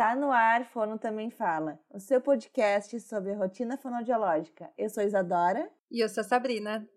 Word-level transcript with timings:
Está 0.00 0.16
no 0.16 0.32
ar, 0.32 0.64
Fono 0.64 0.98
Também 0.98 1.28
Fala, 1.28 1.78
o 1.90 2.00
seu 2.00 2.22
podcast 2.22 2.98
sobre 3.00 3.32
a 3.32 3.36
rotina 3.36 3.76
fonodiológica. 3.76 4.72
Eu 4.78 4.88
sou 4.88 5.02
Isadora. 5.04 5.70
E 5.90 6.00
eu 6.00 6.08
sou 6.08 6.24
Sabrina. 6.24 6.88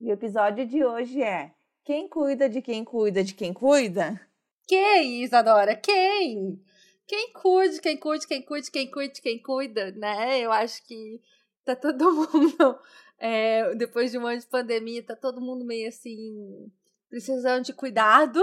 E 0.00 0.08
o 0.08 0.14
episódio 0.14 0.66
de 0.66 0.82
hoje 0.82 1.22
é 1.22 1.52
Quem 1.84 2.08
cuida 2.08 2.48
de 2.48 2.62
quem 2.62 2.82
cuida 2.82 3.22
de 3.22 3.34
quem 3.34 3.52
cuida? 3.52 4.18
Quem, 4.66 5.22
Isadora? 5.22 5.76
Quem? 5.76 6.58
Quem 7.06 7.30
cuide, 7.34 7.78
quem 7.78 7.98
cuide, 7.98 8.26
quem 8.26 8.40
cuide, 8.40 8.70
quem 8.70 8.90
cuide, 8.90 9.20
quem 9.20 9.42
cuida, 9.42 9.90
né? 9.90 10.40
Eu 10.40 10.50
acho 10.50 10.82
que 10.86 11.20
tá 11.62 11.76
todo 11.76 12.10
mundo, 12.32 12.80
é, 13.18 13.74
depois 13.74 14.10
de 14.10 14.16
um 14.16 14.26
ano 14.26 14.40
de 14.40 14.46
pandemia, 14.46 15.02
tá 15.02 15.14
todo 15.14 15.42
mundo 15.42 15.62
meio 15.62 15.88
assim, 15.88 16.72
precisando 17.10 17.66
de 17.66 17.74
cuidado, 17.74 18.40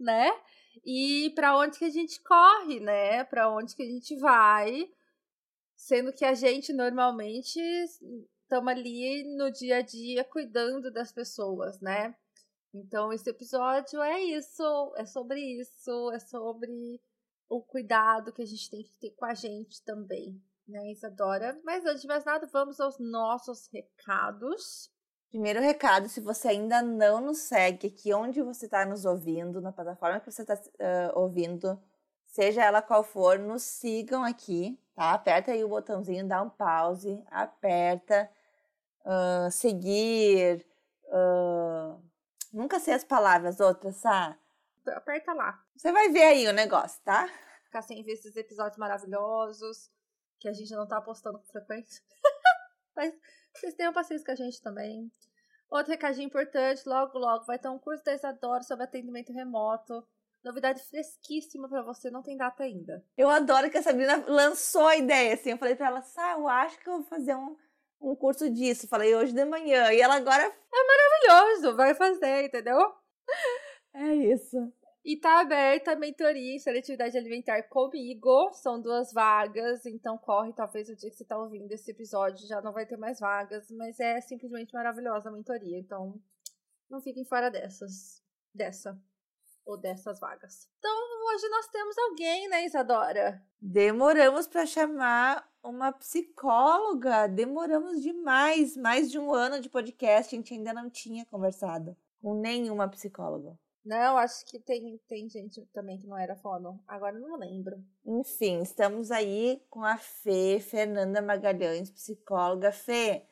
né? 0.00 0.32
E 0.84 1.30
para 1.34 1.56
onde 1.56 1.78
que 1.78 1.84
a 1.84 1.90
gente 1.90 2.20
corre, 2.22 2.80
né? 2.80 3.24
Para 3.24 3.50
onde 3.50 3.74
que 3.74 3.82
a 3.82 3.86
gente 3.86 4.16
vai, 4.16 4.88
sendo 5.76 6.12
que 6.12 6.24
a 6.24 6.34
gente 6.34 6.72
normalmente 6.72 7.60
estamos 7.60 8.68
ali 8.68 9.24
no 9.36 9.50
dia 9.50 9.78
a 9.78 9.82
dia 9.82 10.24
cuidando 10.24 10.90
das 10.90 11.12
pessoas, 11.12 11.80
né? 11.80 12.14
Então 12.74 13.12
esse 13.12 13.28
episódio 13.28 14.00
é 14.00 14.20
isso, 14.22 14.94
é 14.96 15.04
sobre 15.04 15.40
isso, 15.40 16.10
é 16.12 16.18
sobre 16.18 17.00
o 17.48 17.62
cuidado 17.62 18.32
que 18.32 18.42
a 18.42 18.46
gente 18.46 18.70
tem 18.70 18.82
que 18.82 18.98
ter 18.98 19.10
com 19.10 19.26
a 19.26 19.34
gente 19.34 19.82
também, 19.84 20.42
né, 20.66 20.90
Isadora? 20.90 21.60
Mas 21.64 21.84
antes 21.84 22.00
de 22.00 22.08
mais 22.08 22.24
nada, 22.24 22.46
vamos 22.46 22.80
aos 22.80 22.98
nossos 22.98 23.66
recados. 23.66 24.90
Primeiro 25.32 25.62
recado, 25.62 26.10
se 26.10 26.20
você 26.20 26.48
ainda 26.48 26.82
não 26.82 27.18
nos 27.18 27.38
segue 27.38 27.86
aqui 27.86 28.12
onde 28.12 28.42
você 28.42 28.66
está 28.66 28.84
nos 28.84 29.06
ouvindo, 29.06 29.62
na 29.62 29.72
plataforma 29.72 30.20
que 30.20 30.30
você 30.30 30.42
está 30.42 30.52
uh, 30.54 31.18
ouvindo, 31.18 31.82
seja 32.26 32.62
ela 32.62 32.82
qual 32.82 33.02
for, 33.02 33.38
nos 33.38 33.62
sigam 33.62 34.22
aqui, 34.24 34.78
tá? 34.94 35.12
Aperta 35.12 35.52
aí 35.52 35.64
o 35.64 35.70
botãozinho, 35.70 36.28
dá 36.28 36.42
um 36.42 36.50
pause, 36.50 37.24
aperta, 37.30 38.30
uh, 39.06 39.50
seguir, 39.50 40.66
uh, 41.04 41.98
nunca 42.52 42.78
sei 42.78 42.92
as 42.92 43.02
palavras 43.02 43.58
outras, 43.58 43.96
sabe? 43.96 44.36
Aperta 44.86 45.32
lá. 45.32 45.64
Você 45.74 45.90
vai 45.92 46.10
ver 46.10 46.24
aí 46.24 46.46
o 46.46 46.52
negócio, 46.52 47.00
tá? 47.02 47.26
Ficar 47.64 47.80
sem 47.80 48.02
ver 48.02 48.12
esses 48.12 48.36
episódios 48.36 48.76
maravilhosos 48.76 49.90
que 50.38 50.46
a 50.46 50.52
gente 50.52 50.74
não 50.74 50.86
tá 50.86 51.00
postando 51.00 51.38
com 51.38 51.46
frequência. 51.46 52.02
Mas 52.96 53.14
vocês 53.54 53.74
tenham 53.74 53.92
paciência 53.92 54.24
com 54.24 54.32
a 54.32 54.36
gente 54.36 54.60
também. 54.62 55.10
Outro 55.70 55.92
recadinho 55.92 56.26
importante, 56.26 56.82
logo, 56.86 57.18
logo 57.18 57.44
vai 57.46 57.58
ter 57.58 57.68
um 57.68 57.78
curso 57.78 58.04
da 58.04 58.14
Isadora 58.14 58.62
sobre 58.62 58.84
atendimento 58.84 59.32
remoto. 59.32 60.06
Novidade 60.44 60.82
fresquíssima 60.82 61.68
para 61.68 61.82
você, 61.82 62.10
não 62.10 62.22
tem 62.22 62.36
data 62.36 62.64
ainda. 62.64 63.02
Eu 63.16 63.30
adoro 63.30 63.70
que 63.70 63.78
a 63.78 63.82
Sabrina 63.82 64.24
lançou 64.26 64.86
a 64.86 64.96
ideia, 64.96 65.34
assim. 65.34 65.50
Eu 65.50 65.58
falei 65.58 65.74
para 65.74 65.86
ela, 65.86 66.02
Sá, 66.02 66.32
eu 66.32 66.48
acho 66.48 66.78
que 66.78 66.88
eu 66.88 66.94
vou 66.94 67.04
fazer 67.04 67.34
um, 67.34 67.56
um 68.00 68.14
curso 68.14 68.50
disso. 68.50 68.88
Falei 68.88 69.14
hoje 69.14 69.32
de 69.32 69.44
manhã. 69.44 69.92
E 69.92 70.00
ela 70.00 70.16
agora. 70.16 70.42
É 70.42 71.30
maravilhoso, 71.32 71.76
vai 71.76 71.94
fazer, 71.94 72.44
entendeu? 72.44 72.78
É 73.94 74.14
isso. 74.14 74.72
E 75.04 75.16
tá 75.16 75.40
aberta 75.40 75.92
a 75.92 75.96
mentoria 75.96 76.54
em 76.54 76.60
seletividade 76.60 77.18
alimentar 77.18 77.60
comigo. 77.64 78.52
São 78.52 78.80
duas 78.80 79.12
vagas, 79.12 79.84
então 79.84 80.16
corre. 80.16 80.52
Talvez 80.52 80.88
o 80.88 80.94
dia 80.94 81.10
que 81.10 81.16
você 81.16 81.24
tá 81.24 81.36
ouvindo 81.36 81.72
esse 81.72 81.90
episódio 81.90 82.46
já 82.46 82.60
não 82.60 82.72
vai 82.72 82.86
ter 82.86 82.96
mais 82.96 83.18
vagas, 83.18 83.68
mas 83.72 83.98
é 83.98 84.20
simplesmente 84.20 84.72
maravilhosa 84.72 85.28
a 85.28 85.32
mentoria. 85.32 85.76
Então 85.76 86.20
não 86.88 87.00
fiquem 87.00 87.24
fora 87.24 87.50
dessas. 87.50 88.22
Dessa. 88.54 88.96
Ou 89.66 89.76
dessas 89.76 90.20
vagas. 90.20 90.68
Então 90.78 90.92
hoje 91.34 91.48
nós 91.48 91.66
temos 91.68 91.98
alguém, 91.98 92.48
né, 92.48 92.64
Isadora? 92.64 93.42
Demoramos 93.60 94.46
para 94.46 94.66
chamar 94.66 95.48
uma 95.64 95.90
psicóloga. 95.90 97.26
Demoramos 97.26 98.00
demais. 98.00 98.76
Mais 98.76 99.10
de 99.10 99.18
um 99.18 99.34
ano 99.34 99.60
de 99.60 99.68
podcast, 99.68 100.32
a 100.32 100.38
gente 100.38 100.54
ainda 100.54 100.72
não 100.72 100.88
tinha 100.88 101.26
conversado 101.26 101.96
com 102.20 102.34
nenhuma 102.34 102.88
psicóloga. 102.88 103.58
Não, 103.84 104.16
acho 104.16 104.46
que 104.46 104.60
tem, 104.60 104.96
tem 105.08 105.28
gente 105.28 105.60
também 105.72 105.98
que 105.98 106.06
não 106.06 106.16
era 106.16 106.36
fono. 106.36 106.80
Agora 106.86 107.18
não 107.18 107.36
lembro. 107.36 107.82
Enfim, 108.06 108.62
estamos 108.62 109.10
aí 109.10 109.60
com 109.68 109.84
a 109.84 109.96
Fê, 109.96 110.60
Fernanda 110.60 111.20
Magalhães, 111.20 111.90
psicóloga. 111.90 112.70
Fê, 112.70 113.24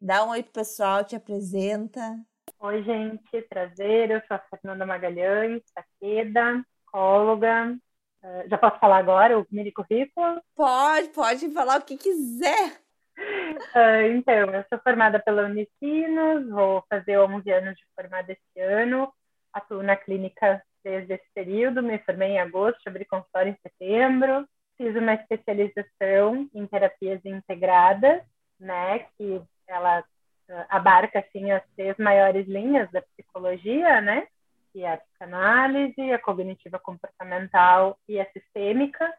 dá 0.00 0.24
um 0.24 0.30
oi 0.30 0.42
pro 0.42 0.52
pessoal, 0.52 1.04
te 1.04 1.14
apresenta. 1.14 2.18
Oi, 2.58 2.82
gente, 2.82 3.42
prazer. 3.42 4.10
Eu 4.10 4.22
sou 4.26 4.36
a 4.36 4.44
Fernanda 4.50 4.86
Magalhães, 4.86 5.62
taqueda, 5.74 6.64
psicóloga. 6.78 7.76
Uh, 8.22 8.48
já 8.48 8.56
posso 8.56 8.78
falar 8.80 8.98
agora 8.98 9.38
o 9.38 9.46
mini 9.50 9.70
currículo? 9.70 10.40
Pode, 10.54 11.08
pode 11.10 11.50
falar 11.50 11.80
o 11.80 11.84
que 11.84 11.98
quiser. 11.98 12.80
Uh, 13.18 14.08
então, 14.16 14.54
eu 14.54 14.64
sou 14.70 14.78
formada 14.82 15.20
pela 15.20 15.44
Unicinos, 15.44 16.48
vou 16.48 16.82
fazer 16.88 17.18
11 17.18 17.50
anos 17.50 17.76
de 17.76 17.84
formada 17.94 18.32
esse 18.32 18.60
ano 18.60 19.12
atuo 19.52 19.82
na 19.82 19.96
clínica 19.96 20.62
desde 20.82 21.14
esse 21.14 21.26
período, 21.34 21.82
me 21.82 21.98
formei 21.98 22.30
em 22.30 22.40
agosto, 22.40 22.86
abri 22.86 23.04
consultório 23.04 23.52
em 23.52 23.58
setembro, 23.62 24.46
fiz 24.76 24.94
uma 24.94 25.14
especialização 25.14 26.48
em 26.54 26.66
terapias 26.66 27.20
integradas, 27.24 28.22
né, 28.58 29.00
que 29.16 29.42
ela 29.66 30.00
uh, 30.00 30.64
abarca 30.68 31.18
assim 31.18 31.50
as 31.50 31.62
três 31.76 31.96
maiores 31.98 32.46
linhas 32.46 32.90
da 32.90 33.02
psicologia, 33.02 34.00
né, 34.00 34.26
que 34.72 34.84
é 34.84 34.94
a 34.94 34.98
psicanálise, 34.98 36.12
a 36.12 36.18
cognitiva 36.18 36.78
comportamental 36.78 37.98
e 38.08 38.20
a 38.20 38.30
sistêmica, 38.32 39.12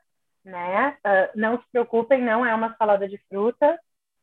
né? 0.44 0.98
Uh, 1.06 1.40
não 1.40 1.60
se 1.60 1.66
preocupem, 1.72 2.22
não 2.22 2.46
é 2.46 2.54
uma 2.54 2.76
salada 2.78 3.08
de 3.08 3.18
fruta, 3.30 3.78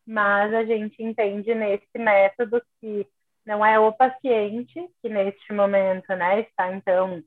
mas 0.07 0.55
a 0.55 0.65
gente 0.65 1.03
entende 1.03 1.55
nesse 1.55 1.99
método 1.99 2.63
que 2.81 3.07
não 3.47 3.65
é 3.65 3.79
o 3.79 3.93
paciente 3.93 4.91
que 5.01 5.09
neste 5.09 5.53
momento, 5.53 6.09
né, 6.17 6.41
está 6.41 6.73
então 6.73 7.19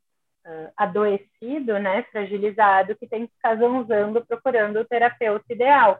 uh, 0.46 0.72
adoecido, 0.76 1.80
né, 1.80 2.04
fragilizado, 2.12 2.96
que 2.98 3.08
tem 3.08 3.26
que 3.26 3.34
ficar 3.34 3.56
zanzando 3.56 4.26
procurando 4.26 4.82
o 4.82 4.86
terapeuta 4.86 5.46
ideal. 5.50 6.00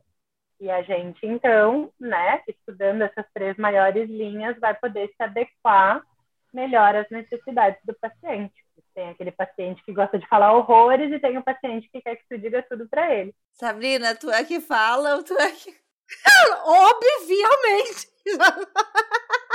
E 0.60 0.70
a 0.70 0.82
gente 0.82 1.26
então, 1.26 1.90
né, 1.98 2.44
estudando 2.46 3.04
essas 3.04 3.26
três 3.34 3.56
maiores 3.56 4.10
linhas, 4.10 4.60
vai 4.60 4.76
poder 4.76 5.08
se 5.08 5.24
adequar 5.24 6.04
melhor 6.54 6.96
às 6.98 7.10
necessidades 7.10 7.80
do 7.86 7.94
paciente. 7.94 8.54
Tem 8.94 9.10
aquele 9.10 9.32
paciente 9.32 9.82
que 9.86 9.94
gosta 9.94 10.20
de 10.20 10.28
falar 10.28 10.52
horrores 10.52 11.10
e 11.14 11.20
tem 11.20 11.38
o 11.38 11.44
paciente 11.44 11.90
que 11.90 12.02
quer 12.02 12.18
que 12.18 12.28
tu 12.28 12.38
diga 12.38 12.62
tudo 12.70 12.90
para 12.90 13.14
ele. 13.14 13.34
Sabrina, 13.54 14.14
tu 14.16 14.30
é 14.30 14.44
que 14.44 14.60
fala 14.60 15.16
ou 15.16 15.24
tu 15.24 15.34
é 15.38 15.52
que. 15.52 15.74
Obviamente! 16.66 18.10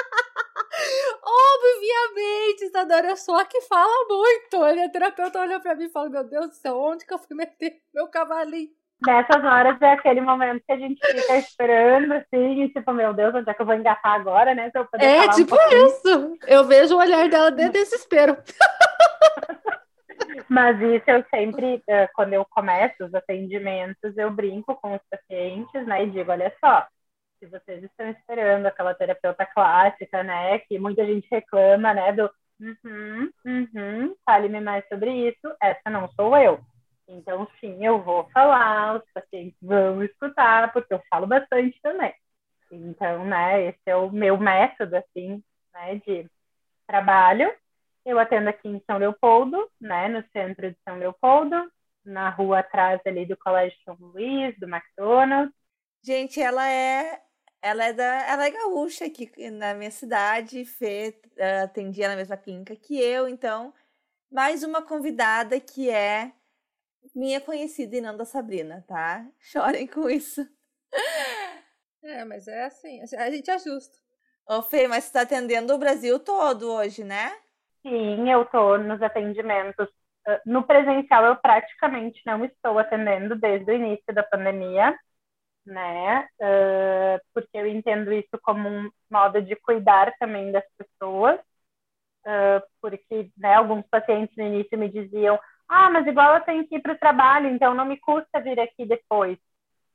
Obviamente, 1.27 2.65
Isadora, 2.65 3.09
eu 3.09 3.17
sou 3.17 3.37
a 3.37 3.45
que 3.45 3.61
fala 3.63 4.07
muito. 4.09 4.63
A 4.63 4.73
minha 4.73 4.91
terapeuta 4.91 5.41
olha 5.41 5.59
pra 5.59 5.75
mim 5.75 5.85
e 5.85 5.91
fala: 5.91 6.11
Meu 6.11 6.25
Deus 6.25 6.49
do 6.49 6.55
céu, 6.55 6.79
onde 6.79 7.07
que 7.07 7.15
eu 7.15 7.19
fui 7.19 7.37
meter 7.37 7.81
meu 7.95 8.09
cavalinho? 8.09 8.71
Nessas 9.05 9.45
horas 9.45 9.81
é 9.83 9.93
aquele 9.93 10.21
momento 10.21 10.63
que 10.67 10.73
a 10.73 10.79
gente 10.79 11.05
fica 11.05 11.05
esperando, 11.37 12.13
assim, 12.13 12.63
e 12.63 12.69
tipo, 12.71 12.93
meu 12.93 13.13
Deus, 13.13 13.35
onde 13.35 13.51
é 13.51 13.55
que 13.55 13.61
eu 13.61 13.67
vou 13.67 13.75
engatar 13.75 14.13
agora, 14.13 14.55
né? 14.55 14.71
é, 14.95 15.29
tipo 15.31 15.55
um 15.55 15.87
isso. 15.87 16.39
Eu 16.47 16.65
vejo 16.65 16.95
o 16.95 16.99
olhar 16.99 17.29
dela 17.29 17.51
de 17.51 17.69
desespero. 17.71 18.37
Mas 20.49 20.81
isso 20.81 21.05
eu 21.09 21.25
sempre, 21.35 21.83
eh, 21.89 22.09
quando 22.15 22.35
eu 22.35 22.45
começo 22.45 23.05
os 23.05 23.15
atendimentos, 23.15 24.17
eu 24.17 24.31
brinco 24.31 24.77
com 24.77 24.95
os 24.95 25.01
pacientes, 25.11 25.87
né? 25.87 26.05
E 26.05 26.11
digo, 26.11 26.31
olha 26.31 26.55
só, 26.61 26.87
se 27.45 27.51
vocês 27.51 27.85
estão 27.85 28.09
esperando 28.09 28.67
aquela 28.67 28.95
terapeuta 28.95 29.45
clássica, 29.47 30.23
né, 30.23 30.59
que 30.61 30.79
muita 30.79 31.05
gente 31.05 31.29
reclama, 31.31 31.93
né, 31.93 32.13
do 32.13 32.31
uhum, 32.61 33.31
uhum, 33.45 34.17
fale-me 34.25 34.61
mais 34.61 34.87
sobre 34.89 35.29
isso, 35.29 35.55
essa 35.61 35.91
não 35.91 36.09
sou 36.13 36.37
eu. 36.37 36.61
Então, 37.07 37.47
sim, 37.61 37.85
eu 37.85 38.03
vou 38.03 38.25
falar, 38.31 38.97
os 38.97 39.13
pacientes 39.13 39.59
vão 39.61 40.03
escutar, 40.03 40.73
porque 40.73 40.95
eu 40.95 41.03
falo 41.11 41.27
bastante 41.27 41.79
também. 41.83 42.15
Então, 42.73 43.27
né, 43.27 43.69
esse 43.69 43.83
é 43.87 43.95
o 43.95 44.11
meu 44.11 44.39
método, 44.39 44.97
assim, 44.97 45.43
né, 45.75 45.97
de 46.07 46.27
trabalho. 46.87 47.53
Eu 48.07 48.19
atendo 48.19 48.49
aqui 48.49 48.69
em 48.69 48.83
São 48.87 48.97
Leopoldo, 48.97 49.71
né, 49.81 50.09
no 50.09 50.25
centro 50.33 50.71
de 50.71 50.77
São 50.83 50.97
Leopoldo, 50.97 51.71
na 52.05 52.31
rua 52.31 52.61
atrás 52.61 53.01
ali 53.07 53.27
do 53.27 53.37
Colégio 53.37 53.79
São 53.85 53.97
Luís, 54.01 54.59
do 54.59 54.67
McDonald's. 54.67 55.55
Gente, 56.03 56.41
ela 56.41 56.71
é 56.71 57.19
ela 57.65 57.87
é, 57.87 57.93
da, 57.95 58.05
ela 58.29 58.47
é 58.47 58.51
gaúcha 58.51 59.07
aqui 59.07 59.51
na 59.51 59.73
minha 59.73 59.91
cidade, 59.91 60.67
Fê 60.67 61.19
uh, 61.39 61.65
atendia 61.65 62.09
na 62.09 62.17
mesma 62.17 62.37
clínica 62.37 62.77
que 62.77 63.01
eu, 63.01 63.27
então, 63.27 63.73
mais 64.31 64.63
uma 64.63 64.83
convidada 64.83 65.59
que 65.59 65.89
é 65.89 66.31
minha 67.15 67.41
conhecida 67.41 67.97
e 67.97 68.03
não 68.03 68.17
da 68.17 68.27
Sabrina, 68.27 68.85
tá? 68.87 69.27
Chorem 69.41 69.87
com 69.87 70.11
isso. 70.11 70.47
É, 72.03 72.23
mas 72.23 72.47
é 72.47 72.65
assim, 72.65 73.01
a 73.17 73.31
gente 73.31 73.51
ajusta. 73.51 73.97
Ô 74.47 74.61
Fê, 74.61 74.87
mas 74.87 75.05
você 75.05 75.09
está 75.09 75.23
atendendo 75.23 75.73
o 75.73 75.79
Brasil 75.79 76.21
todo 76.21 76.71
hoje, 76.71 77.03
né? 77.03 77.35
Sim, 77.83 78.31
eu 78.31 78.43
estou 78.43 78.79
nos 78.79 79.01
atendimentos 79.01 79.89
no 80.47 80.63
presencial 80.65 81.25
eu 81.25 81.37
praticamente 81.37 82.21
não 82.27 82.45
estou 82.45 82.79
atendendo 82.79 83.37
desde 83.37 83.71
o 83.71 83.75
início 83.75 84.15
da 84.15 84.23
pandemia, 84.23 84.97
né? 85.67 86.29
Uh, 86.41 87.21
porque 87.33 87.57
eu 87.57 87.67
entendo 87.67 88.13
isso 88.13 88.39
como 88.43 88.69
um 88.69 88.91
modo 89.11 89.43
de 89.43 89.57
cuidar 89.57 90.13
também 90.19 90.53
das 90.53 90.65
pessoas, 90.77 91.39
uh, 92.27 92.63
porque 92.81 93.31
né, 93.37 93.55
alguns 93.55 93.87
pacientes 93.89 94.37
no 94.37 94.45
início 94.45 94.79
me 94.79 94.89
diziam, 94.89 95.39
ah, 95.69 95.91
mas 95.91 96.07
igual 96.07 96.35
eu 96.37 96.43
tenho 96.43 96.67
que 96.69 96.77
ir 96.77 96.83
para 96.83 96.93
o 96.93 96.99
trabalho, 96.99 97.49
então 97.49 97.75
não 97.75 97.85
me 97.85 97.99
custa 97.99 98.41
vir 98.41 98.61
aqui 98.61 98.87
depois. 98.87 99.39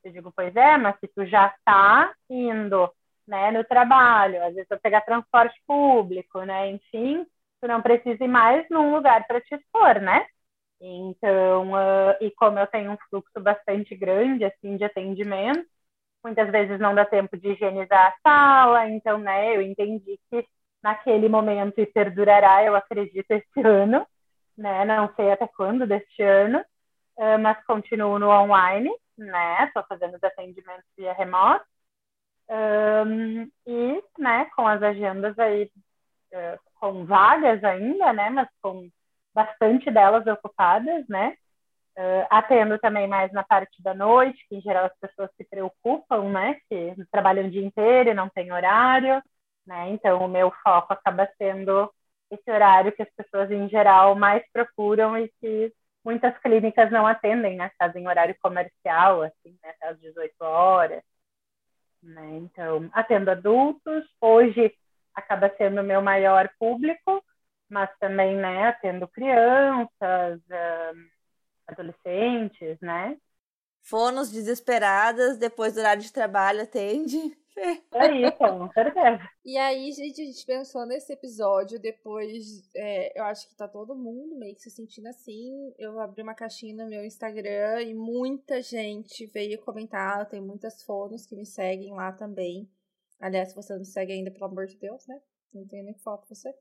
Eu 0.04 0.12
digo, 0.12 0.32
pois 0.34 0.54
é, 0.56 0.76
mas 0.78 0.98
se 0.98 1.08
tu 1.08 1.26
já 1.26 1.48
está 1.48 2.12
indo 2.28 2.90
né, 3.26 3.50
no 3.50 3.64
trabalho, 3.64 4.42
às 4.44 4.54
vezes 4.54 4.70
eu 4.70 4.80
pegar 4.80 5.02
transporte 5.02 5.60
público, 5.66 6.42
né, 6.42 6.70
enfim, 6.70 7.26
tu 7.60 7.68
não 7.68 7.82
precisa 7.82 8.24
ir 8.24 8.28
mais 8.28 8.66
num 8.70 8.94
lugar 8.94 9.26
para 9.26 9.40
te 9.40 9.54
expor, 9.54 10.00
né? 10.00 10.26
Então, 10.80 11.72
uh, 11.72 12.16
e 12.20 12.30
como 12.32 12.58
eu 12.58 12.66
tenho 12.66 12.92
um 12.92 12.96
fluxo 13.08 13.38
bastante 13.40 13.94
grande, 13.94 14.44
assim, 14.44 14.76
de 14.76 14.84
atendimento, 14.84 15.66
muitas 16.24 16.50
vezes 16.50 16.80
não 16.80 16.94
dá 16.94 17.04
tempo 17.04 17.36
de 17.36 17.48
higienizar 17.50 18.08
a 18.08 18.16
sala, 18.22 18.88
então, 18.88 19.18
né, 19.18 19.56
eu 19.56 19.62
entendi 19.62 20.18
que 20.30 20.46
naquele 20.82 21.28
momento 21.28 21.78
e 21.78 21.86
perdurará, 21.86 22.64
eu 22.64 22.74
acredito, 22.74 23.30
esse 23.30 23.46
ano, 23.64 24.06
né, 24.56 24.84
não 24.84 25.12
sei 25.14 25.30
até 25.32 25.46
quando 25.48 25.86
deste 25.86 26.22
ano, 26.22 26.60
uh, 27.18 27.38
mas 27.40 27.62
continuo 27.66 28.18
no 28.18 28.28
online, 28.30 28.90
né, 29.18 29.64
estou 29.66 29.84
fazendo 29.88 30.16
os 30.16 30.24
atendimentos 30.24 30.84
via 30.96 31.12
remoto, 31.12 31.64
um, 32.50 33.48
e, 33.66 34.02
né, 34.18 34.46
com 34.56 34.66
as 34.66 34.82
agendas 34.82 35.38
aí, 35.38 35.70
uh, 36.32 36.58
com 36.74 37.04
vagas 37.04 37.62
ainda, 37.64 38.12
né, 38.12 38.30
mas 38.30 38.48
com 38.62 38.90
bastante 39.34 39.90
delas 39.90 40.26
ocupadas, 40.26 41.06
né? 41.08 41.36
Uh, 41.98 42.26
atendo 42.30 42.78
também 42.78 43.06
mais 43.08 43.32
na 43.32 43.42
parte 43.42 43.82
da 43.82 43.92
noite, 43.92 44.46
que 44.48 44.56
em 44.56 44.60
geral 44.60 44.86
as 44.86 44.98
pessoas 44.98 45.30
se 45.36 45.44
preocupam, 45.44 46.30
né? 46.30 46.56
Que 46.68 46.94
trabalham 47.10 47.46
o 47.46 47.50
dia 47.50 47.64
inteiro 47.64 48.10
e 48.10 48.14
não 48.14 48.28
tem 48.28 48.52
horário, 48.52 49.22
né? 49.66 49.90
Então 49.90 50.24
o 50.24 50.28
meu 50.28 50.52
foco 50.62 50.92
acaba 50.92 51.28
sendo 51.36 51.92
esse 52.30 52.50
horário 52.50 52.92
que 52.92 53.02
as 53.02 53.10
pessoas 53.10 53.50
em 53.50 53.68
geral 53.68 54.14
mais 54.14 54.42
procuram 54.52 55.18
e 55.18 55.28
que 55.40 55.72
muitas 56.04 56.36
clínicas 56.38 56.90
não 56.90 57.06
atendem, 57.06 57.56
né? 57.56 57.70
Fazem 57.78 58.06
horário 58.08 58.34
comercial, 58.40 59.22
assim, 59.22 59.58
né? 59.62 59.70
até 59.70 59.88
às 59.88 60.00
18 60.00 60.34
horas. 60.40 61.02
Né? 62.02 62.38
Então, 62.38 62.88
atendo 62.92 63.30
adultos. 63.30 64.04
Hoje 64.20 64.72
acaba 65.14 65.52
sendo 65.56 65.80
o 65.80 65.84
meu 65.84 66.00
maior 66.00 66.48
público, 66.58 67.22
mas 67.70 67.90
também, 67.98 68.36
né, 68.36 68.68
atendo 68.68 69.08
crianças, 69.08 70.40
adolescentes, 71.66 72.78
né? 72.80 73.16
Fonos 73.82 74.30
desesperadas, 74.30 75.38
depois 75.38 75.74
do 75.74 75.80
horário 75.80 76.02
de 76.02 76.12
trabalho, 76.12 76.62
atende. 76.62 77.16
É 77.92 78.10
isso, 78.12 78.38
com 78.38 78.72
certeza. 78.72 79.28
E 79.44 79.58
aí, 79.58 79.92
gente, 79.92 80.22
a 80.22 80.24
gente 80.24 80.46
pensou 80.46 80.86
nesse 80.86 81.12
episódio, 81.12 81.78
depois, 81.78 82.70
é, 82.74 83.18
eu 83.18 83.24
acho 83.24 83.46
que 83.48 83.54
tá 83.54 83.68
todo 83.68 83.94
mundo 83.94 84.38
meio 84.38 84.54
que 84.54 84.62
se 84.62 84.70
sentindo 84.70 85.08
assim. 85.08 85.74
Eu 85.78 85.98
abri 86.00 86.22
uma 86.22 86.34
caixinha 86.34 86.74
no 86.74 86.88
meu 86.88 87.04
Instagram 87.04 87.82
e 87.82 87.92
muita 87.92 88.62
gente 88.62 89.26
veio 89.26 89.60
comentar, 89.60 90.26
tem 90.28 90.40
muitas 90.40 90.82
fonos 90.84 91.26
que 91.26 91.36
me 91.36 91.44
seguem 91.44 91.92
lá 91.92 92.12
também. 92.12 92.66
Aliás, 93.20 93.50
se 93.50 93.54
você 93.56 93.72
não 93.74 93.80
me 93.80 93.86
segue 93.86 94.12
ainda, 94.12 94.30
pelo 94.30 94.46
amor 94.46 94.66
de 94.66 94.78
Deus, 94.78 95.06
né? 95.06 95.20
Não 95.52 95.66
tenho 95.66 95.84
nem 95.84 95.94
foto 95.94 96.26
você. 96.28 96.54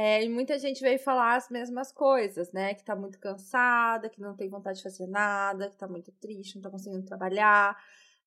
É, 0.00 0.22
e 0.22 0.28
muita 0.28 0.56
gente 0.60 0.80
veio 0.80 0.96
falar 1.00 1.34
as 1.34 1.50
mesmas 1.50 1.90
coisas, 1.90 2.52
né? 2.52 2.72
Que 2.72 2.84
tá 2.84 2.94
muito 2.94 3.18
cansada, 3.18 4.08
que 4.08 4.20
não 4.20 4.36
tem 4.36 4.48
vontade 4.48 4.78
de 4.78 4.84
fazer 4.84 5.08
nada, 5.08 5.68
que 5.68 5.76
tá 5.76 5.88
muito 5.88 6.12
triste, 6.12 6.54
não 6.54 6.62
tá 6.62 6.70
conseguindo 6.70 7.04
trabalhar, 7.04 7.76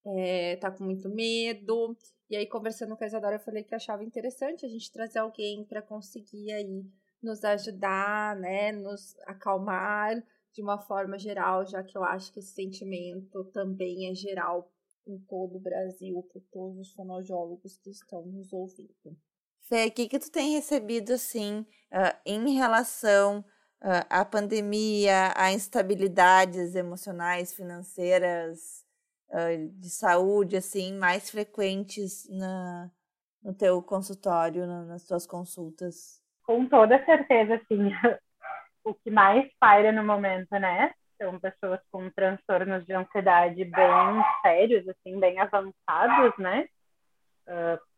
é, 0.06 0.58
tá 0.58 0.70
com 0.70 0.84
muito 0.84 1.08
medo. 1.08 1.96
E 2.30 2.36
aí, 2.36 2.46
conversando 2.46 2.98
com 2.98 3.04
a 3.06 3.08
Isadora, 3.08 3.38
eu 3.38 3.40
falei 3.40 3.64
que 3.64 3.74
achava 3.74 4.04
interessante 4.04 4.66
a 4.66 4.70
gente 4.70 4.92
trazer 4.92 5.20
alguém 5.20 5.64
para 5.64 5.82
conseguir 5.82 6.52
aí 6.52 6.86
nos 7.24 7.42
ajudar, 7.46 8.36
né? 8.36 8.74
Nos 8.74 9.16
acalmar 9.26 10.22
de 10.52 10.62
uma 10.62 10.78
forma 10.78 11.18
geral, 11.18 11.66
já 11.66 11.82
que 11.82 11.98
eu 11.98 12.04
acho 12.04 12.34
que 12.34 12.40
esse 12.40 12.52
sentimento 12.54 13.46
também 13.46 14.10
é 14.12 14.14
geral 14.14 14.70
em 15.08 15.18
todo 15.20 15.56
o 15.56 15.62
Brasil, 15.62 16.22
por 16.34 16.42
todos 16.52 16.80
os 16.80 16.92
fonoaudiólogos 16.92 17.78
que 17.78 17.92
estão 17.92 18.26
nos 18.26 18.52
ouvindo. 18.52 19.18
Fê, 19.63 19.88
o 19.88 19.92
que, 19.92 20.08
que 20.08 20.19
tu 20.19 20.31
tem 20.31 20.54
recebido, 20.54 21.13
assim, 21.13 21.66
uh, 21.92 22.18
em 22.25 22.56
relação 22.56 23.40
uh, 23.81 24.06
à 24.10 24.25
pandemia, 24.25 25.34
a 25.36 25.52
instabilidades 25.52 26.75
emocionais, 26.75 27.54
financeiras, 27.54 28.86
uh, 29.30 29.69
de 29.80 29.90
saúde, 29.90 30.58
assim, 30.58 30.94
mais 30.94 31.30
frequentes 31.30 32.28
na, 32.30 32.92
no 33.44 33.54
teu 33.54 33.81
consultório, 33.81 34.66
na, 34.66 34.84
nas 34.84 35.06
tuas 35.06 35.25
consultas? 35.25 36.22
Com 36.44 36.68
toda 36.68 37.04
certeza, 37.06 37.60
sim. 37.68 37.92
o 38.84 38.94
que 38.94 39.12
mais 39.12 39.50
paira 39.60 39.92
no 39.92 40.04
momento, 40.04 40.52
né? 40.52 40.94
São 41.18 41.40
pessoas 41.40 41.80
com 41.92 42.10
transtornos 42.10 42.86
de 42.86 42.94
ansiedade 42.94 43.63
bem 43.63 44.24
sérios, 44.42 44.88
assim, 44.90 45.19
bem 45.19 45.40
avançados, 45.40 46.34
né? 46.40 46.68
Uh, 47.48 47.91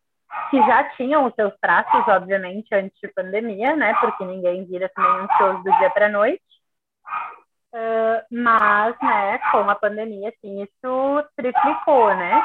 que 0.49 0.57
já 0.57 0.83
tinham 0.91 1.25
os 1.25 1.33
seus 1.33 1.53
traços, 1.59 2.07
obviamente, 2.07 2.73
antes 2.73 2.95
de 2.99 3.07
pandemia, 3.07 3.75
né? 3.75 3.93
Porque 3.99 4.23
ninguém 4.23 4.65
vira 4.65 4.89
também 4.89 5.11
ansioso 5.11 5.63
do 5.63 5.77
dia 5.77 5.89
para 5.89 6.09
noite. 6.09 6.43
Uh, 7.73 8.21
mas, 8.29 8.95
né, 9.01 9.39
com 9.51 9.67
a 9.67 9.73
pandemia, 9.73 10.29
assim, 10.29 10.61
isso 10.61 11.27
triplicou, 11.35 12.15
né? 12.15 12.39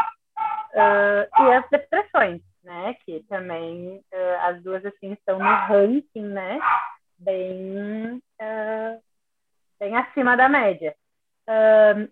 Uh, 0.73 1.45
e 1.45 1.53
as 1.53 1.69
depressões, 1.69 2.41
né? 2.65 2.97
Que 3.05 3.23
também 3.29 3.99
uh, 3.99 4.47
as 4.47 4.63
duas, 4.63 4.83
assim, 4.87 5.13
estão 5.13 5.39
no 5.39 5.45
ranking, 5.45 6.29
né? 6.29 6.59
Bem, 7.19 8.23
bem 9.79 9.97
acima 9.97 10.37
da 10.37 10.49
média. 10.49 10.95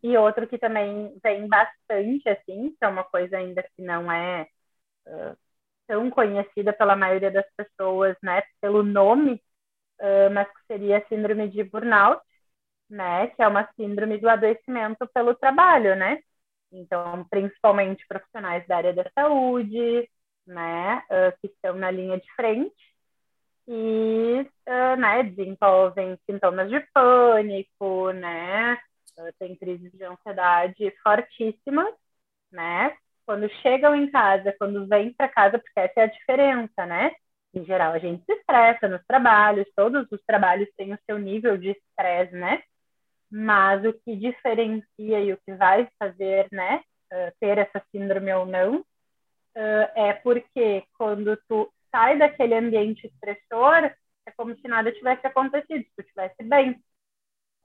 e 0.02 0.16
outro 0.18 0.46
que 0.48 0.58
também 0.58 1.16
vem 1.22 1.48
bastante, 1.48 2.28
assim, 2.28 2.74
que 2.76 2.84
é 2.84 2.88
uma 2.88 3.04
coisa 3.04 3.38
ainda 3.38 3.62
que 3.62 3.82
não 3.82 4.10
é 4.10 4.46
tão 5.86 6.10
conhecida 6.10 6.72
pela 6.72 6.96
maioria 6.96 7.30
das 7.30 7.46
pessoas, 7.56 8.16
né, 8.22 8.42
pelo 8.60 8.82
nome, 8.82 9.42
uh, 10.00 10.30
mas 10.32 10.48
que 10.48 10.66
seria 10.66 10.98
a 10.98 11.06
síndrome 11.08 11.48
de 11.48 11.62
burnout, 11.64 12.22
né, 12.90 13.28
que 13.28 13.42
é 13.42 13.48
uma 13.48 13.68
síndrome 13.76 14.18
do 14.18 14.28
adoecimento 14.28 15.06
pelo 15.14 15.34
trabalho, 15.34 15.96
né? 15.96 16.20
Então, 16.72 17.24
principalmente 17.30 18.06
profissionais 18.08 18.66
da 18.66 18.76
área 18.76 18.92
da 18.92 19.10
saúde, 19.14 20.08
né, 20.46 21.02
uh, 21.10 21.38
que 21.40 21.48
estão 21.48 21.74
na 21.76 21.90
linha 21.90 22.18
de 22.18 22.32
frente 22.34 22.74
e, 23.68 24.48
uh, 24.68 24.96
né, 24.96 25.22
desenvolvem 25.24 26.18
sintomas 26.28 26.70
de 26.70 26.80
pânico, 26.92 28.12
né, 28.12 28.78
tem 29.38 29.56
crises 29.56 29.90
de 29.92 30.04
ansiedade 30.04 30.92
fortíssimas, 31.02 31.92
né, 32.52 32.96
quando 33.26 33.50
chegam 33.60 33.94
em 33.94 34.10
casa, 34.10 34.54
quando 34.58 34.86
vêm 34.86 35.12
para 35.12 35.28
casa, 35.28 35.58
porque 35.58 35.80
essa 35.80 36.00
é 36.00 36.02
a 36.04 36.06
diferença, 36.06 36.86
né? 36.86 37.12
Em 37.52 37.64
geral, 37.64 37.92
a 37.92 37.98
gente 37.98 38.24
se 38.24 38.32
estressa 38.32 38.86
nos 38.86 39.04
trabalhos, 39.06 39.66
todos 39.74 40.06
os 40.10 40.22
trabalhos 40.24 40.68
têm 40.76 40.94
o 40.94 40.98
seu 41.04 41.18
nível 41.18 41.58
de 41.58 41.70
estresse, 41.70 42.34
né? 42.34 42.62
Mas 43.30 43.84
o 43.84 43.92
que 43.92 44.14
diferencia 44.14 45.20
e 45.20 45.32
o 45.32 45.38
que 45.38 45.54
vai 45.54 45.88
fazer, 45.98 46.48
né, 46.52 46.80
uh, 47.12 47.32
ter 47.40 47.58
essa 47.58 47.82
síndrome 47.90 48.32
ou 48.32 48.46
não, 48.46 48.76
uh, 48.76 48.84
é 49.94 50.12
porque 50.22 50.84
quando 50.96 51.36
tu 51.48 51.72
sai 51.90 52.18
daquele 52.18 52.54
ambiente 52.54 53.06
estressor, 53.06 53.90
é 54.26 54.30
como 54.36 54.54
se 54.56 54.68
nada 54.68 54.92
tivesse 54.92 55.26
acontecido, 55.26 55.82
se 55.82 55.92
tu 55.96 56.02
estivesse 56.02 56.42
bem. 56.44 56.72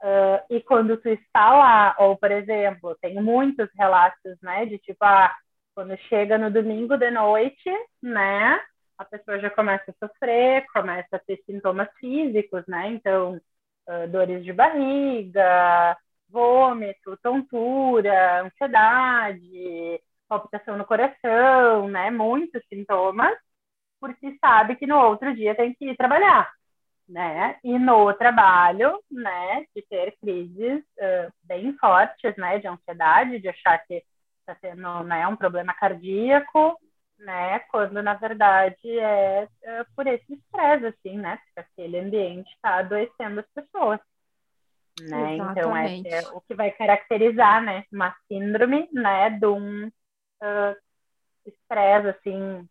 Uh, 0.01 0.41
e 0.50 0.62
quando 0.62 0.98
tu 0.98 1.10
está 1.10 1.53
lá, 1.56 1.96
ou 2.00 2.18
por 2.18 2.32
exemplo, 2.32 2.98
tenho 3.01 3.22
muitos 3.22 3.70
relatos, 3.75 4.36
né, 4.41 4.65
de 4.65 4.80
tipo, 4.80 5.03
ah, 5.03 5.36
quando 5.73 5.97
chega 6.09 6.37
no 6.37 6.51
domingo 6.51 6.97
de 6.97 7.09
noite, 7.11 7.69
né, 8.01 8.61
a 8.97 9.05
pessoa 9.05 9.39
já 9.39 9.49
começa 9.49 9.91
a 9.91 10.07
sofrer, 10.07 10.65
começa 10.73 11.15
a 11.15 11.19
ter 11.19 11.41
sintomas 11.45 11.89
físicos, 11.99 12.63
né? 12.67 12.89
Então, 12.89 13.41
uh, 13.87 14.07
dores 14.09 14.43
de 14.43 14.53
barriga, 14.53 15.97
vômito, 16.29 17.17
tontura, 17.21 18.43
ansiedade, 18.43 20.01
palpitação 20.27 20.77
no 20.77 20.85
coração, 20.85 21.87
né? 21.89 22.11
Muitos 22.11 22.61
sintomas, 22.69 23.35
porque 23.99 24.37
sabe 24.39 24.75
que 24.75 24.87
no 24.87 24.97
outro 24.99 25.35
dia 25.35 25.55
tem 25.55 25.73
que 25.73 25.85
ir 25.91 25.97
trabalhar, 25.97 26.51
né? 27.09 27.57
E 27.63 27.77
no 27.79 28.13
trabalho, 28.13 28.99
né, 29.11 29.65
de 29.75 29.81
ter 29.89 30.15
crises 30.21 30.79
uh, 30.99 31.33
bem 31.43 31.75
fortes, 31.77 32.35
né, 32.37 32.59
de 32.59 32.67
ansiedade, 32.67 33.39
de 33.39 33.49
achar 33.49 33.77
que 33.85 34.03
está 34.51 34.70
tendo 34.70 35.03
né, 35.03 35.27
um 35.27 35.36
problema 35.36 35.74
cardíaco, 35.74 36.77
né? 37.17 37.60
Quando 37.72 38.01
na 38.01 38.13
verdade 38.15 39.00
é, 39.00 39.48
é 39.63 39.84
por 39.96 40.08
esse 40.08 40.34
estresse, 40.34 40.86
assim, 40.88 41.17
né? 41.17 41.38
Porque 41.38 41.60
aquele 41.60 42.00
ambiente 42.00 42.51
está 42.53 42.77
adoecendo 42.77 43.39
as 43.39 43.48
pessoas. 43.53 44.00
né? 45.01 45.36
Então, 45.36 45.77
esse 45.77 46.08
é 46.08 46.27
o 46.29 46.41
que 46.41 46.53
vai 46.53 46.72
caracterizar, 46.72 47.63
né, 47.63 47.86
uma 47.91 48.15
síndrome, 48.27 48.89
né, 48.91 49.29
de 49.29 49.46
um 49.46 49.88
uh, 49.88 50.75
estresse, 51.46 52.10
assim, 52.10 52.67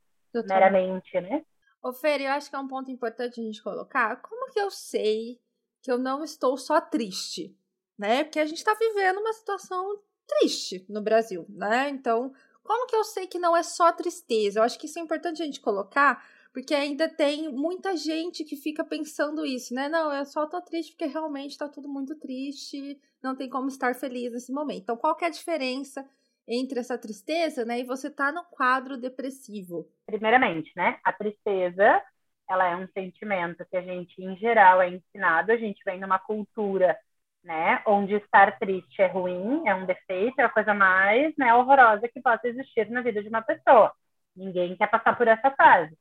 meramente, 0.46 1.20
né? 1.20 1.42
Ô, 1.82 1.92
Fer, 1.92 2.20
eu 2.20 2.30
acho 2.32 2.50
que 2.50 2.56
é 2.56 2.58
um 2.58 2.68
ponto 2.68 2.90
importante 2.90 3.40
a 3.40 3.42
gente 3.42 3.62
colocar. 3.62 4.16
Como 4.16 4.52
que 4.52 4.60
eu 4.60 4.70
sei 4.70 5.40
que 5.82 5.90
eu 5.90 5.96
não 5.96 6.22
estou 6.22 6.56
só 6.58 6.78
triste? 6.78 7.56
Né? 7.98 8.22
Porque 8.24 8.38
a 8.38 8.44
gente 8.44 8.58
está 8.58 8.74
vivendo 8.74 9.18
uma 9.18 9.32
situação 9.32 9.98
triste 10.38 10.84
no 10.88 11.02
Brasil, 11.02 11.46
né? 11.48 11.88
Então, 11.88 12.32
como 12.62 12.86
que 12.86 12.94
eu 12.94 13.04
sei 13.04 13.26
que 13.26 13.38
não 13.38 13.56
é 13.56 13.62
só 13.62 13.92
tristeza? 13.92 14.60
Eu 14.60 14.64
acho 14.64 14.78
que 14.78 14.86
isso 14.86 14.98
é 14.98 15.02
importante 15.02 15.42
a 15.42 15.44
gente 15.44 15.60
colocar, 15.60 16.24
porque 16.52 16.74
ainda 16.74 17.08
tem 17.08 17.50
muita 17.50 17.96
gente 17.96 18.44
que 18.44 18.56
fica 18.56 18.84
pensando 18.84 19.44
isso, 19.44 19.74
né? 19.74 19.88
Não, 19.88 20.12
eu 20.12 20.24
só 20.24 20.46
tô 20.46 20.60
triste 20.60 20.92
porque 20.92 21.06
realmente 21.06 21.58
tá 21.58 21.68
tudo 21.68 21.88
muito 21.88 22.14
triste, 22.16 22.98
não 23.22 23.36
tem 23.36 23.48
como 23.48 23.68
estar 23.68 23.94
feliz 23.94 24.32
nesse 24.32 24.52
momento. 24.52 24.82
Então, 24.82 24.96
qual 24.96 25.16
que 25.16 25.24
é 25.24 25.28
a 25.28 25.32
diferença 25.32 26.04
entre 26.46 26.80
essa 26.80 26.98
tristeza, 26.98 27.64
né, 27.64 27.80
e 27.80 27.84
você 27.84 28.10
tá 28.10 28.32
no 28.32 28.44
quadro 28.44 28.96
depressivo? 28.96 29.88
Primeiramente, 30.04 30.72
né, 30.74 30.98
a 31.04 31.12
tristeza, 31.12 32.02
ela 32.48 32.66
é 32.66 32.76
um 32.76 32.88
sentimento 32.88 33.64
que 33.70 33.76
a 33.76 33.82
gente, 33.82 34.20
em 34.20 34.36
geral, 34.36 34.82
é 34.82 34.88
ensinado, 34.88 35.52
a 35.52 35.56
gente 35.56 35.80
vem 35.84 36.00
numa 36.00 36.18
cultura, 36.18 36.98
né, 37.44 37.82
onde 37.86 38.14
estar 38.14 38.58
triste 38.58 39.00
é 39.02 39.06
ruim, 39.06 39.66
é 39.66 39.74
um 39.74 39.86
defeito, 39.86 40.40
é 40.40 40.44
a 40.44 40.48
coisa 40.50 40.74
mais, 40.74 41.34
né, 41.38 41.54
horrorosa 41.54 42.08
que 42.08 42.20
possa 42.20 42.48
existir 42.48 42.90
na 42.90 43.02
vida 43.02 43.22
de 43.22 43.28
uma 43.28 43.42
pessoa. 43.42 43.92
Ninguém 44.36 44.76
quer 44.76 44.88
passar 44.88 45.16
por 45.16 45.28
essa 45.28 45.50
fase. 45.52 45.96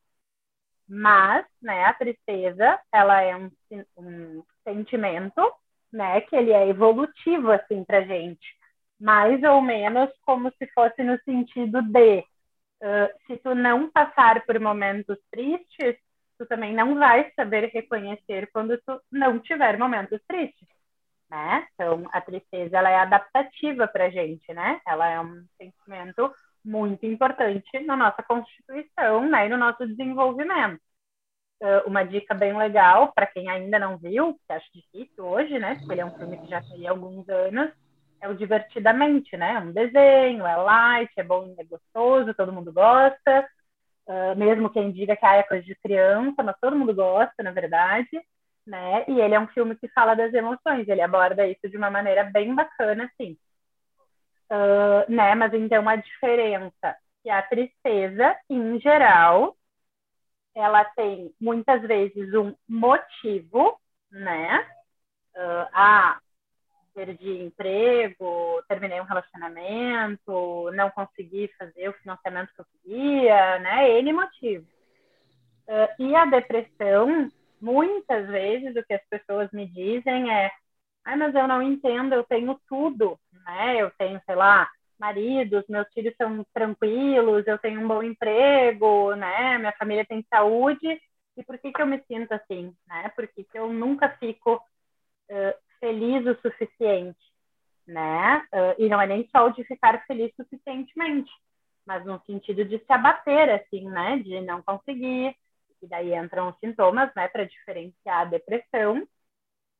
Mas, 0.88 1.46
né, 1.62 1.84
a 1.84 1.94
tristeza, 1.94 2.80
ela 2.92 3.22
é 3.22 3.36
um, 3.36 3.50
um 3.96 4.44
sentimento, 4.64 5.40
né, 5.92 6.20
que 6.22 6.36
ele 6.36 6.52
é 6.52 6.68
evolutivo, 6.68 7.50
assim, 7.52 7.84
pra 7.84 8.02
gente 8.02 8.60
mais 9.00 9.42
ou 9.42 9.62
menos 9.62 10.10
como 10.22 10.52
se 10.58 10.66
fosse 10.74 11.02
no 11.02 11.18
sentido 11.24 11.80
de 11.82 12.20
uh, 12.20 13.08
se 13.26 13.38
tu 13.38 13.54
não 13.54 13.90
passar 13.90 14.44
por 14.44 14.60
momentos 14.60 15.16
tristes, 15.30 15.96
tu 16.38 16.46
também 16.46 16.74
não 16.74 16.94
vai 16.96 17.32
saber 17.34 17.70
reconhecer 17.72 18.50
quando 18.52 18.78
tu 18.86 19.00
não 19.10 19.38
tiver 19.38 19.78
momentos 19.78 20.20
tristes, 20.28 20.68
né? 21.30 21.66
Então, 21.74 22.08
a 22.12 22.20
tristeza, 22.20 22.76
ela 22.76 22.90
é 22.90 22.96
adaptativa 22.96 23.86
para 23.86 24.10
gente, 24.10 24.52
né? 24.52 24.80
Ela 24.86 25.08
é 25.08 25.20
um 25.20 25.44
sentimento 25.56 26.32
muito 26.64 27.06
importante 27.06 27.78
na 27.80 27.96
nossa 27.96 28.22
constituição, 28.22 29.28
né? 29.28 29.46
E 29.46 29.48
no 29.48 29.56
nosso 29.56 29.86
desenvolvimento. 29.86 30.80
Uh, 31.62 31.86
uma 31.86 32.02
dica 32.02 32.34
bem 32.34 32.56
legal 32.56 33.12
para 33.12 33.26
quem 33.26 33.48
ainda 33.48 33.78
não 33.78 33.98
viu, 33.98 34.34
que 34.46 34.52
acho 34.52 34.66
difícil 34.74 35.24
hoje, 35.24 35.58
né? 35.58 35.76
Porque 35.76 35.92
ele 35.92 36.00
é 36.00 36.06
um 36.06 36.16
filme 36.16 36.38
que 36.38 36.48
já 36.48 36.60
tem 36.62 36.86
alguns 36.88 37.28
anos, 37.28 37.70
é 38.20 38.28
o 38.28 38.34
divertidamente, 38.34 39.36
né? 39.36 39.54
É 39.54 39.58
um 39.58 39.72
desenho, 39.72 40.46
é 40.46 40.56
light, 40.56 41.12
é 41.16 41.22
bom, 41.22 41.54
é 41.58 41.64
gostoso, 41.64 42.34
todo 42.34 42.52
mundo 42.52 42.72
gosta. 42.72 43.48
Uh, 44.06 44.36
mesmo 44.36 44.70
quem 44.70 44.90
diga 44.90 45.14
que 45.14 45.24
ah, 45.24 45.36
é 45.36 45.42
coisa 45.42 45.64
de 45.64 45.74
criança, 45.76 46.42
mas 46.42 46.56
todo 46.60 46.76
mundo 46.76 46.94
gosta, 46.94 47.42
na 47.42 47.52
verdade. 47.52 48.08
Né? 48.70 49.04
E 49.08 49.20
ele 49.20 49.34
é 49.34 49.40
um 49.40 49.48
filme 49.48 49.74
que 49.74 49.88
fala 49.88 50.14
das 50.14 50.32
emoções, 50.32 50.86
ele 50.86 51.00
aborda 51.00 51.44
isso 51.44 51.68
de 51.68 51.76
uma 51.76 51.90
maneira 51.90 52.22
bem 52.22 52.54
bacana, 52.54 53.04
assim. 53.04 53.36
Uh, 54.48 55.10
né? 55.10 55.34
Mas 55.34 55.52
então 55.54 55.88
a 55.88 55.96
diferença 55.96 56.96
que 57.20 57.28
a 57.28 57.42
tristeza, 57.42 58.36
em 58.48 58.78
geral, 58.78 59.56
ela 60.54 60.84
tem 60.84 61.34
muitas 61.40 61.82
vezes 61.82 62.32
um 62.32 62.54
motivo, 62.68 63.76
né? 64.08 64.60
Uh, 65.34 65.66
ah, 65.72 66.20
perdi 66.94 67.42
emprego, 67.42 68.62
terminei 68.68 69.00
um 69.00 69.04
relacionamento, 69.04 70.70
não 70.74 70.92
consegui 70.92 71.50
fazer 71.58 71.88
o 71.88 71.94
financiamento 71.94 72.52
que 72.54 72.60
eu 72.60 72.66
queria, 72.72 73.58
né? 73.58 73.98
N 73.98 74.12
motivos. 74.12 74.68
Uh, 75.66 76.02
e 76.04 76.14
a 76.14 76.24
depressão, 76.24 77.28
muitas 77.60 78.26
vezes, 78.28 78.74
o 78.76 78.84
que 78.84 78.94
as 78.94 79.06
pessoas 79.08 79.50
me 79.52 79.66
dizem 79.66 80.32
é: 80.32 80.50
ai, 81.04 81.16
mas 81.16 81.34
eu 81.34 81.46
não 81.46 81.62
entendo, 81.62 82.14
eu 82.14 82.24
tenho 82.24 82.58
tudo, 82.68 83.18
né? 83.44 83.76
Eu 83.82 83.90
tenho, 83.98 84.20
sei 84.26 84.34
lá, 84.34 84.68
maridos, 84.98 85.64
meus 85.68 85.88
filhos 85.92 86.14
são 86.16 86.44
tranquilos, 86.52 87.46
eu 87.46 87.58
tenho 87.58 87.80
um 87.80 87.88
bom 87.88 88.02
emprego, 88.02 89.14
né? 89.16 89.58
Minha 89.58 89.72
família 89.72 90.04
tem 90.04 90.24
saúde. 90.28 91.00
E 91.36 91.44
por 91.44 91.58
que, 91.58 91.72
que 91.72 91.80
eu 91.80 91.86
me 91.86 92.02
sinto 92.06 92.32
assim, 92.32 92.74
né? 92.86 93.08
Por 93.16 93.26
que, 93.28 93.44
que 93.44 93.58
eu 93.58 93.72
nunca 93.72 94.10
fico 94.18 94.56
uh, 94.56 95.54
feliz 95.80 96.26
o 96.26 96.38
suficiente, 96.42 97.18
né? 97.86 98.46
Uh, 98.52 98.82
e 98.84 98.88
não 98.88 99.00
é 99.00 99.06
nem 99.06 99.26
só 99.30 99.46
o 99.46 99.52
de 99.52 99.64
ficar 99.64 100.04
feliz 100.06 100.32
suficientemente, 100.36 101.30
mas 101.86 102.04
no 102.04 102.20
sentido 102.26 102.64
de 102.64 102.78
se 102.78 102.92
abater, 102.92 103.48
assim, 103.50 103.88
né? 103.88 104.18
De 104.18 104.40
não 104.42 104.62
conseguir. 104.62 105.34
E 105.82 105.88
daí 105.88 106.14
entram 106.14 106.48
os 106.50 106.58
sintomas, 106.58 107.10
né? 107.14 107.28
Para 107.28 107.44
diferenciar 107.44 108.20
a 108.20 108.24
depressão, 108.24 109.06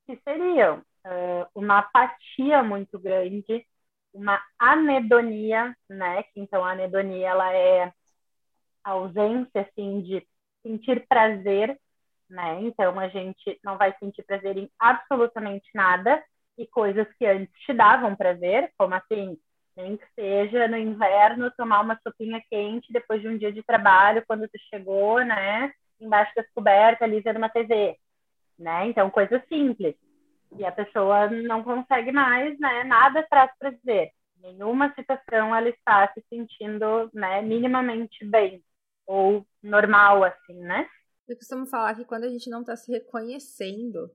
que 0.06 0.16
seriam 0.24 0.78
uh, 0.78 1.46
uma 1.54 1.78
apatia 1.80 2.62
muito 2.62 2.98
grande, 2.98 3.66
uma 4.12 4.42
anedonia, 4.58 5.76
né? 5.88 6.22
Que 6.24 6.40
então 6.40 6.64
a 6.64 6.72
anedonia 6.72 7.28
ela 7.28 7.52
é 7.52 7.92
a 8.82 8.90
ausência 8.90 9.60
assim 9.62 10.00
de 10.02 10.26
sentir 10.62 11.06
prazer 11.06 11.78
né? 12.30 12.60
Então 12.62 12.98
a 12.98 13.08
gente 13.08 13.58
não 13.64 13.76
vai 13.76 13.94
sentir 13.98 14.22
prazer 14.22 14.56
em 14.56 14.70
absolutamente 14.78 15.68
nada 15.74 16.22
e 16.56 16.66
coisas 16.66 17.06
que 17.18 17.26
antes 17.26 17.52
te 17.66 17.72
davam 17.74 18.14
prazer, 18.14 18.72
como 18.78 18.94
assim, 18.94 19.36
nem 19.76 19.96
que 19.96 20.06
seja 20.14 20.68
no 20.68 20.76
inverno 20.76 21.50
tomar 21.56 21.80
uma 21.80 21.98
sopinha 22.02 22.40
quente 22.48 22.92
depois 22.92 23.20
de 23.20 23.28
um 23.28 23.36
dia 23.36 23.52
de 23.52 23.62
trabalho, 23.62 24.24
quando 24.26 24.48
tu 24.48 24.58
chegou, 24.70 25.24
né? 25.24 25.72
Embaixo 26.00 26.32
das 26.34 26.46
cobertas, 26.54 27.02
ali 27.02 27.20
vendo 27.20 27.36
uma 27.36 27.48
TV, 27.48 27.96
né? 28.58 28.86
Então 28.86 29.10
coisas 29.10 29.42
simples. 29.48 29.94
E 30.56 30.64
a 30.64 30.72
pessoa 30.72 31.28
não 31.28 31.62
consegue 31.62 32.10
mais, 32.10 32.58
né? 32.58 32.84
Nada 32.84 33.24
traz 33.28 33.50
prazer. 33.58 34.10
Nenhuma 34.42 34.92
situação 34.94 35.54
ela 35.54 35.68
está 35.68 36.10
se 36.12 36.24
sentindo, 36.28 37.10
né? 37.12 37.42
Minimamente 37.42 38.24
bem 38.24 38.62
ou 39.06 39.46
normal, 39.62 40.24
assim, 40.24 40.58
né? 40.58 40.88
Eu 41.28 41.36
costumo 41.36 41.66
falar 41.66 41.94
que 41.94 42.04
quando 42.04 42.24
a 42.24 42.28
gente 42.28 42.50
não 42.50 42.60
está 42.60 42.74
se 42.74 42.90
reconhecendo, 42.90 44.10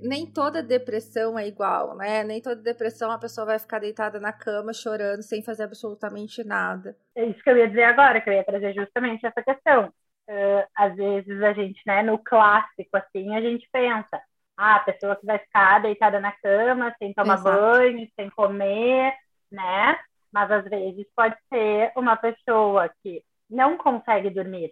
nem 0.00 0.26
toda 0.26 0.62
depressão 0.62 1.38
é 1.38 1.46
igual, 1.46 1.96
né? 1.96 2.24
Nem 2.24 2.40
toda 2.40 2.62
depressão 2.62 3.10
a 3.10 3.18
pessoa 3.18 3.46
vai 3.46 3.58
ficar 3.58 3.78
deitada 3.78 4.18
na 4.18 4.32
cama 4.32 4.72
chorando 4.72 5.22
sem 5.22 5.42
fazer 5.42 5.64
absolutamente 5.64 6.42
nada. 6.44 6.96
É 7.14 7.26
isso 7.26 7.42
que 7.42 7.50
eu 7.50 7.58
ia 7.58 7.68
dizer 7.68 7.84
agora, 7.84 8.20
que 8.20 8.30
eu 8.30 8.34
ia 8.34 8.44
trazer 8.44 8.72
justamente 8.74 9.26
essa 9.26 9.42
questão. 9.42 9.92
Uh, 10.28 10.66
às 10.74 10.96
vezes 10.96 11.40
a 11.42 11.52
gente, 11.52 11.80
né, 11.86 12.02
no 12.02 12.18
clássico, 12.18 12.96
assim, 12.96 13.36
a 13.36 13.40
gente 13.40 13.68
pensa, 13.70 14.20
ah, 14.56 14.76
a 14.76 14.80
pessoa 14.80 15.14
que 15.16 15.26
vai 15.26 15.38
ficar 15.38 15.80
deitada 15.80 16.18
na 16.18 16.32
cama, 16.32 16.94
sem 16.98 17.12
tomar 17.12 17.34
Exato. 17.34 17.56
banho, 17.56 18.08
sem 18.16 18.30
comer, 18.30 19.14
né? 19.50 19.98
Mas 20.32 20.50
às 20.50 20.64
vezes 20.64 21.06
pode 21.14 21.36
ser 21.48 21.92
uma 21.96 22.16
pessoa 22.16 22.90
que 23.02 23.22
não 23.48 23.76
consegue 23.76 24.30
dormir, 24.30 24.70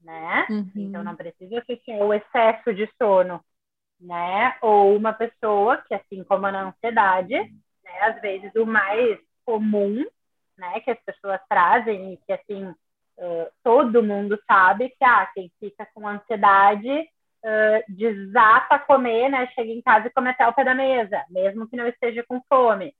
né? 0.00 0.46
Uhum. 0.50 0.70
Então 0.76 1.02
não 1.02 1.16
precisa 1.16 1.62
ser 1.66 2.02
o 2.02 2.12
excesso 2.12 2.74
de 2.74 2.88
sono, 2.96 3.42
né? 4.00 4.56
Ou 4.60 4.96
uma 4.96 5.12
pessoa 5.12 5.78
que, 5.78 5.94
assim 5.94 6.22
como 6.24 6.50
na 6.50 6.68
ansiedade, 6.68 7.34
né? 7.34 8.00
Às 8.02 8.20
vezes 8.20 8.54
o 8.54 8.66
mais 8.66 9.18
comum, 9.44 10.04
né? 10.58 10.80
Que 10.80 10.90
as 10.90 11.00
pessoas 11.00 11.40
trazem 11.48 12.12
e 12.12 12.16
que, 12.18 12.32
assim, 12.32 12.74
uh, 13.18 13.50
todo 13.62 14.02
mundo 14.02 14.38
sabe 14.46 14.90
que, 14.90 15.04
ah, 15.04 15.30
quem 15.34 15.50
fica 15.60 15.86
com 15.94 16.06
ansiedade 16.06 16.90
uh, 16.90 17.84
desata 17.88 18.78
comer, 18.78 19.28
né? 19.28 19.46
Chega 19.54 19.70
em 19.70 19.82
casa 19.82 20.08
e 20.08 20.10
come 20.10 20.30
até 20.30 20.46
o 20.46 20.52
pé 20.52 20.64
da 20.64 20.74
mesa, 20.74 21.24
mesmo 21.30 21.68
que 21.68 21.76
não 21.76 21.86
esteja 21.86 22.24
com 22.26 22.40
fome. 22.48 22.94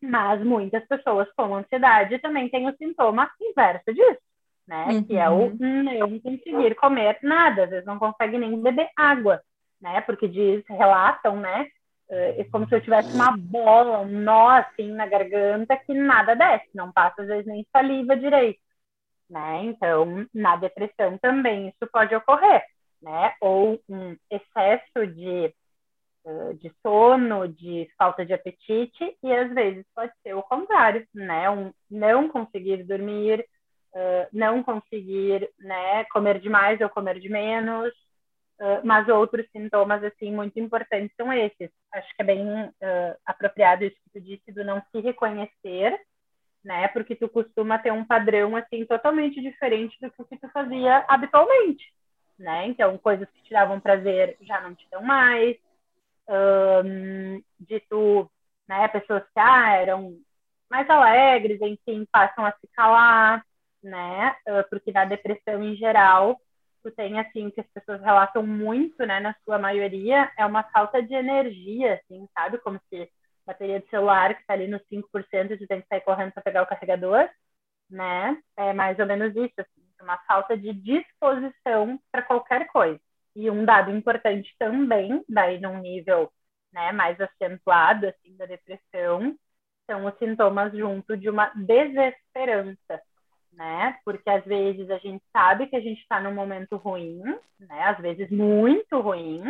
Mas 0.00 0.42
muitas 0.44 0.86
pessoas 0.86 1.28
com 1.36 1.54
ansiedade 1.54 2.18
também 2.20 2.48
têm 2.48 2.68
o 2.68 2.76
sintoma 2.76 3.30
inverso 3.40 3.92
disso 3.92 4.28
né? 4.68 4.86
Uhum. 4.90 5.02
Que 5.02 5.16
é 5.16 5.28
o 5.28 5.46
uhum. 5.46 5.82
não 5.82 6.20
conseguir 6.20 6.74
comer 6.76 7.18
nada, 7.22 7.64
às 7.64 7.70
vezes 7.70 7.86
não 7.86 7.98
consegue 7.98 8.36
nem 8.36 8.60
beber 8.60 8.90
água, 8.94 9.40
né? 9.80 10.02
Porque 10.02 10.28
diz, 10.28 10.62
relatam, 10.68 11.40
né? 11.40 11.66
É 12.10 12.44
como 12.50 12.66
se 12.66 12.74
eu 12.74 12.80
tivesse 12.80 13.12
uma 13.14 13.36
bola, 13.36 14.00
um 14.00 14.20
nó 14.20 14.48
assim 14.48 14.92
na 14.92 15.06
garganta 15.06 15.76
que 15.76 15.92
nada 15.92 16.34
desce, 16.34 16.68
não 16.74 16.90
passa 16.90 17.20
às 17.20 17.28
vezes 17.28 17.46
nem 17.46 17.66
saliva 17.70 18.16
direito, 18.16 18.58
né? 19.28 19.64
Então, 19.64 20.26
na 20.34 20.56
depressão 20.56 21.18
também 21.18 21.68
isso 21.68 21.90
pode 21.92 22.14
ocorrer, 22.14 22.64
né? 23.02 23.34
Ou 23.40 23.80
um 23.88 24.16
excesso 24.30 25.06
de 25.14 25.54
de 26.58 26.70
sono, 26.82 27.48
de 27.48 27.88
falta 27.96 28.26
de 28.26 28.34
apetite, 28.34 29.16
e 29.22 29.32
às 29.32 29.50
vezes 29.54 29.86
pode 29.94 30.12
ser 30.22 30.34
o 30.34 30.42
contrário, 30.42 31.06
né? 31.14 31.48
Um 31.48 31.72
não 31.90 32.28
conseguir 32.28 32.84
dormir, 32.84 33.46
não 34.30 34.62
conseguir 34.62 35.48
né, 35.58 36.04
comer 36.12 36.38
demais 36.38 36.82
ou 36.82 36.90
comer 36.90 37.18
de 37.18 37.30
menos, 37.30 37.94
mas 38.84 39.08
outros 39.08 39.46
sintomas, 39.52 40.04
assim, 40.04 40.30
muito 40.30 40.60
importantes 40.60 41.16
são 41.16 41.32
esses. 41.32 41.70
Acho 41.94 42.14
que 42.14 42.20
é 42.22 42.24
bem 42.24 42.44
apropriado 43.24 43.84
isso 43.84 43.96
que 44.04 44.20
tu 44.20 44.20
disse, 44.20 44.52
do 44.52 44.62
não 44.62 44.82
se 44.92 45.00
reconhecer, 45.00 45.98
né? 46.64 46.88
Porque 46.88 47.14
tu 47.14 47.28
costuma 47.28 47.78
ter 47.78 47.92
um 47.92 48.04
padrão, 48.04 48.56
assim, 48.56 48.84
totalmente 48.84 49.40
diferente 49.40 49.96
do 50.00 50.10
que 50.26 50.36
tu 50.36 50.48
fazia 50.50 51.04
habitualmente, 51.08 51.92
né? 52.38 52.66
Então, 52.66 52.98
coisas 52.98 53.28
que 53.30 53.42
te 53.42 53.50
davam 53.52 53.80
prazer 53.80 54.36
já 54.42 54.60
não 54.60 54.74
te 54.74 54.86
dão 54.90 55.02
mais. 55.02 55.56
Um, 56.28 57.42
de 57.58 57.80
tu, 57.88 58.30
né? 58.68 58.86
Pessoas 58.88 59.22
que 59.24 59.40
ah, 59.40 59.76
eram 59.76 60.18
mais 60.70 60.88
alegres, 60.90 61.60
enfim, 61.62 62.06
passam 62.12 62.44
a 62.44 62.52
se 62.52 62.68
calar, 62.74 63.44
né? 63.82 64.36
Porque 64.68 64.92
na 64.92 65.04
depressão 65.04 65.62
em 65.62 65.74
geral 65.76 66.38
tu 66.82 66.90
tem, 66.90 67.18
assim, 67.18 67.50
que 67.50 67.60
as 67.60 67.66
pessoas 67.68 68.00
relatam 68.00 68.46
muito, 68.46 69.04
né, 69.04 69.20
na 69.20 69.34
sua 69.44 69.58
maioria, 69.58 70.30
é 70.36 70.46
uma 70.46 70.62
falta 70.64 71.02
de 71.02 71.14
energia, 71.14 71.94
assim, 71.94 72.28
sabe? 72.34 72.58
Como 72.58 72.80
se 72.88 73.10
bateria 73.48 73.80
de 73.80 73.88
celular 73.88 74.34
que 74.34 74.42
está 74.42 74.52
ali 74.54 74.68
nos 74.68 74.82
5% 74.88 75.52
e 75.52 75.56
tu 75.56 75.66
tem 75.66 75.80
que 75.80 75.88
sair 75.88 76.02
correndo 76.02 76.32
para 76.32 76.42
pegar 76.42 76.62
o 76.62 76.66
carregador, 76.66 77.28
né? 77.90 78.36
É 78.56 78.72
mais 78.74 78.98
ou 78.98 79.06
menos 79.06 79.34
isso, 79.34 79.54
assim, 79.58 79.82
uma 80.02 80.18
falta 80.26 80.56
de 80.56 80.72
disposição 80.74 81.98
para 82.12 82.22
qualquer 82.22 82.66
coisa. 82.68 83.00
E 83.34 83.50
um 83.50 83.64
dado 83.64 83.90
importante 83.90 84.54
também, 84.58 85.24
daí 85.28 85.60
num 85.60 85.78
nível 85.78 86.30
né, 86.72 86.92
mais 86.92 87.18
acentuado, 87.20 88.06
assim, 88.06 88.36
da 88.36 88.44
depressão, 88.44 89.34
são 89.86 90.04
os 90.04 90.18
sintomas 90.18 90.72
junto 90.76 91.16
de 91.16 91.30
uma 91.30 91.50
desesperança, 91.54 93.00
né? 93.52 93.98
Porque 94.04 94.28
às 94.28 94.44
vezes 94.44 94.90
a 94.90 94.98
gente 94.98 95.24
sabe 95.32 95.66
que 95.68 95.76
a 95.76 95.80
gente 95.80 96.00
está 96.02 96.20
num 96.20 96.34
momento 96.34 96.76
ruim, 96.76 97.22
né? 97.58 97.82
Às 97.84 97.98
vezes 97.98 98.30
muito 98.30 99.00
ruim, 99.00 99.42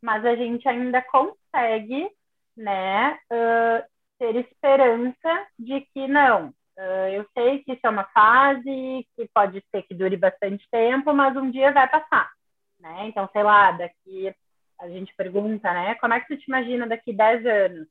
mas 0.00 0.24
a 0.24 0.36
gente 0.36 0.68
ainda 0.68 1.02
consegue, 1.02 2.08
né? 2.56 3.18
Uh, 3.30 3.84
ter 4.18 4.36
esperança 4.36 5.46
de 5.58 5.80
que 5.92 6.06
não. 6.08 6.48
Uh, 6.78 7.08
eu 7.12 7.26
sei 7.34 7.62
que 7.64 7.72
isso 7.72 7.86
é 7.86 7.90
uma 7.90 8.04
fase 8.04 9.06
que 9.16 9.28
pode 9.34 9.62
ser 9.70 9.82
que 9.82 9.94
dure 9.94 10.16
bastante 10.16 10.66
tempo, 10.70 11.12
mas 11.12 11.36
um 11.36 11.50
dia 11.50 11.72
vai 11.72 11.88
passar, 11.88 12.30
né? 12.78 13.06
Então, 13.06 13.28
sei 13.32 13.42
lá, 13.42 13.72
daqui 13.72 14.34
a 14.78 14.88
gente 14.88 15.14
pergunta, 15.16 15.72
né? 15.72 15.94
Como 15.96 16.12
é 16.12 16.20
que 16.20 16.28
tu 16.28 16.36
te 16.36 16.44
imagina 16.48 16.86
daqui 16.86 17.12
10 17.12 17.46
anos? 17.46 17.88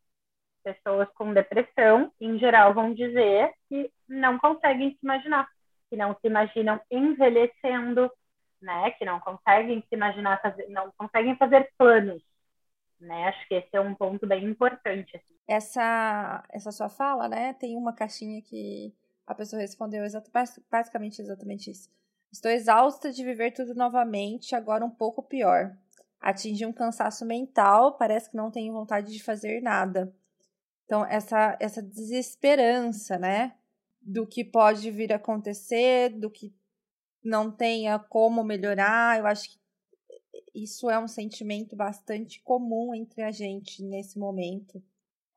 pessoas 0.66 1.08
com 1.14 1.32
depressão, 1.32 2.12
em 2.20 2.40
geral, 2.40 2.74
vão 2.74 2.92
dizer 2.92 3.54
que 3.70 3.92
não 4.10 4.40
conseguem 4.40 4.90
se 4.90 5.00
imaginar, 5.04 5.48
que 5.90 5.96
não 5.96 6.16
se 6.16 6.28
imaginam 6.28 6.82
envelhecendo, 6.90 8.12
né? 8.60 8.90
Que 8.92 9.06
não 9.06 9.20
conseguem 9.20 9.82
se 9.82 9.96
imaginar 9.96 10.42
fazer, 10.42 10.68
não 10.70 10.92
conseguem 10.98 11.38
fazer 11.38 11.70
planos, 11.78 12.22
né? 13.00 13.26
Acho 13.26 13.48
que 13.48 13.56
esse 13.56 13.70
é 13.74 13.82
um 13.82 13.94
ponto 13.94 14.26
bem 14.28 14.46
importante. 14.46 15.16
Assim. 15.16 15.36
Essa 15.48 16.44
essa 16.50 16.72
sua 16.72 16.90
fala, 16.90 17.28
né? 17.28 17.54
Tem 17.54 17.78
uma 17.78 17.94
caixinha 17.94 18.42
que 18.42 18.94
a 19.26 19.34
pessoa 19.34 19.62
respondeu 19.62 20.04
exato, 20.04 20.32
basicamente 20.70 21.22
exatamente 21.22 21.72
isso. 21.72 21.90
Estou 22.32 22.52
exausta 22.52 23.12
de 23.12 23.24
viver 23.24 23.52
tudo 23.52 23.74
novamente, 23.74 24.56
agora 24.56 24.86
um 24.86 24.90
pouco 24.90 25.24
pior. 25.24 25.76
Atingi 26.20 26.66
um 26.66 26.74
cansaço 26.74 27.26
mental, 27.26 27.98
parece 27.98 28.30
que 28.30 28.38
não 28.38 28.52
tenho 28.52 28.74
vontade 28.74 29.12
de 29.12 29.24
fazer 29.24 29.62
nada. 29.62 30.14
Então, 30.86 31.06
essa, 31.06 31.58
essa 31.60 31.82
desesperança, 31.82 33.18
né? 33.18 33.56
Do 34.02 34.28
que 34.28 34.44
pode 34.44 34.92
vir 34.92 35.12
a 35.14 35.16
acontecer, 35.16 36.10
do 36.10 36.30
que 36.30 36.54
não 37.24 37.52
tenha 37.52 37.98
como 37.98 38.44
melhorar, 38.44 39.18
eu 39.18 39.26
acho 39.26 39.52
que 39.52 39.58
isso 40.56 40.90
é 40.90 40.98
um 40.98 41.08
sentimento 41.08 41.76
bastante 41.76 42.42
comum 42.42 42.96
entre 42.96 43.22
a 43.22 43.32
gente 43.32 43.84
nesse 43.84 44.18
momento. 44.18 44.82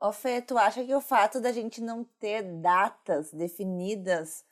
Ô 0.00 0.12
Fê, 0.12 0.40
tu 0.40 0.56
acha 0.56 0.84
que 0.84 0.94
o 0.94 1.00
fato 1.00 1.40
da 1.40 1.50
gente 1.50 1.80
não 1.80 2.04
ter 2.04 2.42
datas 2.60 3.32
definidas 3.32 4.44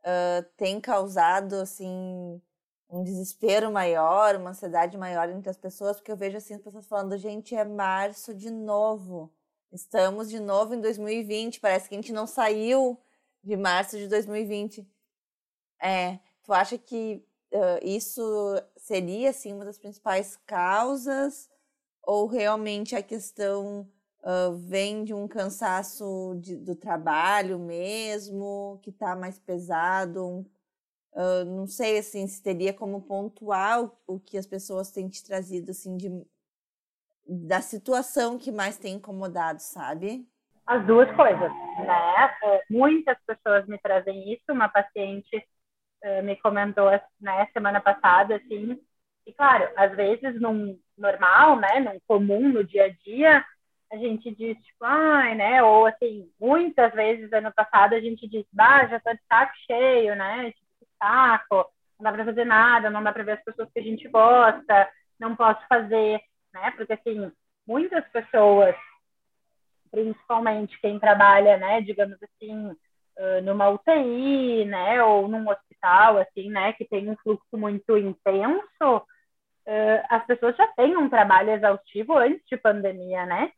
uh, 0.00 0.48
tem 0.56 0.80
causado, 0.80 1.56
assim, 1.56 2.40
um 2.88 3.02
desespero 3.02 3.72
maior, 3.72 4.36
uma 4.36 4.50
ansiedade 4.50 4.96
maior 4.96 5.28
entre 5.28 5.50
as 5.50 5.56
pessoas? 5.56 5.96
Porque 5.96 6.12
eu 6.12 6.16
vejo, 6.16 6.36
assim, 6.36 6.54
as 6.54 6.62
pessoas 6.62 6.86
falando, 6.86 7.16
gente, 7.18 7.54
é 7.56 7.64
março 7.64 8.32
de 8.32 8.50
novo. 8.50 9.32
Estamos 9.72 10.30
de 10.30 10.38
novo 10.38 10.74
em 10.74 10.80
2020. 10.80 11.58
Parece 11.58 11.88
que 11.88 11.96
a 11.96 11.98
gente 11.98 12.12
não 12.12 12.26
saiu 12.26 12.96
de 13.42 13.56
março 13.56 13.98
de 13.98 14.06
2020. 14.06 14.88
É, 15.80 16.20
tu 16.44 16.52
acha 16.52 16.78
que 16.78 17.26
uh, 17.52 17.78
isso 17.82 18.22
seria 18.76 19.30
assim 19.30 19.52
uma 19.52 19.64
das 19.64 19.78
principais 19.78 20.36
causas 20.46 21.50
ou 22.02 22.26
realmente 22.26 22.96
a 22.96 23.02
questão 23.02 23.88
uh, 24.22 24.52
vem 24.56 25.04
de 25.04 25.14
um 25.14 25.28
cansaço 25.28 26.36
de, 26.40 26.56
do 26.56 26.74
trabalho 26.74 27.58
mesmo 27.58 28.78
que 28.82 28.90
está 28.90 29.14
mais 29.14 29.38
pesado? 29.38 30.24
Um, 30.24 30.40
uh, 31.12 31.44
não 31.44 31.66
sei 31.66 31.98
assim 31.98 32.26
se 32.26 32.42
teria 32.42 32.72
como 32.72 33.02
pontuar 33.02 33.84
o, 33.84 33.92
o 34.06 34.20
que 34.20 34.38
as 34.38 34.46
pessoas 34.46 34.90
têm 34.90 35.08
te 35.08 35.24
trazido 35.24 35.70
assim 35.70 35.96
de 35.96 36.10
da 37.24 37.60
situação 37.60 38.36
que 38.36 38.50
mais 38.50 38.76
tem 38.76 38.94
incomodado, 38.94 39.60
sabe? 39.60 40.26
As 40.66 40.84
duas 40.86 41.10
coisas, 41.14 41.52
né? 41.78 42.62
Muitas 42.68 43.16
pessoas 43.26 43.66
me 43.66 43.78
trazem 43.78 44.32
isso. 44.32 44.44
Uma 44.50 44.68
paciente 44.68 45.46
uh, 46.04 46.22
me 46.22 46.36
comentou 46.36 46.90
né, 47.20 47.48
semana 47.52 47.80
passada, 47.80 48.36
assim, 48.36 48.78
e 49.26 49.32
claro, 49.32 49.68
às 49.76 49.94
vezes 49.94 50.40
num 50.40 50.78
normal, 50.96 51.56
né, 51.56 51.80
num 51.80 51.98
comum, 52.06 52.48
no 52.48 52.64
dia 52.64 52.86
a 52.86 52.88
dia, 52.88 53.44
a 53.92 53.96
gente 53.96 54.34
diz, 54.34 54.56
tipo, 54.58 54.84
ai, 54.84 55.34
né, 55.34 55.62
ou 55.62 55.86
assim, 55.86 56.30
muitas 56.40 56.92
vezes 56.92 57.32
ano 57.32 57.52
passado 57.52 57.94
a 57.94 58.00
gente 58.00 58.26
diz, 58.28 58.44
bah, 58.52 58.86
já 58.86 59.00
tô 59.00 59.12
de 59.12 59.20
saco 59.28 59.52
cheio, 59.66 60.16
né, 60.16 60.52
tipo, 60.52 60.86
saco, 60.98 61.70
não 61.98 62.04
dá 62.04 62.12
pra 62.12 62.24
fazer 62.24 62.44
nada, 62.44 62.90
não 62.90 63.02
dá 63.02 63.12
pra 63.12 63.22
ver 63.22 63.32
as 63.32 63.44
pessoas 63.44 63.70
que 63.72 63.80
a 63.80 63.82
gente 63.82 64.08
gosta, 64.08 64.88
não 65.18 65.36
posso 65.36 65.60
fazer 65.68 66.20
né? 66.52 66.70
Porque, 66.72 66.92
assim, 66.92 67.32
muitas 67.66 68.06
pessoas, 68.08 68.74
principalmente 69.90 70.78
quem 70.80 70.98
trabalha, 70.98 71.56
né, 71.56 71.80
digamos 71.80 72.18
assim, 72.22 72.76
numa 73.44 73.68
UTI, 73.68 74.64
né, 74.64 75.02
ou 75.02 75.28
num 75.28 75.48
hospital, 75.48 75.71
assim, 76.18 76.50
né, 76.50 76.72
que 76.72 76.84
tem 76.84 77.08
um 77.08 77.16
fluxo 77.16 77.56
muito 77.56 77.96
intenso, 77.96 79.06
as 80.08 80.26
pessoas 80.26 80.56
já 80.56 80.66
têm 80.68 80.96
um 80.96 81.08
trabalho 81.08 81.50
exaustivo 81.50 82.16
antes 82.16 82.42
de 82.48 82.56
pandemia, 82.56 83.26
né? 83.26 83.52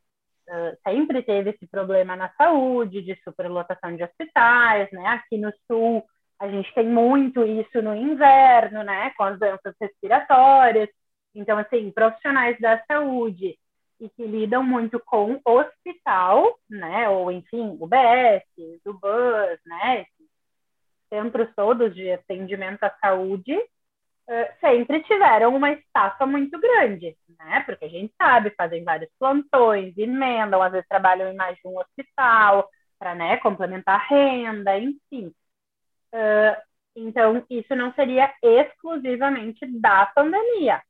sempre 0.87 1.23
teve 1.23 1.51
esse 1.51 1.67
problema 1.67 2.15
na 2.15 2.31
saúde, 2.37 3.01
de 3.03 3.19
superlotação 3.25 3.97
de 3.97 4.05
hospitais, 4.05 4.91
né? 4.93 5.07
Aqui 5.07 5.39
no 5.39 5.51
sul, 5.67 6.05
a 6.39 6.49
gente 6.49 6.73
tem 6.75 6.87
muito 6.87 7.43
isso 7.47 7.81
no 7.81 7.95
inverno, 7.97 8.83
né? 8.83 9.11
Com 9.17 9.25
as 9.25 9.39
doenças 9.39 9.75
respiratórias. 9.81 10.91
Então, 11.35 11.57
assim, 11.59 11.91
profissionais 11.91 12.61
da 12.61 12.83
saúde 12.85 13.59
e 13.99 14.09
que 14.11 14.27
lidam 14.27 14.63
muito 14.63 15.01
com 15.01 15.41
hospital, 15.45 16.59
né, 16.69 17.09
ou 17.09 17.31
enfim, 17.31 17.77
UBS, 17.81 18.43
BUS, 18.85 19.61
né, 19.65 20.05
centros 21.15 21.49
todos 21.55 21.95
de 21.95 22.11
atendimento 22.11 22.83
à 22.83 22.91
saúde, 23.01 23.55
uh, 23.57 24.61
sempre 24.61 25.01
tiveram 25.05 25.55
uma 25.55 25.71
estafa 25.71 26.27
muito 26.27 26.59
grande, 26.59 27.17
né, 27.39 27.63
porque 27.65 27.85
a 27.85 27.89
gente 27.89 28.13
sabe, 28.21 28.51
fazem 28.57 28.83
vários 28.83 29.11
plantões, 29.19 29.97
emendam, 29.97 30.61
às 30.61 30.73
vezes 30.73 30.89
trabalham 30.89 31.31
em 31.31 31.37
mais 31.37 31.57
de 31.57 31.69
um 31.69 31.79
hospital 31.79 32.69
para, 32.99 33.15
né, 33.15 33.37
complementar 33.37 34.01
a 34.01 34.05
renda, 34.05 34.77
enfim. 34.77 35.33
Uh, 36.13 36.57
então, 36.97 37.45
isso 37.49 37.75
não 37.77 37.93
seria 37.95 38.33
exclusivamente 38.43 39.67
da 39.81 40.07
pandemia, 40.07 40.83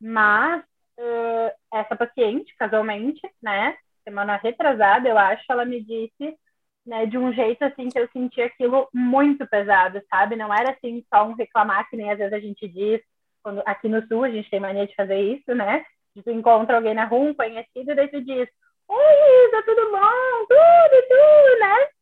mas 0.00 0.62
uh, 0.98 1.52
essa 1.72 1.96
paciente, 1.96 2.54
casualmente, 2.56 3.20
né, 3.42 3.76
semana 4.04 4.36
retrasada, 4.36 5.08
eu 5.08 5.18
acho, 5.18 5.44
ela 5.50 5.64
me 5.64 5.82
disse, 5.82 6.38
né, 6.86 7.06
de 7.06 7.18
um 7.18 7.32
jeito 7.32 7.62
assim 7.64 7.88
que 7.88 7.98
eu 7.98 8.08
senti 8.12 8.40
aquilo 8.40 8.88
muito 8.94 9.46
pesado, 9.46 10.00
sabe? 10.08 10.36
Não 10.36 10.54
era 10.54 10.70
assim 10.70 11.04
só 11.12 11.26
um 11.26 11.34
reclamar 11.34 11.88
que 11.90 11.96
nem 11.96 12.10
às 12.10 12.18
vezes 12.18 12.32
a 12.32 12.38
gente 12.38 12.68
diz, 12.68 13.00
quando 13.42 13.62
aqui 13.66 13.88
no 13.88 14.06
sul 14.06 14.24
a 14.24 14.30
gente 14.30 14.48
tem 14.48 14.60
mania 14.60 14.86
de 14.86 14.94
fazer 14.94 15.20
isso, 15.20 15.54
né? 15.54 15.84
Tu 16.14 16.30
encontra 16.30 16.76
alguém 16.76 16.94
na 16.94 17.04
rua, 17.04 17.30
um 17.30 17.34
conhecido, 17.34 17.90
e 17.90 17.94
daí 17.94 18.08
tu 18.08 18.20
diz, 18.22 18.48
Oi, 18.88 19.48
Isa, 19.48 19.62
tudo 19.64 19.90
bom? 19.90 20.46
Tudo, 20.48 21.02
tudo, 21.08 21.58
né? 21.60 21.96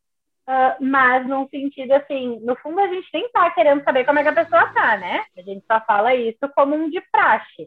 Uh, 0.47 0.85
mas 0.85 1.27
num 1.27 1.49
sentido 1.49 1.91
assim, 1.93 2.39
no 2.41 2.55
fundo 2.57 2.79
a 2.79 2.87
gente 2.87 3.09
nem 3.11 3.27
tá 3.31 3.49
querendo 3.49 3.83
saber 3.83 4.05
como 4.05 4.19
é 4.19 4.23
que 4.23 4.29
a 4.29 4.33
pessoa 4.33 4.67
tá, 4.73 4.95
né? 4.95 5.25
A 5.35 5.41
gente 5.41 5.65
só 5.65 5.81
fala 5.81 6.13
isso 6.13 6.47
como 6.55 6.75
um 6.75 6.89
de 6.89 7.01
praxe. 7.11 7.63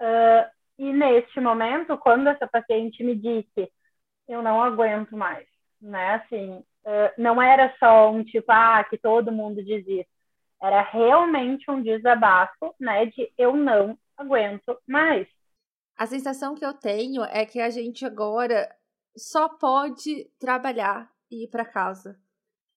Uh, 0.00 0.50
e 0.78 0.92
neste 0.92 1.38
momento, 1.40 1.96
quando 1.98 2.28
essa 2.28 2.46
paciente 2.46 3.04
me 3.04 3.14
disse, 3.14 3.70
eu 4.26 4.42
não 4.42 4.62
aguento 4.62 5.16
mais, 5.16 5.46
né? 5.84 6.14
Assim, 6.14 6.58
uh, 6.58 7.12
não 7.16 7.40
era 7.40 7.74
só 7.78 8.10
um 8.10 8.24
tipo, 8.24 8.50
ah, 8.50 8.84
que 8.84 8.98
todo 8.98 9.32
mundo 9.32 9.62
diz 9.62 9.86
isso. 9.86 10.10
Era 10.62 10.82
realmente 10.82 11.70
um 11.70 11.82
desabafo, 11.82 12.74
né? 12.80 13.06
De 13.06 13.32
eu 13.36 13.54
não 13.54 13.98
aguento 14.16 14.78
mais. 14.86 15.28
A 15.96 16.06
sensação 16.06 16.54
que 16.54 16.64
eu 16.64 16.74
tenho 16.74 17.22
é 17.24 17.44
que 17.44 17.60
a 17.60 17.70
gente 17.70 18.04
agora 18.04 18.74
só 19.16 19.48
pode 19.48 20.24
trabalhar 20.38 21.10
e 21.30 21.44
ir 21.44 21.48
para 21.48 21.64
casa. 21.64 22.18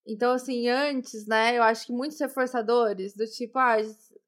Então, 0.06 0.32
assim, 0.32 0.68
antes, 0.68 1.26
né, 1.26 1.58
eu 1.58 1.62
acho 1.62 1.86
que 1.86 1.92
muitos 1.92 2.18
reforçadores, 2.18 3.14
do 3.14 3.26
tipo, 3.26 3.58
ah, 3.58 3.76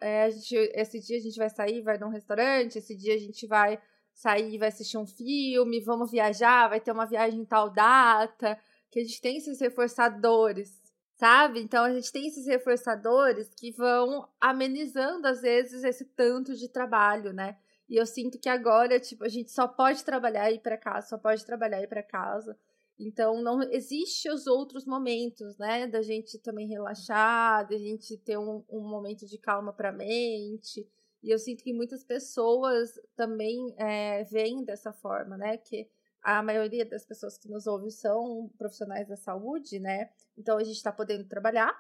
é, 0.01 0.25
a 0.25 0.31
gente, 0.31 0.55
esse 0.75 1.01
dia 1.01 1.17
a 1.19 1.21
gente 1.21 1.39
vai 1.39 1.49
sair, 1.49 1.83
vai 1.83 1.99
num 1.99 2.09
restaurante, 2.09 2.77
esse 2.77 2.95
dia 2.97 3.15
a 3.15 3.19
gente 3.19 3.47
vai 3.47 3.81
sair, 4.13 4.59
vai 4.59 4.69
assistir 4.69 4.99
um 4.99 5.07
filme, 5.07 5.81
vamos 5.81 6.11
viajar, 6.11 6.69
vai 6.69 6.81
ter 6.81 6.93
uma 6.93 7.07
viagem 7.07 7.41
em 7.41 7.45
tal 7.45 7.71
data, 7.71 8.59
que 8.91 8.99
a 8.99 9.05
gente 9.05 9.21
tem 9.21 9.37
esses 9.37 9.61
reforçadores, 9.61 10.81
sabe? 11.17 11.61
Então 11.61 11.85
a 11.85 11.93
gente 11.93 12.11
tem 12.11 12.27
esses 12.27 12.47
reforçadores 12.47 13.53
que 13.55 13.71
vão 13.73 14.29
amenizando 14.41 15.27
às 15.27 15.41
vezes 15.43 15.85
esse 15.85 16.05
tanto 16.05 16.55
de 16.57 16.69
trabalho, 16.69 17.33
né? 17.33 17.57
E 17.89 17.97
eu 17.97 18.07
sinto 18.07 18.39
que 18.39 18.49
agora, 18.49 19.01
tipo, 19.01 19.25
a 19.25 19.29
gente 19.29 19.51
só 19.51 19.67
pode 19.67 20.05
trabalhar 20.05 20.51
e 20.51 20.55
ir 20.55 20.61
para 20.61 20.79
casa, 20.79 21.09
só 21.09 21.19
pode 21.19 21.45
trabalhar 21.45 21.81
e 21.81 21.85
ir 21.85 21.89
para 21.89 22.05
casa. 22.05 22.57
Então, 22.97 23.43
não 23.43 23.63
existe 23.63 24.31
os 24.31 24.47
outros 24.47 24.85
momentos, 24.85 25.57
né? 25.59 25.89
Da 25.89 26.01
gente 26.01 26.39
também 26.39 26.69
relaxar, 26.69 27.67
da 27.69 27.77
gente 27.77 28.17
ter 28.19 28.39
um, 28.39 28.63
um 28.69 28.81
momento 28.81 29.27
de 29.27 29.39
calma 29.39 29.73
para 29.73 29.89
a 29.89 29.93
mente. 29.93 30.87
E 31.23 31.31
eu 31.31 31.39
sinto 31.39 31.65
que 31.65 31.73
muitas 31.73 32.05
pessoas 32.05 32.93
também 33.17 33.75
é, 33.77 34.23
veem 34.25 34.65
dessa 34.65 34.93
forma, 34.93 35.37
né? 35.37 35.57
Que 35.57 35.89
a 36.23 36.43
maioria 36.43 36.85
das 36.85 37.05
pessoas 37.05 37.39
que 37.39 37.49
nos 37.49 37.67
ouvem 37.67 37.91
são 37.91 38.51
profissionais 38.59 39.09
da 39.09 39.17
saúde, 39.17 39.79
né? 39.79 40.11
Então, 40.37 40.59
a 40.59 40.65
gente 40.65 40.77
está 40.77 40.93
podendo 40.93 41.27
trabalhar, 41.29 41.73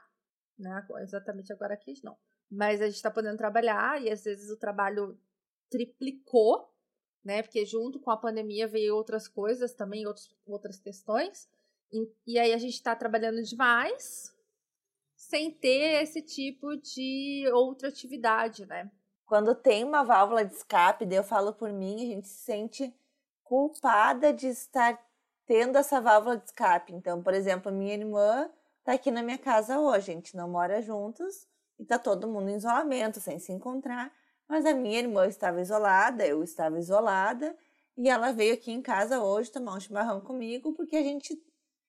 né? 0.58 0.86
Exatamente 1.00 1.52
agora 1.52 1.74
aqui, 1.74 1.94
não. 2.02 2.16
Mas 2.50 2.80
a 2.80 2.86
gente 2.86 2.96
está 2.96 3.10
podendo 3.10 3.36
trabalhar 3.36 4.02
e 4.02 4.10
às 4.10 4.24
vezes 4.24 4.50
o 4.50 4.58
trabalho 4.58 5.18
triplicou 5.70 6.70
né? 7.24 7.42
Porque 7.42 7.64
junto 7.64 8.00
com 8.00 8.10
a 8.10 8.16
pandemia 8.16 8.66
veio 8.66 8.96
outras 8.96 9.28
coisas 9.28 9.74
também, 9.74 10.06
outros, 10.06 10.34
outras 10.46 10.80
questões. 10.80 11.48
E, 11.92 12.08
e 12.26 12.38
aí 12.38 12.52
a 12.52 12.58
gente 12.58 12.74
está 12.74 12.94
trabalhando 12.96 13.42
demais 13.42 14.34
sem 15.16 15.50
ter 15.50 16.02
esse 16.02 16.22
tipo 16.22 16.76
de 16.76 17.44
outra 17.52 17.88
atividade, 17.88 18.64
né? 18.66 18.90
Quando 19.26 19.54
tem 19.54 19.84
uma 19.84 20.02
válvula 20.02 20.44
de 20.44 20.54
escape, 20.54 21.06
eu 21.10 21.22
falo 21.22 21.52
por 21.52 21.72
mim, 21.72 21.96
a 21.96 22.14
gente 22.14 22.26
se 22.26 22.42
sente 22.42 22.94
culpada 23.50 24.32
de 24.32 24.46
estar 24.46 24.96
tendo 25.44 25.76
essa 25.76 26.00
válvula 26.00 26.36
de 26.36 26.44
escape. 26.44 26.94
Então, 26.94 27.20
por 27.20 27.34
exemplo, 27.34 27.72
minha 27.72 27.94
irmã 27.94 28.48
está 28.78 28.92
aqui 28.92 29.10
na 29.10 29.24
minha 29.24 29.38
casa 29.38 29.80
hoje, 29.80 30.12
a 30.12 30.14
gente 30.14 30.36
não 30.36 30.48
mora 30.48 30.80
juntos 30.80 31.48
e 31.76 31.84
tá 31.84 31.98
todo 31.98 32.28
mundo 32.28 32.48
em 32.48 32.54
isolamento, 32.54 33.18
sem 33.18 33.40
se 33.40 33.50
encontrar. 33.50 34.12
Mas 34.48 34.64
a 34.64 34.72
minha 34.72 35.00
irmã 35.00 35.26
estava 35.26 35.60
isolada, 35.60 36.24
eu 36.24 36.44
estava 36.44 36.78
isolada, 36.78 37.56
e 37.96 38.08
ela 38.08 38.30
veio 38.30 38.54
aqui 38.54 38.70
em 38.70 38.80
casa 38.80 39.20
hoje 39.20 39.50
tomar 39.50 39.74
um 39.74 39.80
chimarrão 39.80 40.20
comigo, 40.20 40.72
porque 40.72 40.96
a 40.96 41.02
gente 41.02 41.36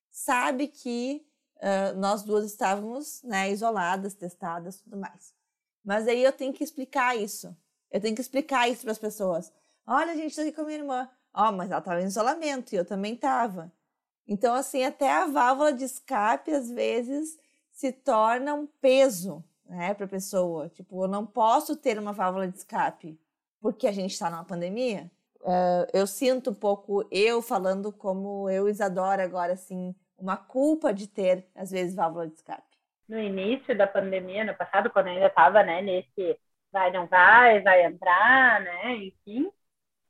sabe 0.10 0.68
que 0.68 1.24
uh, 1.58 1.96
nós 1.96 2.24
duas 2.24 2.44
estávamos 2.46 3.22
né, 3.22 3.52
isoladas, 3.52 4.16
testadas 4.16 4.78
tudo 4.78 4.98
mais. 4.98 5.36
Mas 5.86 6.08
aí 6.08 6.24
eu 6.24 6.32
tenho 6.32 6.54
que 6.54 6.64
explicar 6.64 7.16
isso. 7.16 7.56
Eu 7.92 8.02
tenho 8.02 8.16
que 8.16 8.22
explicar 8.22 8.68
isso 8.68 8.82
para 8.82 8.94
as 8.94 9.00
pessoas. 9.00 9.54
Olha, 9.86 10.16
gente 10.16 10.32
está 10.32 10.42
aqui 10.42 10.54
com 10.54 10.62
a 10.62 10.66
minha 10.66 10.80
irmã. 10.80 11.10
Ó, 11.34 11.50
oh, 11.50 11.52
mas 11.52 11.70
ela 11.70 11.80
estava 11.80 12.02
em 12.02 12.06
isolamento 12.06 12.74
e 12.74 12.78
eu 12.78 12.86
também 12.86 13.14
estava. 13.14 13.72
Então, 14.28 14.54
assim, 14.54 14.84
até 14.84 15.12
a 15.12 15.28
válvula 15.28 15.74
de 15.74 15.84
escape, 15.84 16.52
às 16.52 16.70
vezes, 16.70 17.38
se 17.72 17.92
torna 17.92 18.54
um 18.54 18.68
peso 18.68 19.44
né, 19.66 19.94
para 19.94 20.06
a 20.06 20.10
pessoa. 20.10 20.70
Tipo, 20.70 21.04
eu 21.04 21.08
não 21.08 21.26
posso 21.26 21.76
ter 21.76 21.98
uma 21.98 22.14
válvula 22.14 22.48
de 22.48 22.58
escape 22.58 23.20
porque 23.62 23.88
a 23.88 23.92
gente 23.92 24.12
está 24.12 24.30
numa 24.30 24.44
pandemia. 24.44 25.10
Uh, 25.42 25.88
eu 25.94 26.06
sinto 26.06 26.50
um 26.50 26.54
pouco, 26.54 27.08
eu 27.12 27.42
falando 27.42 27.92
como 27.92 28.50
eu, 28.50 28.68
Isadora, 28.68 29.24
agora, 29.24 29.54
assim, 29.54 29.96
uma 30.18 30.36
culpa 30.36 30.94
de 30.94 31.08
ter, 31.08 31.48
às 31.56 31.72
vezes, 31.72 31.96
válvula 31.96 32.28
de 32.28 32.34
escape. 32.34 32.78
No 33.08 33.20
início 33.20 33.78
da 33.78 33.88
pandemia, 33.88 34.44
no 34.44 34.56
passado, 34.56 34.90
quando 34.90 35.08
eu 35.08 35.14
ainda 35.14 35.28
estava 35.28 35.64
né, 35.64 35.82
nesse 35.82 36.38
vai, 36.72 36.92
não 36.92 37.06
vai, 37.06 37.62
vai 37.62 37.86
entrar, 37.86 38.62
né, 38.62 38.96
enfim, 38.96 39.52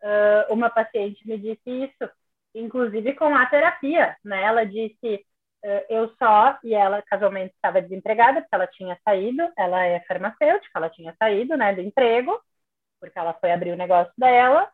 uh, 0.04 0.54
uma 0.54 0.70
paciente 0.70 1.28
me 1.28 1.38
disse 1.38 1.62
isso, 1.70 2.12
inclusive 2.54 3.14
com 3.16 3.34
a 3.36 3.46
terapia, 3.46 4.18
né, 4.24 4.44
ela 4.44 4.66
disse, 4.66 5.26
eh, 5.64 5.86
eu 5.90 6.14
só, 6.18 6.58
e 6.64 6.74
ela 6.74 7.02
casualmente 7.04 7.54
estava 7.56 7.82
desempregada, 7.82 8.42
porque 8.42 8.56
ela 8.56 8.68
tinha 8.68 9.00
saído, 9.06 9.50
ela 9.58 9.86
é 9.86 10.02
farmacêutica, 10.02 10.72
ela 10.76 10.90
tinha 10.90 11.16
saído, 11.18 11.56
né, 11.56 11.74
do 11.74 11.82
emprego, 11.82 12.38
porque 13.00 13.18
ela 13.18 13.34
foi 13.36 13.52
abrir 13.52 13.72
o 13.72 13.78
negócio 13.78 14.14
dela, 14.18 14.70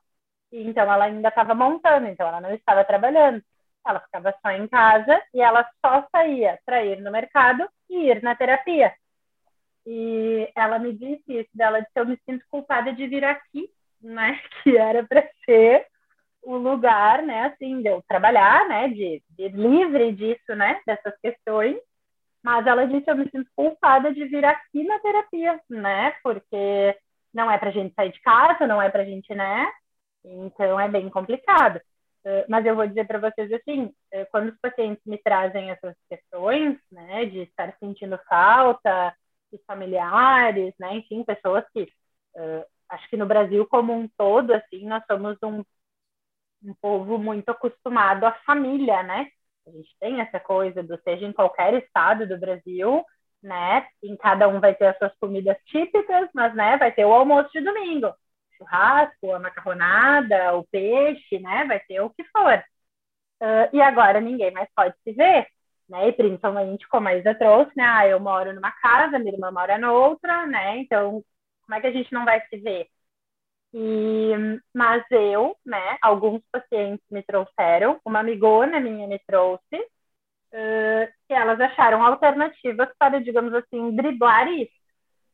e 0.51 0.67
então 0.67 0.91
ela 0.91 1.05
ainda 1.05 1.29
estava 1.29 1.53
montando, 1.55 2.07
então 2.07 2.27
ela 2.27 2.41
não 2.41 2.53
estava 2.53 2.83
trabalhando. 2.85 3.43
Ela 3.85 4.01
ficava 4.01 4.35
só 4.41 4.51
em 4.51 4.67
casa 4.67 5.21
e 5.33 5.41
ela 5.41 5.69
só 5.85 6.07
saía 6.11 6.59
para 6.65 6.83
ir 6.83 6.99
no 7.01 7.11
mercado 7.11 7.67
e 7.89 8.09
ir 8.09 8.21
na 8.23 8.35
terapia. 8.35 8.93
E 9.85 10.51
ela 10.55 10.79
me 10.79 10.93
disse 10.93 11.23
isso 11.27 11.49
dela, 11.53 11.79
disse, 11.81 11.91
eu 11.95 12.05
me 12.05 12.19
sinto 12.25 12.45
culpada 12.49 12.91
de 12.93 13.07
vir 13.07 13.23
aqui, 13.23 13.69
né, 14.01 14.39
que 14.63 14.77
era 14.77 15.05
para 15.05 15.27
ser 15.45 15.85
o 16.43 16.55
lugar, 16.57 17.21
né, 17.23 17.45
assim, 17.45 17.81
de 17.81 17.89
eu 17.89 18.01
trabalhar, 18.07 18.67
né, 18.67 18.87
de, 18.89 19.21
de 19.29 19.49
livre 19.49 20.13
disso, 20.13 20.55
né, 20.55 20.79
dessas 20.85 21.13
questões. 21.21 21.77
Mas 22.41 22.65
ela 22.65 22.87
disse, 22.87 23.09
eu 23.09 23.17
me 23.17 23.29
sinto 23.29 23.49
culpada 23.55 24.13
de 24.13 24.23
vir 24.25 24.45
aqui 24.45 24.83
na 24.83 24.99
terapia, 24.99 25.59
né, 25.69 26.15
porque 26.23 26.97
não 27.33 27.51
é 27.51 27.57
pra 27.57 27.71
gente 27.71 27.93
sair 27.93 28.11
de 28.11 28.21
casa, 28.21 28.65
não 28.65 28.81
é 28.81 28.89
pra 28.89 29.03
gente, 29.03 29.33
né, 29.35 29.69
então 30.23 30.79
é 30.79 30.87
bem 30.87 31.09
complicado. 31.09 31.81
Mas 32.49 32.65
eu 32.65 32.75
vou 32.75 32.85
dizer 32.85 33.07
para 33.07 33.19
vocês 33.19 33.49
assim, 33.53 33.93
quando 34.31 34.49
os 34.49 34.59
pacientes 34.59 35.01
me 35.05 35.17
trazem 35.17 35.71
essas 35.71 35.95
questões, 36.09 36.77
né, 36.91 37.25
de 37.25 37.43
estar 37.43 37.73
sentindo 37.79 38.19
falta, 38.27 39.15
de 39.51 39.57
familiares, 39.65 40.73
né, 40.79 40.95
enfim, 40.95 41.23
pessoas 41.23 41.63
que 41.73 41.83
uh, 41.83 42.65
acho 42.89 43.09
que 43.09 43.17
no 43.17 43.25
Brasil 43.25 43.65
como 43.67 43.93
um 43.93 44.07
todo, 44.17 44.53
assim, 44.53 44.85
nós 44.87 45.03
somos 45.07 45.37
um 45.43 45.63
um 46.63 46.73
povo 46.81 47.17
muito 47.17 47.49
acostumado 47.49 48.25
à 48.25 48.31
família, 48.45 49.03
né? 49.03 49.27
A 49.67 49.71
gente 49.71 49.95
tem 49.99 50.21
essa 50.21 50.39
coisa 50.39 50.81
do 50.83 50.99
seja 51.03 51.25
em 51.25 51.33
qualquer 51.33 51.73
estado 51.75 52.27
do 52.27 52.37
Brasil, 52.39 53.03
né? 53.43 53.87
Em 54.03 54.15
cada 54.17 54.47
um 54.47 54.59
vai 54.59 54.73
ter 54.75 54.87
as 54.87 54.97
suas 54.97 55.15
comidas 55.19 55.57
típicas, 55.65 56.29
mas 56.33 56.55
né, 56.55 56.77
vai 56.77 56.91
ter 56.91 57.05
o 57.05 57.13
almoço 57.13 57.51
de 57.51 57.61
domingo, 57.61 58.13
churrasco, 58.57 59.31
a 59.33 59.39
macarronada, 59.39 60.55
o 60.55 60.65
peixe, 60.67 61.39
né? 61.39 61.65
Vai 61.65 61.79
ter 61.81 62.01
o 62.01 62.09
que 62.09 62.23
for. 62.25 62.63
Uh, 63.41 63.69
e 63.73 63.81
agora 63.81 64.19
ninguém 64.21 64.51
mais 64.51 64.69
pode 64.75 64.95
se 65.03 65.13
ver, 65.13 65.47
né? 65.89 66.09
E 66.09 66.13
principalmente 66.13 66.87
como 66.89 67.07
a 67.07 67.15
Isa 67.15 67.35
trouxe, 67.35 67.71
né? 67.77 67.83
Ah, 67.85 68.07
eu 68.07 68.19
moro 68.19 68.53
numa 68.53 68.71
casa, 68.71 69.19
minha 69.19 69.33
irmã 69.33 69.51
mora 69.51 69.77
noutra, 69.77 70.47
né? 70.47 70.77
Então, 70.79 71.23
como 71.67 71.77
é 71.77 71.81
que 71.81 71.87
a 71.87 71.91
gente 71.91 72.13
não 72.13 72.25
vai 72.25 72.41
se 72.47 72.57
ver? 72.57 72.87
E, 73.73 74.31
mas 74.73 75.03
eu, 75.11 75.55
né, 75.65 75.97
alguns 76.01 76.41
pacientes 76.51 77.05
me 77.11 77.21
trouxeram, 77.23 77.99
uma 78.05 78.19
amigona 78.21 78.79
minha 78.79 79.07
me 79.07 79.19
trouxe, 79.27 79.75
uh, 79.75 81.13
que 81.27 81.33
elas 81.33 81.59
acharam 81.59 82.03
alternativas 82.03 82.89
para, 82.97 83.21
digamos 83.21 83.53
assim, 83.53 83.95
driblar 83.95 84.47
isso, 84.49 84.71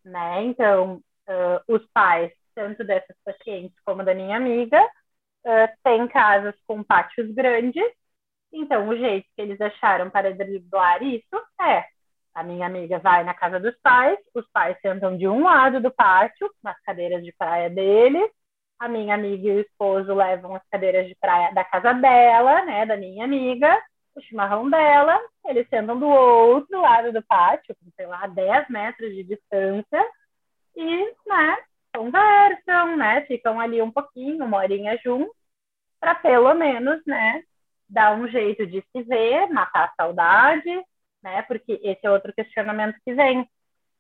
né? 0.06 0.44
Então, 0.44 0.98
uh, 1.30 1.74
os 1.74 1.86
pais, 1.94 2.32
tanto 2.56 2.84
dessas 2.84 3.16
pacientes 3.26 3.78
como 3.86 4.04
da 4.04 4.16
minha 4.16 4.38
amiga, 4.38 4.82
uh, 5.46 5.70
têm 5.84 6.08
casas 6.08 6.56
com 6.68 6.84
pátios 6.84 7.32
grandes, 7.34 7.84
então 8.52 8.88
o 8.90 8.98
jeito 8.98 9.28
que 9.36 9.42
eles 9.42 9.60
acharam 9.62 10.10
para 10.10 10.34
driblar 10.36 11.04
isso 11.04 11.36
é 11.62 11.86
a 12.34 12.44
minha 12.44 12.66
amiga 12.66 13.00
vai 13.00 13.24
na 13.24 13.34
casa 13.34 13.60
dos 13.60 13.76
pais, 13.82 14.18
os 14.34 14.48
pais 14.52 14.78
sentam 14.82 15.18
de 15.18 15.28
um 15.28 15.44
lado 15.44 15.80
do 15.80 15.92
pátio, 15.92 16.50
nas 16.64 16.80
cadeiras 16.82 17.24
de 17.24 17.32
praia 17.34 17.70
deles, 17.70 18.30
a 18.80 18.88
minha 18.88 19.16
amiga 19.16 19.48
e 19.48 19.56
o 19.58 19.60
esposo 19.62 20.14
levam 20.14 20.56
as 20.56 20.64
cadeiras 20.70 21.08
de 21.08 21.16
praia 21.16 21.54
da 21.54 21.64
casa 21.64 21.94
dela, 21.94 22.66
né, 22.66 22.86
da 22.86 22.98
minha 22.98 23.24
amiga, 23.24 23.82
o 24.16 24.22
chimarrão 24.22 24.70
dela, 24.70 25.20
eles 25.46 25.68
sentam 25.70 25.98
do 25.98 26.08
outro 26.08 26.82
lado 26.82 27.12
do 27.12 27.24
pátio, 27.24 27.76
com, 27.76 27.90
sei 27.96 28.06
lá, 28.06 28.28
10 28.28 28.70
metros 28.70 29.14
de 29.14 29.24
distância, 29.24 30.06
e, 30.76 31.14
né, 31.28 31.58
conversam, 31.96 32.98
né, 32.98 33.22
ficam 33.22 33.60
ali 33.60 33.82
um 33.82 33.92
pouquinho, 33.92 34.44
uma 34.44 34.58
horinha 34.58 35.00
juntos, 35.04 35.34
para 36.00 36.16
pelo 36.16 36.54
menos, 36.54 37.02
né, 37.06 37.44
dar 37.88 38.16
um 38.16 38.28
jeito 38.28 38.66
de 38.66 38.84
se 38.92 39.04
ver, 39.04 39.48
matar 39.50 39.86
a 39.86 39.94
saudade, 39.96 40.84
né? 41.24 41.42
Porque 41.44 41.80
esse 41.84 42.06
é 42.06 42.12
outro 42.12 42.34
questionamento 42.34 42.98
que 43.06 43.14
vem. 43.14 43.48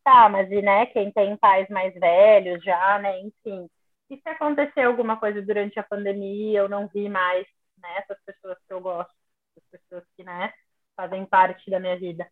Tá, 0.04 0.30
mas 0.30 0.52
e, 0.52 0.62
né, 0.62 0.86
quem 0.88 1.12
tem 1.12 1.38
pais 1.38 1.68
mais 1.70 1.94
velhos 1.96 2.64
já, 2.64 3.00
né, 3.00 3.20
enfim. 3.22 3.70
E 4.10 4.18
se 4.18 4.30
acontecer 4.30 4.82
alguma 4.84 5.18
coisa 5.18 5.42
durante 5.42 5.80
a 5.80 5.84
pandemia, 5.84 6.60
eu 6.60 6.70
não 6.70 6.88
vi 6.90 7.10
mais, 7.10 7.48
né, 7.78 8.00
essas 8.00 8.18
pessoas 8.26 8.58
que 8.68 8.74
eu 8.74 8.82
gosto, 8.82 9.14
as 9.58 9.64
pessoas 9.72 10.04
que, 10.18 10.24
né, 10.24 10.54
fazem 10.96 11.26
parte 11.26 11.70
da 11.72 11.80
minha 11.80 11.98
vida. 11.98 12.30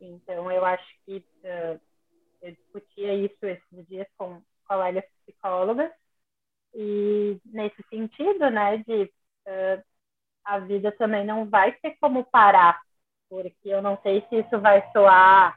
Então, 0.00 0.50
eu 0.52 0.64
acho 0.64 0.84
que 1.04 1.18
uh, 1.44 1.80
eu 2.42 2.52
discutia 2.52 3.14
isso 3.14 3.46
esses 3.46 3.88
dias 3.88 4.08
com 4.18 4.42
colegas 4.68 5.04
psicólogas, 5.24 5.92
E 6.74 7.40
nesse 7.46 7.82
sentido, 7.90 8.50
né, 8.50 8.78
de 8.78 9.04
uh, 9.04 9.84
a 10.44 10.58
vida 10.60 10.92
também 10.92 11.24
não 11.24 11.48
vai 11.48 11.72
ter 11.72 11.96
como 12.00 12.24
parar, 12.24 12.80
porque 13.28 13.68
eu 13.68 13.82
não 13.82 13.98
sei 14.02 14.24
se 14.28 14.36
isso 14.36 14.58
vai 14.60 14.82
soar 14.92 15.56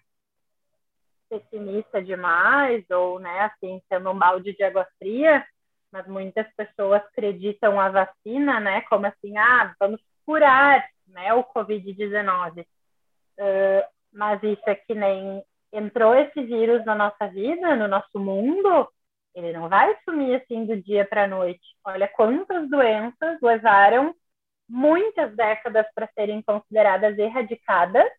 pessimista 1.29 2.01
demais 2.01 2.83
ou, 2.89 3.19
né, 3.19 3.41
assim, 3.41 3.81
sendo 3.87 4.09
um 4.09 4.17
balde 4.17 4.55
de 4.55 4.63
água 4.63 4.87
fria, 4.97 5.45
mas 5.91 6.07
muitas 6.07 6.47
pessoas 6.55 7.01
acreditam 7.03 7.79
a 7.79 7.89
vacina, 7.89 8.59
né, 8.59 8.81
como 8.81 9.05
assim, 9.05 9.37
ah, 9.37 9.73
vamos 9.79 10.01
curar, 10.25 10.83
né, 11.07 11.33
o 11.33 11.43
Covid-19. 11.43 12.61
Uh, 12.61 13.85
mas 14.11 14.41
isso 14.43 14.63
é 14.65 14.75
que 14.75 14.93
nem 14.93 15.43
entrou 15.71 16.15
esse 16.15 16.41
vírus 16.43 16.83
na 16.85 16.95
nossa 16.95 17.27
vida, 17.27 17.75
no 17.75 17.87
nosso 17.87 18.19
mundo, 18.19 18.89
ele 19.35 19.53
não 19.53 19.69
vai 19.69 19.95
sumir 20.03 20.41
assim 20.41 20.65
do 20.65 20.81
dia 20.81 21.05
para 21.05 21.23
a 21.23 21.27
noite. 21.27 21.61
Olha 21.85 22.07
quantas 22.07 22.67
doenças 22.69 23.39
levaram 23.41 24.15
muitas 24.69 25.35
décadas 25.35 25.85
para 25.95 26.09
serem 26.13 26.41
consideradas 26.41 27.17
erradicadas. 27.17 28.09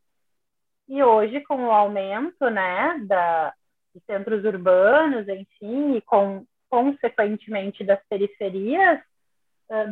E 0.88 1.02
hoje 1.02 1.40
com 1.42 1.66
o 1.66 1.70
aumento, 1.70 2.50
né, 2.50 2.98
da, 3.06 3.54
de 3.94 4.02
centros 4.04 4.44
urbanos, 4.44 5.28
enfim, 5.28 5.96
e 5.96 6.00
com 6.02 6.44
consequentemente 6.68 7.82
das 7.82 8.00
periferias, 8.08 9.00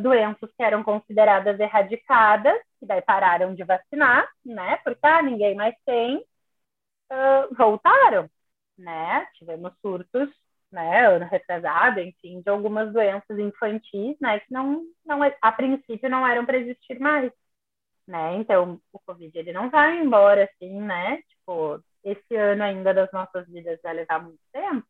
doenças 0.01 0.49
que 0.55 0.63
eram 0.63 0.83
consideradas 0.83 1.59
erradicadas, 1.59 2.59
que 2.79 2.85
daí 2.85 3.01
pararam 3.01 3.55
de 3.55 3.63
vacinar, 3.63 4.27
né, 4.45 4.77
porque 4.83 5.05
ah, 5.05 5.21
ninguém 5.21 5.55
mais 5.55 5.75
tem, 5.85 6.17
uh, 6.17 7.55
voltaram, 7.55 8.29
né, 8.77 9.25
tivemos 9.35 9.73
surtos, 9.81 10.29
né, 10.71 11.07
ano 11.07 11.25
retrasado, 11.25 11.99
enfim, 11.99 12.41
de 12.41 12.49
algumas 12.49 12.91
doenças 12.93 13.37
infantis, 13.39 14.17
né, 14.21 14.39
que 14.39 14.51
não, 14.53 14.83
não 15.05 15.19
a 15.41 15.51
princípio 15.51 16.09
não 16.09 16.25
eram 16.27 16.45
para 16.45 16.57
existir 16.57 16.99
mais, 16.99 17.31
né, 18.07 18.35
então 18.35 18.79
o 18.93 18.99
Covid 18.99 19.37
ele 19.37 19.53
não 19.53 19.69
vai 19.69 19.99
embora 19.99 20.45
assim, 20.45 20.81
né, 20.81 21.21
tipo, 21.29 21.81
esse 22.03 22.35
ano 22.35 22.63
ainda 22.63 22.93
das 22.93 23.11
nossas 23.11 23.47
vidas 23.47 23.79
vai 23.83 23.93
levar 23.93 24.21
muito 24.21 24.41
tempo, 24.51 24.85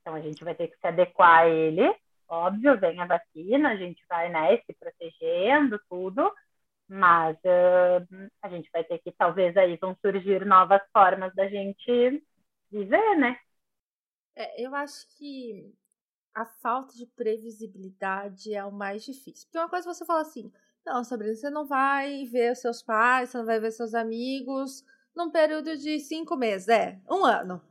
então 0.00 0.14
a 0.14 0.20
gente 0.20 0.44
vai 0.44 0.54
ter 0.54 0.68
que 0.68 0.78
se 0.78 0.86
adequar 0.86 1.40
a 1.40 1.48
ele. 1.48 1.94
Óbvio, 2.28 2.78
vem 2.78 3.00
a 3.00 3.06
vacina, 3.06 3.70
a 3.70 3.76
gente 3.76 4.02
vai 4.08 4.28
né, 4.30 4.56
se 4.58 4.72
protegendo, 4.74 5.78
tudo, 5.88 6.32
mas 6.88 7.36
uh, 7.36 8.30
a 8.42 8.48
gente 8.48 8.70
vai 8.72 8.84
ter 8.84 8.98
que, 8.98 9.12
talvez 9.12 9.56
aí 9.56 9.76
vão 9.76 9.96
surgir 10.00 10.44
novas 10.44 10.80
formas 10.92 11.34
da 11.34 11.48
gente 11.48 12.22
viver, 12.70 13.16
né? 13.16 13.38
É, 14.36 14.64
eu 14.64 14.74
acho 14.74 15.06
que 15.16 15.72
a 16.34 16.44
falta 16.44 16.94
de 16.96 17.06
previsibilidade 17.06 18.52
é 18.52 18.64
o 18.64 18.72
mais 18.72 19.04
difícil. 19.04 19.46
Porque 19.46 19.58
uma 19.58 19.68
coisa 19.68 19.92
você 19.92 20.04
fala 20.04 20.22
assim, 20.22 20.52
não, 20.84 21.04
Sabrina, 21.04 21.34
você 21.34 21.50
não 21.50 21.64
vai 21.64 22.24
ver 22.26 22.56
seus 22.56 22.82
pais, 22.82 23.30
você 23.30 23.38
não 23.38 23.46
vai 23.46 23.60
ver 23.60 23.70
seus 23.70 23.94
amigos 23.94 24.84
num 25.14 25.30
período 25.30 25.76
de 25.76 26.00
cinco 26.00 26.36
meses, 26.36 26.68
é, 26.68 27.00
um 27.08 27.24
ano 27.24 27.62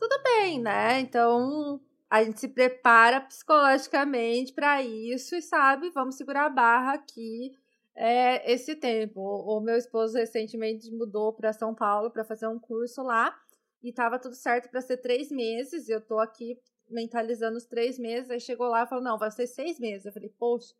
tudo 0.00 0.22
bem, 0.22 0.58
né? 0.58 0.98
Então 1.00 1.78
a 2.08 2.24
gente 2.24 2.40
se 2.40 2.48
prepara 2.48 3.20
psicologicamente 3.20 4.52
para 4.52 4.82
isso 4.82 5.36
e 5.36 5.42
sabe, 5.42 5.90
vamos 5.90 6.16
segurar 6.16 6.46
a 6.46 6.48
barra 6.48 6.94
aqui 6.94 7.52
é, 7.94 8.50
esse 8.50 8.74
tempo. 8.74 9.20
O, 9.20 9.60
meu 9.60 9.76
esposo 9.76 10.16
recentemente 10.16 10.90
mudou 10.90 11.34
para 11.34 11.52
São 11.52 11.74
Paulo 11.74 12.10
para 12.10 12.24
fazer 12.24 12.48
um 12.48 12.58
curso 12.58 13.02
lá 13.02 13.38
e 13.82 13.92
tava 13.92 14.18
tudo 14.18 14.34
certo 14.34 14.70
para 14.70 14.80
ser 14.80 14.98
três 14.98 15.30
meses. 15.30 15.88
E 15.88 15.92
eu 15.92 16.00
tô 16.00 16.18
aqui 16.18 16.58
mentalizando 16.88 17.56
os 17.56 17.66
três 17.66 17.98
meses. 17.98 18.30
Aí 18.30 18.40
chegou 18.40 18.68
lá 18.68 18.84
e 18.84 18.86
falou: 18.86 19.04
não, 19.04 19.18
vai 19.18 19.30
ser 19.30 19.46
seis 19.46 19.78
meses. 19.78 20.06
Eu 20.06 20.12
falei: 20.12 20.28
poxa, 20.38 20.74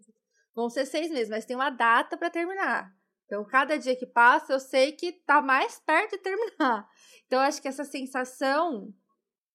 vão 0.55 0.69
ser 0.69 0.87
seis 0.87 1.11
meses, 1.11 1.29
mas 1.29 1.45
tem 1.45 1.57
uma 1.57 1.71
data 1.71 2.17
para 2.17 2.31
terminar. 2.31 2.95
Então, 3.27 3.45
cada 3.45 3.79
dia 3.79 3.95
que 3.95 4.07
passa, 4.07 4.53
eu 4.53 4.59
sei 4.59 4.93
que 4.93 5.13
tá 5.13 5.41
mais 5.41 5.79
perto 5.79 6.17
de 6.17 6.19
terminar. 6.19 6.89
Então, 7.27 7.39
acho 7.39 7.63
que 7.63 7.69
essa 7.69 7.85
sensação 7.85 8.93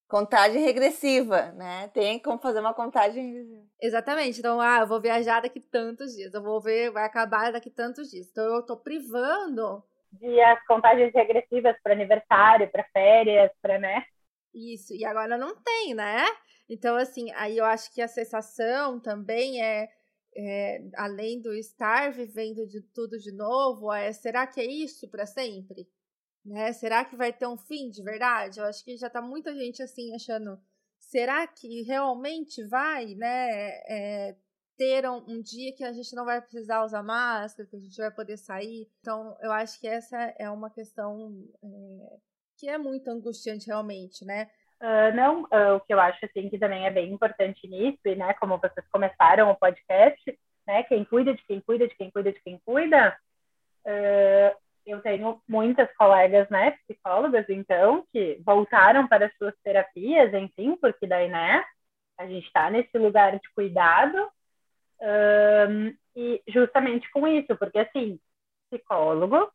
Contagem 0.08 0.62
regressiva, 0.62 1.52
né? 1.54 1.88
Tem 1.88 2.20
como 2.22 2.38
fazer 2.38 2.60
uma 2.60 2.76
contagem 2.76 3.34
regressiva. 3.34 3.68
Exatamente. 3.82 4.40
Então, 4.40 4.62
ah, 4.62 4.82
eu 4.82 4.88
vou 4.88 5.02
viajar 5.02 5.42
daqui 5.42 5.60
tantos 5.60 6.14
dias, 6.14 6.32
eu 6.34 6.44
vou 6.44 6.62
ver, 6.62 6.92
vai 6.92 7.06
acabar 7.06 7.52
daqui 7.52 7.72
tantos 7.72 8.12
dias. 8.12 8.28
Então, 8.30 8.44
eu 8.44 8.64
tô 8.64 8.78
privando. 8.78 9.84
De 10.20 10.40
as 10.42 10.66
contagens 10.66 11.14
regressivas 11.14 11.76
para 11.82 11.94
aniversário, 11.94 12.70
para 12.72 12.84
férias, 12.94 13.52
para, 13.62 13.78
né? 13.80 14.06
Isso, 14.54 14.94
e 14.94 15.04
agora 15.04 15.38
não 15.38 15.56
tem, 15.56 15.94
né? 15.94 16.26
Então, 16.70 16.96
assim, 16.96 17.32
aí 17.34 17.58
eu 17.58 17.66
acho 17.66 17.94
que 17.94 18.02
a 18.02 18.08
sensação 18.08 19.00
também 19.00 19.62
é, 19.62 19.90
é 20.36 20.82
além 20.96 21.42
do 21.42 21.54
estar 21.54 22.12
vivendo 22.12 22.66
de 22.66 22.82
tudo 22.82 23.20
de 23.20 23.32
novo, 23.32 23.92
é 23.92 24.12
será 24.14 24.48
que 24.48 24.60
é 24.60 24.66
isso 24.66 25.10
para 25.10 25.26
sempre? 25.26 25.88
Né? 26.44 26.72
Será 26.74 27.04
que 27.04 27.16
vai 27.16 27.34
ter 27.34 27.48
um 27.48 27.58
fim 27.58 27.90
de 27.90 28.04
verdade? 28.04 28.60
Eu 28.60 28.66
acho 28.66 28.84
que 28.84 28.96
já 28.98 29.10
tá 29.10 29.22
muita 29.22 29.54
gente 29.54 29.82
assim 29.82 30.14
achando. 30.14 30.60
Será 31.00 31.46
que 31.48 31.82
realmente 31.84 32.64
vai, 32.66 33.16
né? 33.16 33.70
É, 33.88 34.36
ter 34.78 35.08
um, 35.10 35.24
um, 35.28 35.42
dia 35.42 35.74
que 35.76 35.84
a 35.84 35.92
gente 35.92 36.16
não 36.16 36.26
vai 36.26 36.42
precisar 36.42 36.84
usar 36.84 37.02
máscara, 37.02 37.68
que 37.68 37.76
a 37.76 37.80
gente 37.80 37.98
vai 37.98 38.12
poder 38.12 38.38
sair. 38.38 38.88
Então, 39.00 39.36
eu 39.42 39.52
acho 39.52 39.80
que 39.80 39.88
essa 39.88 40.18
é 40.38 40.50
uma 40.50 40.70
questão 40.70 41.34
é, 41.64 42.18
que 42.58 42.70
é 42.70 42.78
muito 42.78 43.10
angustiante 43.10 43.68
realmente, 43.68 44.26
né? 44.26 44.50
Uh, 44.82 45.16
não, 45.16 45.44
uh, 45.44 45.76
o 45.78 45.80
que 45.80 45.94
eu 45.94 46.00
acho 46.00 46.26
assim 46.26 46.50
que 46.50 46.60
também 46.60 46.86
é 46.86 46.92
bem 46.92 47.12
importante 47.12 47.66
nisso, 47.68 48.00
e 48.06 48.16
né, 48.16 48.34
como 48.34 48.58
vocês 48.58 48.86
começaram 48.92 49.50
o 49.50 49.56
podcast, 49.56 50.40
né, 50.68 50.84
quem 50.84 51.06
cuida 51.06 51.34
de 51.34 51.42
quem 51.46 51.62
cuida 51.62 51.88
de 51.88 51.96
quem 51.96 52.12
cuida 52.12 52.32
de 52.32 52.42
quem 52.42 52.60
cuida, 52.66 53.18
uh, 53.88 54.66
eu 54.86 55.02
tenho 55.02 55.42
muitas 55.48 55.92
colegas, 55.96 56.48
né, 56.50 56.78
psicólogas, 56.86 57.46
então, 57.50 58.06
que 58.12 58.40
voltaram 58.46 59.08
para 59.08 59.32
suas 59.38 59.56
terapias, 59.64 60.34
enfim, 60.34 60.76
porque 60.76 61.08
daí, 61.08 61.30
né, 61.30 61.64
a 62.18 62.28
gente 62.28 62.46
está 62.46 62.70
nesse 62.70 62.98
lugar 62.98 63.40
de 63.40 63.50
cuidado, 63.54 64.30
um, 65.02 65.96
e 66.16 66.42
justamente 66.48 67.10
com 67.12 67.28
isso, 67.28 67.56
porque, 67.58 67.80
assim, 67.80 68.20
psicólogo 68.70 69.52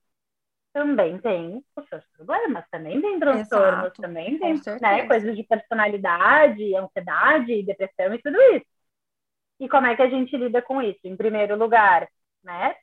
também 0.73 1.19
tem 1.19 1.65
os 1.77 1.89
seus 1.89 2.05
problemas, 2.17 2.65
também 2.71 3.01
tem 3.01 3.19
transtornos, 3.19 3.85
Exato. 3.85 4.03
também 4.03 4.39
tem 4.39 4.55
né, 4.81 5.07
coisas 5.07 5.35
de 5.37 5.43
personalidade, 5.43 6.77
ansiedade, 6.77 7.63
depressão 7.63 8.15
e 8.15 8.23
tudo 8.23 8.41
isso. 8.55 8.67
E 9.59 9.69
como 9.69 9.87
é 9.87 9.97
que 9.97 10.03
a 10.03 10.09
gente 10.09 10.37
lida 10.37 10.63
com 10.63 10.81
isso? 10.81 11.01
Em 11.05 11.17
primeiro 11.17 11.57
lugar, 11.57 12.09
né, 12.43 12.77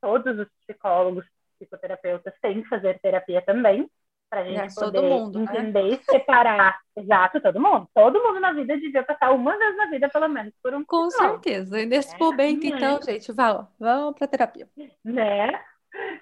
todos 0.00 0.38
os 0.38 0.48
psicólogos 0.60 1.26
psicoterapeutas 1.58 2.34
têm 2.40 2.62
que 2.62 2.68
fazer 2.68 2.98
terapia 3.00 3.42
também, 3.42 3.88
para 4.32 4.40
a 4.40 4.44
gente 4.44 4.60
é, 4.60 4.74
poder 4.74 5.02
mundo, 5.02 5.38
né? 5.40 5.44
entender 5.44 5.82
né? 5.82 5.88
e 5.90 6.04
separar. 6.04 6.80
Exato, 6.96 7.38
todo 7.38 7.60
mundo. 7.60 7.86
Todo 7.94 8.22
mundo 8.22 8.40
na 8.40 8.52
vida 8.52 8.78
devia 8.78 9.02
passar 9.02 9.30
uma 9.30 9.58
vez 9.58 9.76
na 9.76 9.86
vida, 9.86 10.08
pelo 10.08 10.26
menos, 10.26 10.54
por 10.62 10.72
um 10.72 10.82
Com 10.86 11.10
certeza. 11.10 11.78
E 11.78 11.84
nesse 11.84 12.14
é. 12.14 12.18
momento, 12.18 12.64
então, 12.64 12.96
é. 12.96 13.02
gente, 13.02 13.30
vá, 13.30 13.68
vamos 13.78 14.18
para 14.18 14.26
terapia. 14.26 14.66
Né? 15.04 15.62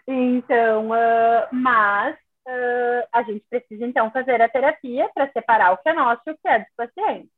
Então, 0.08 0.88
uh, 0.88 1.46
mas 1.52 2.16
uh, 2.48 3.08
a 3.12 3.22
gente 3.22 3.44
precisa, 3.48 3.86
então, 3.86 4.10
fazer 4.10 4.42
a 4.42 4.48
terapia 4.48 5.08
para 5.14 5.30
separar 5.30 5.72
o 5.72 5.78
que 5.78 5.88
é 5.88 5.92
nosso 5.92 6.22
e 6.26 6.30
o 6.32 6.36
que 6.36 6.48
é 6.48 6.58
dos 6.58 6.74
pacientes. 6.76 7.30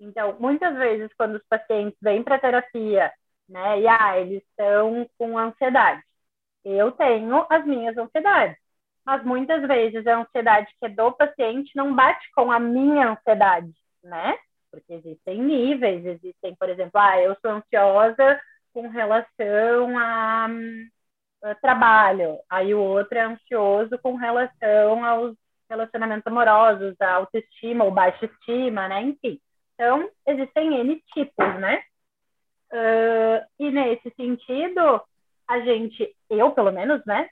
Então, 0.00 0.36
muitas 0.40 0.76
vezes, 0.76 1.12
quando 1.16 1.36
os 1.36 1.46
pacientes 1.48 1.96
vêm 2.02 2.24
para 2.24 2.40
terapia, 2.40 3.12
né, 3.48 3.80
e 3.80 3.86
ah, 3.86 4.18
eles 4.18 4.42
estão 4.42 5.08
com 5.16 5.38
ansiedade, 5.38 6.02
eu 6.64 6.90
tenho 6.90 7.46
as 7.48 7.64
minhas 7.64 7.96
ansiedades, 7.96 8.58
mas 9.08 9.24
muitas 9.24 9.66
vezes 9.66 10.06
a 10.06 10.18
ansiedade 10.18 10.70
que 10.78 10.84
é 10.84 10.88
do 10.90 11.10
paciente 11.12 11.74
não 11.74 11.94
bate 11.94 12.30
com 12.32 12.52
a 12.52 12.60
minha 12.60 13.12
ansiedade, 13.12 13.72
né? 14.04 14.36
Porque 14.70 14.92
existem 14.92 15.40
níveis, 15.40 16.04
existem, 16.04 16.54
por 16.54 16.68
exemplo, 16.68 17.00
ah, 17.00 17.18
eu 17.18 17.34
sou 17.40 17.52
ansiosa 17.52 18.38
com 18.70 18.86
relação 18.88 19.96
a, 19.96 20.46
a 21.42 21.54
trabalho, 21.54 22.38
aí 22.50 22.74
o 22.74 22.80
outro 22.80 23.16
é 23.16 23.22
ansioso 23.22 23.98
com 24.02 24.14
relação 24.14 25.02
aos 25.02 25.34
relacionamentos 25.70 26.26
amorosos, 26.26 26.94
a 27.00 27.14
autoestima 27.14 27.84
ou 27.86 27.90
baixa 27.90 28.26
estima, 28.26 28.88
né? 28.88 29.00
Enfim. 29.00 29.40
Então, 29.72 30.06
existem 30.26 30.80
N 30.80 31.02
tipos, 31.14 31.58
né? 31.58 31.82
Uh, 32.70 33.40
e 33.58 33.70
nesse 33.70 34.10
sentido, 34.10 35.00
a 35.48 35.60
gente, 35.60 36.14
eu 36.28 36.50
pelo 36.50 36.70
menos, 36.70 37.02
né, 37.06 37.30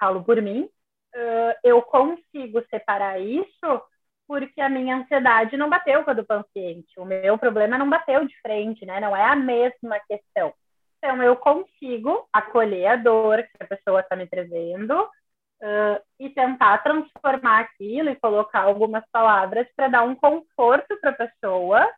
falo 0.00 0.24
por 0.24 0.40
mim, 0.40 0.70
uh, 1.14 1.54
eu 1.64 1.82
consigo 1.82 2.64
separar 2.70 3.20
isso 3.20 3.82
porque 4.26 4.60
a 4.60 4.68
minha 4.68 4.96
ansiedade 4.96 5.56
não 5.56 5.70
bateu 5.70 6.04
com 6.04 6.10
a 6.10 6.14
do 6.14 6.24
paciente, 6.24 6.98
o 6.98 7.04
meu 7.04 7.38
problema 7.38 7.78
não 7.78 7.88
bateu 7.88 8.26
de 8.26 8.40
frente, 8.42 8.84
né, 8.84 9.00
não 9.00 9.16
é 9.16 9.24
a 9.24 9.34
mesma 9.34 9.98
questão. 10.06 10.52
Então, 10.98 11.22
eu 11.22 11.36
consigo 11.36 12.28
acolher 12.32 12.86
a 12.86 12.96
dor 12.96 13.42
que 13.42 13.62
a 13.64 13.66
pessoa 13.66 14.00
está 14.00 14.16
me 14.16 14.26
trazendo 14.26 15.00
uh, 15.02 16.02
e 16.18 16.28
tentar 16.30 16.78
transformar 16.82 17.60
aquilo 17.60 18.10
e 18.10 18.16
colocar 18.16 18.62
algumas 18.62 19.04
palavras 19.10 19.66
para 19.74 19.88
dar 19.88 20.02
um 20.02 20.14
conforto 20.14 20.98
para 21.00 21.10
a 21.10 21.14
pessoa 21.14 21.88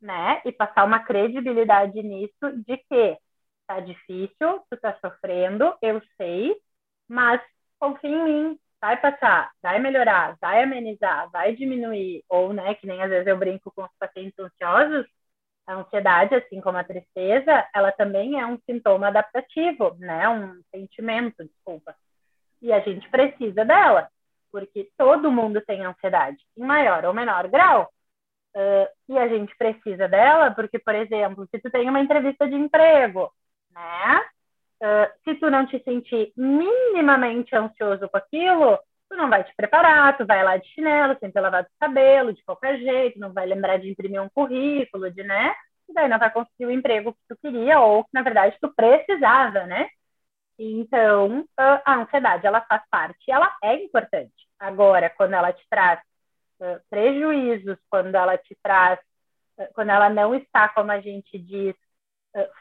né? 0.00 0.40
E 0.44 0.52
passar 0.52 0.84
uma 0.84 1.00
credibilidade 1.00 2.02
nisso 2.02 2.62
de 2.66 2.76
que 2.76 3.18
tá 3.66 3.80
difícil, 3.80 4.60
tu 4.70 4.76
tá 4.80 4.96
sofrendo, 5.00 5.76
eu 5.82 6.00
sei, 6.16 6.56
mas 7.08 7.40
confia 7.78 8.10
em 8.10 8.24
mim, 8.24 8.58
vai 8.80 8.96
passar, 9.00 9.50
vai 9.62 9.78
melhorar, 9.78 10.36
vai 10.40 10.62
amenizar, 10.62 11.30
vai 11.30 11.54
diminuir, 11.54 12.24
ou, 12.28 12.52
né, 12.52 12.74
que 12.74 12.86
nem 12.86 13.02
às 13.02 13.10
vezes 13.10 13.26
eu 13.26 13.36
brinco 13.36 13.72
com 13.74 13.82
os 13.82 13.90
pacientes 13.98 14.38
ansiosos, 14.38 15.06
a 15.66 15.74
ansiedade, 15.74 16.34
assim 16.34 16.60
como 16.60 16.78
a 16.78 16.84
tristeza, 16.84 17.68
ela 17.74 17.92
também 17.92 18.40
é 18.40 18.46
um 18.46 18.58
sintoma 18.64 19.08
adaptativo, 19.08 19.94
né, 19.98 20.28
um 20.28 20.60
sentimento, 20.70 21.44
desculpa. 21.44 21.94
E 22.62 22.72
a 22.72 22.80
gente 22.80 23.08
precisa 23.10 23.64
dela, 23.64 24.08
porque 24.50 24.90
todo 24.96 25.30
mundo 25.30 25.60
tem 25.60 25.84
ansiedade, 25.84 26.38
em 26.56 26.64
maior 26.64 27.04
ou 27.04 27.14
menor 27.14 27.48
grau. 27.48 27.90
Uh, 28.56 28.88
e 29.08 29.18
a 29.18 29.28
gente 29.28 29.54
precisa 29.56 30.08
dela 30.08 30.50
porque, 30.52 30.78
por 30.78 30.94
exemplo, 30.94 31.46
se 31.50 31.60
tu 31.60 31.70
tem 31.70 31.88
uma 31.88 32.00
entrevista 32.00 32.48
de 32.48 32.54
emprego, 32.54 33.30
né? 33.70 34.24
Uh, 34.80 35.10
se 35.24 35.34
tu 35.36 35.50
não 35.50 35.66
te 35.66 35.82
sentir 35.82 36.32
minimamente 36.36 37.54
ansioso 37.54 38.08
com 38.08 38.16
aquilo, 38.16 38.78
tu 39.08 39.16
não 39.16 39.28
vai 39.28 39.42
te 39.42 39.54
preparar, 39.56 40.16
tu 40.16 40.24
vai 40.24 40.44
lá 40.44 40.56
de 40.56 40.68
chinelo, 40.68 41.16
sem 41.18 41.32
ter 41.32 41.40
lavado 41.40 41.66
o 41.66 41.80
cabelo, 41.80 42.32
de 42.32 42.44
qualquer 42.44 42.78
jeito, 42.78 43.18
não 43.18 43.32
vai 43.32 43.46
lembrar 43.46 43.78
de 43.78 43.90
imprimir 43.90 44.22
um 44.22 44.28
currículo, 44.28 45.10
de, 45.10 45.22
né? 45.24 45.54
E 45.88 45.92
daí 45.92 46.08
não 46.08 46.18
vai 46.18 46.30
conseguir 46.30 46.66
o 46.66 46.70
emprego 46.70 47.12
que 47.12 47.20
tu 47.28 47.36
queria 47.40 47.80
ou 47.80 48.04
que, 48.04 48.10
na 48.12 48.22
verdade, 48.22 48.56
tu 48.60 48.72
precisava, 48.74 49.66
né? 49.66 49.88
Então, 50.58 51.44
a 51.56 51.94
ansiedade, 51.96 52.46
ela 52.46 52.60
faz 52.62 52.82
parte, 52.90 53.30
ela 53.30 53.56
é 53.62 53.74
importante. 53.82 54.32
Agora, 54.58 55.10
quando 55.10 55.34
ela 55.34 55.52
te 55.52 55.64
traz 55.70 56.00
uh, 56.60 56.80
prejuízos, 56.90 57.78
quando 57.90 58.14
ela 58.14 58.36
te 58.38 58.56
traz, 58.62 59.00
quando 59.74 59.90
ela 59.90 60.08
não 60.08 60.34
está, 60.34 60.68
como 60.68 60.92
a 60.92 61.00
gente 61.00 61.36
diz, 61.38 61.74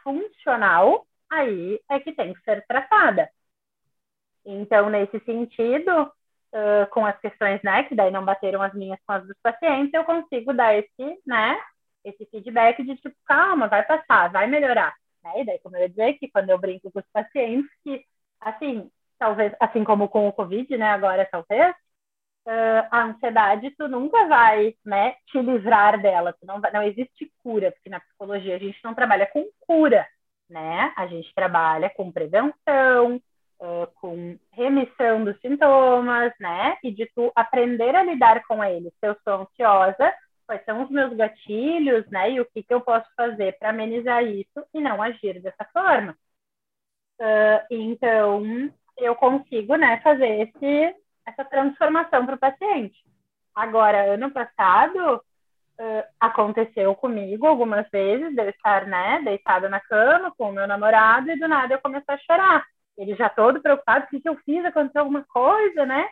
funcional, 0.03 1.06
aí 1.31 1.79
é 1.89 1.99
que 1.99 2.13
tem 2.13 2.33
que 2.33 2.41
ser 2.41 2.65
tratada. 2.67 3.29
Então, 4.45 4.89
nesse 4.89 5.19
sentido, 5.21 6.03
uh, 6.03 6.87
com 6.91 7.05
as 7.05 7.19
questões, 7.19 7.61
né, 7.63 7.83
que 7.83 7.95
daí 7.95 8.11
não 8.11 8.23
bateram 8.23 8.61
as 8.61 8.73
minhas 8.73 8.99
com 9.05 9.13
as 9.13 9.25
dos 9.27 9.37
pacientes, 9.41 9.93
eu 9.93 10.03
consigo 10.05 10.53
dar 10.53 10.75
esse, 10.75 11.21
né, 11.25 11.59
esse 12.03 12.25
feedback 12.27 12.83
de 12.83 12.95
tipo, 12.95 13.15
calma, 13.25 13.67
vai 13.67 13.83
passar, 13.83 14.31
vai 14.31 14.47
melhorar. 14.47 14.95
Né? 15.23 15.41
E 15.41 15.45
daí, 15.45 15.59
como 15.59 15.75
eu 15.75 15.81
ia 15.81 15.89
dizer, 15.89 16.13
que 16.13 16.29
quando 16.29 16.49
eu 16.49 16.57
brinco 16.57 16.91
com 16.91 16.99
os 16.99 17.05
pacientes, 17.11 17.69
que, 17.83 18.03
assim, 18.39 18.89
talvez, 19.19 19.53
assim 19.59 19.83
como 19.83 20.07
com 20.09 20.27
o 20.27 20.33
Covid, 20.33 20.77
né, 20.77 20.87
agora 20.91 21.27
talvez, 21.29 21.75
uh, 22.47 22.87
a 22.91 23.03
ansiedade 23.03 23.71
tu 23.77 23.87
nunca 23.87 24.27
vai, 24.27 24.75
né, 24.85 25.15
te 25.27 25.39
livrar 25.41 26.01
dela, 26.01 26.33
tu 26.33 26.45
não, 26.45 26.61
vai, 26.61 26.71
não 26.71 26.83
existe 26.83 27.31
cura, 27.43 27.71
porque 27.71 27.89
na 27.89 27.99
psicologia 27.99 28.55
a 28.55 28.59
gente 28.59 28.79
não 28.83 28.93
trabalha 28.95 29.27
com 29.27 29.45
cura, 29.61 30.07
né? 30.49 30.93
A 30.95 31.07
gente 31.07 31.33
trabalha 31.33 31.89
com 31.89 32.12
prevenção, 32.12 33.21
uh, 33.60 33.88
com 33.95 34.38
remissão 34.51 35.23
dos 35.23 35.39
sintomas, 35.41 36.33
né? 36.39 36.77
E 36.83 36.91
de 36.91 37.05
tu 37.13 37.31
aprender 37.36 37.95
a 37.95 38.03
lidar 38.03 38.43
com 38.47 38.63
eles. 38.63 38.93
Se 38.99 39.07
eu 39.07 39.15
sou 39.23 39.41
ansiosa, 39.41 40.13
quais 40.45 40.63
são 40.65 40.83
os 40.83 40.89
meus 40.89 41.13
gatilhos, 41.15 42.05
né? 42.10 42.31
E 42.31 42.41
o 42.41 42.45
que, 42.45 42.63
que 42.63 42.73
eu 42.73 42.81
posso 42.81 43.07
fazer 43.15 43.57
para 43.60 43.69
amenizar 43.69 44.23
isso 44.23 44.65
e 44.73 44.79
não 44.79 45.01
agir 45.01 45.41
dessa 45.41 45.65
forma. 45.73 46.15
Uh, 47.19 47.65
então, 47.69 48.71
eu 48.97 49.15
consigo, 49.15 49.75
né, 49.75 49.99
fazer 50.01 50.47
esse, 50.47 50.95
essa 51.25 51.43
transformação 51.45 52.25
para 52.25 52.36
o 52.36 52.39
paciente. 52.39 52.97
Agora, 53.53 54.13
ano 54.13 54.31
passado, 54.31 55.21
uh, 55.79 56.03
aconteceu 56.19 56.95
comigo 56.95 57.47
algumas 57.47 57.89
vezes, 57.89 58.33
de 58.35 58.41
eu 58.41 58.49
estar, 58.49 58.85
né, 58.85 59.21
deitada 59.23 59.69
na 59.69 59.79
cama 59.79 60.33
com 60.37 60.49
o 60.49 60.53
meu 60.53 60.67
namorado 60.67 61.29
e 61.31 61.39
do 61.39 61.47
nada 61.47 61.73
eu 61.73 61.81
comecei 61.81 62.15
a 62.15 62.19
chorar. 62.19 62.65
Ele 62.97 63.15
já 63.15 63.29
todo 63.29 63.61
preocupado, 63.61 64.05
o 64.05 64.09
que, 64.09 64.19
que 64.19 64.29
eu 64.29 64.35
fiz? 64.37 64.63
Aconteceu 64.65 65.01
alguma 65.01 65.23
coisa, 65.25 65.85
né? 65.85 66.07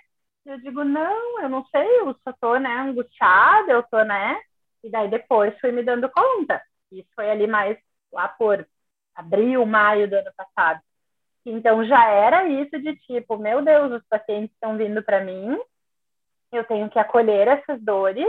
Eu 0.46 0.60
digo, 0.60 0.84
não, 0.84 1.42
eu 1.42 1.50
não 1.50 1.66
sei, 1.66 2.00
eu 2.02 2.16
só 2.24 2.32
tô, 2.40 2.58
né, 2.58 2.72
angustiada, 2.80 3.72
eu 3.72 3.84
tô, 3.84 4.04
né? 4.04 4.40
E 4.84 4.90
daí 4.90 5.10
depois 5.10 5.58
fui 5.60 5.72
me 5.72 5.84
dando 5.84 6.10
conta. 6.10 6.62
Isso 6.92 7.10
foi 7.16 7.30
ali 7.30 7.48
mais 7.48 7.78
lá 8.12 8.28
por 8.28 8.66
abril, 9.16 9.66
maio 9.66 10.08
do 10.08 10.16
ano 10.16 10.32
passado. 10.38 10.80
Então 11.46 11.86
já 11.86 12.08
era 12.10 12.48
isso 12.48 12.80
de 12.80 12.96
tipo, 12.98 13.38
meu 13.38 13.64
Deus, 13.64 13.92
os 13.94 14.08
pacientes 14.08 14.52
estão 14.52 14.78
vindo 14.78 15.02
para 15.04 15.24
mim, 15.24 15.60
eu 16.52 16.64
tenho 16.64 16.90
que 16.90 17.00
acolher 17.00 17.48
essas 17.48 17.82
dores 17.82 18.28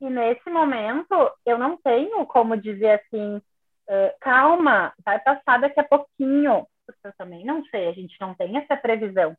e 0.00 0.10
nesse 0.10 0.48
momento 0.50 1.14
eu 1.46 1.58
não 1.58 1.76
tenho 1.76 2.26
como 2.26 2.56
dizer 2.56 3.00
assim, 3.00 3.36
uh, 3.36 4.14
calma, 4.20 4.92
vai 5.04 5.18
passar 5.20 5.58
daqui 5.60 5.80
a 5.80 5.84
pouquinho, 5.84 6.66
porque 6.86 7.06
eu 7.06 7.12
também 7.16 7.44
não 7.44 7.64
sei, 7.66 7.88
a 7.88 7.92
gente 7.92 8.16
não 8.20 8.34
tem 8.34 8.56
essa 8.58 8.76
previsão, 8.76 9.36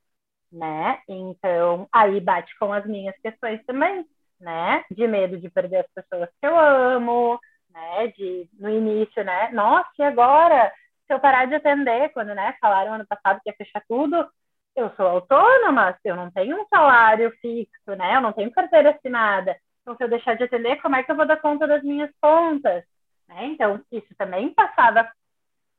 né? 0.52 1.02
Então 1.08 1.88
aí 1.92 2.20
bate 2.20 2.58
com 2.60 2.74
as 2.74 2.86
minhas 2.86 3.16
questões 3.22 3.64
também, 3.66 4.06
né? 4.40 4.84
De 4.92 5.08
medo 5.08 5.38
de 5.40 5.50
perder 5.50 5.80
as 5.80 5.92
pessoas 5.94 6.30
que 6.40 6.48
eu 6.48 6.58
amo, 6.58 7.40
né? 7.70 8.08
De 8.18 8.50
no 8.60 8.70
início, 8.70 9.24
né? 9.24 9.50
Nossa, 9.52 9.90
e 10.00 10.04
agora? 10.04 10.72
Se 11.08 11.14
eu 11.14 11.20
parar 11.20 11.46
de 11.46 11.54
atender, 11.56 12.10
quando 12.14 12.34
né, 12.34 12.56
falaram 12.60 12.94
ano 12.94 13.06
passado 13.08 13.40
que 13.44 13.50
ia 13.50 13.56
fechar 13.56 13.84
tudo, 13.88 14.28
eu 14.76 14.90
sou 14.96 15.08
autônoma, 15.08 15.98
eu 16.04 16.16
não 16.16 16.32
tenho 16.32 16.62
um 16.62 16.68
salário 16.68 17.32
fixo, 17.42 17.96
né? 17.98 18.16
Eu 18.16 18.22
não 18.22 18.34
tenho 18.34 18.52
carteira 18.52 18.92
assinada. 18.92 19.56
Então, 19.86 19.96
se 19.96 20.04
eu 20.04 20.10
deixar 20.10 20.36
de 20.36 20.44
atender, 20.44 20.82
como 20.82 20.96
é 20.96 21.04
que 21.04 21.12
eu 21.12 21.16
vou 21.16 21.28
dar 21.28 21.38
conta 21.38 21.68
das 21.68 21.84
minhas 21.84 22.10
contas? 22.20 22.84
Né? 23.28 23.46
Então, 23.46 23.80
isso 23.92 24.16
também 24.18 24.52
passava, 24.52 25.08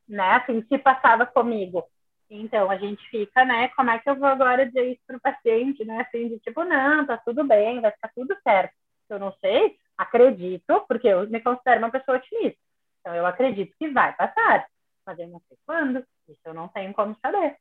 né? 0.07 0.31
Assim, 0.35 0.63
se 0.65 0.77
passava 0.77 1.25
comigo. 1.25 1.83
Então, 2.29 2.71
a 2.71 2.77
gente 2.77 3.05
fica, 3.09 3.43
né? 3.43 3.67
Como 3.69 3.89
é 3.89 3.99
que 3.99 4.09
eu 4.09 4.15
vou 4.15 4.29
agora 4.29 4.65
dizer 4.65 4.93
isso 4.93 5.01
para 5.05 5.17
o 5.17 5.19
paciente, 5.19 5.83
né? 5.83 6.01
Assim, 6.07 6.29
de 6.29 6.39
tipo, 6.39 6.63
não, 6.63 7.05
tá 7.05 7.17
tudo 7.17 7.43
bem, 7.43 7.81
vai 7.81 7.91
ficar 7.91 8.09
tudo 8.15 8.33
certo. 8.43 8.73
Eu 9.09 9.19
não 9.19 9.33
sei, 9.41 9.77
acredito, 9.97 10.85
porque 10.87 11.09
eu 11.09 11.29
me 11.29 11.41
considero 11.41 11.79
uma 11.79 11.91
pessoa 11.91 12.15
otimista. 12.15 12.59
Então, 13.01 13.13
eu 13.13 13.25
acredito 13.25 13.75
que 13.77 13.89
vai 13.89 14.15
passar, 14.15 14.67
mas 15.05 15.19
eu 15.19 15.27
não 15.27 15.41
sei 15.49 15.57
quando. 15.65 15.97
Isso 16.29 16.41
eu 16.45 16.53
não 16.53 16.69
tenho 16.69 16.93
como 16.93 17.13
saber. 17.21 17.57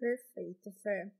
Perfeito, 0.00 0.72
Fer. 0.82 1.12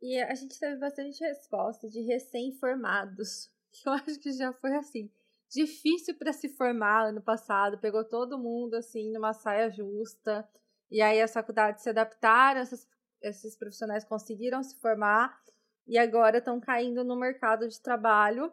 E 0.00 0.22
a 0.22 0.34
gente 0.36 0.58
teve 0.60 0.76
bastante 0.76 1.18
resposta 1.24 1.88
de 1.88 2.00
recém-formados 2.02 3.52
que 3.74 3.82
eu 3.88 3.92
acho 3.92 4.18
que 4.20 4.32
já 4.32 4.52
foi 4.52 4.74
assim 4.76 5.10
difícil 5.50 6.16
para 6.16 6.32
se 6.32 6.48
formar 6.48 7.08
ano 7.08 7.20
passado, 7.20 7.78
pegou 7.78 8.04
todo 8.04 8.38
mundo 8.38 8.74
assim 8.74 9.12
numa 9.12 9.32
saia 9.32 9.70
justa. 9.70 10.48
E 10.90 11.00
aí 11.00 11.20
as 11.20 11.32
faculdades 11.32 11.82
se 11.82 11.90
adaptaram, 11.90 12.60
essas, 12.60 12.88
esses 13.22 13.56
profissionais 13.56 14.04
conseguiram 14.04 14.62
se 14.62 14.76
formar 14.80 15.38
e 15.86 15.98
agora 15.98 16.38
estão 16.38 16.60
caindo 16.60 17.04
no 17.04 17.16
mercado 17.16 17.68
de 17.68 17.80
trabalho 17.80 18.52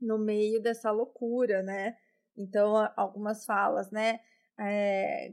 no 0.00 0.18
meio 0.18 0.60
dessa 0.60 0.90
loucura, 0.90 1.62
né? 1.62 1.96
Então, 2.36 2.76
algumas 2.96 3.44
falas, 3.46 3.90
né? 3.90 4.20
É, 4.58 5.32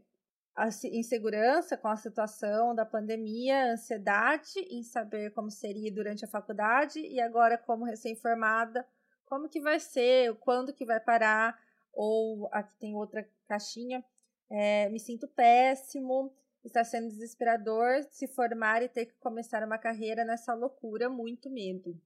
a 0.62 0.68
insegurança 0.90 1.76
com 1.76 1.88
a 1.88 1.96
situação 1.96 2.76
da 2.76 2.86
pandemia, 2.86 3.74
ansiedade 3.74 4.60
em 4.70 4.84
saber 4.84 5.32
como 5.32 5.50
seria 5.50 5.92
durante 5.92 6.24
a 6.24 6.28
faculdade 6.28 7.00
e 7.00 7.20
agora 7.20 7.58
como 7.58 7.84
recém-formada, 7.84 8.86
como 9.26 9.50
que 9.50 9.60
vai 9.60 9.80
ser, 9.80 10.36
quando 10.36 10.72
que 10.72 10.86
vai 10.86 11.00
parar, 11.00 11.60
ou 11.92 12.48
aqui 12.52 12.76
tem 12.78 12.96
outra 12.96 13.28
caixinha, 13.48 14.06
é, 14.52 14.88
me 14.90 15.00
sinto 15.00 15.28
péssimo, 15.28 16.32
está 16.64 16.84
sendo 16.84 17.08
desesperador 17.08 18.04
se 18.12 18.28
formar 18.28 18.84
e 18.84 18.90
ter 18.90 19.08
que 19.08 19.16
começar 19.20 19.64
uma 19.64 19.80
carreira 19.80 20.24
nessa 20.24 20.54
loucura, 20.54 21.10
muito 21.10 21.50
medo. 21.50 22.00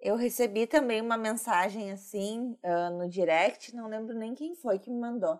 Eu 0.00 0.16
recebi 0.16 0.66
também 0.66 1.02
uma 1.02 1.18
mensagem 1.18 1.92
assim 1.92 2.56
uh, 2.64 2.96
no 2.96 3.06
direct, 3.10 3.76
não 3.76 3.88
lembro 3.88 4.16
nem 4.16 4.34
quem 4.34 4.54
foi 4.54 4.78
que 4.78 4.88
me 4.88 4.98
mandou 4.98 5.38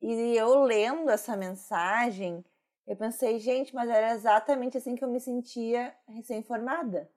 e 0.00 0.36
eu 0.36 0.62
lendo 0.62 1.10
essa 1.10 1.36
mensagem, 1.36 2.44
eu 2.86 2.96
pensei, 2.96 3.38
gente, 3.38 3.74
mas 3.74 3.90
era 3.90 4.12
exatamente 4.12 4.78
assim 4.78 4.94
que 4.94 5.02
eu 5.02 5.08
me 5.08 5.18
sentia 5.18 5.94
recém-formada. 6.08 7.10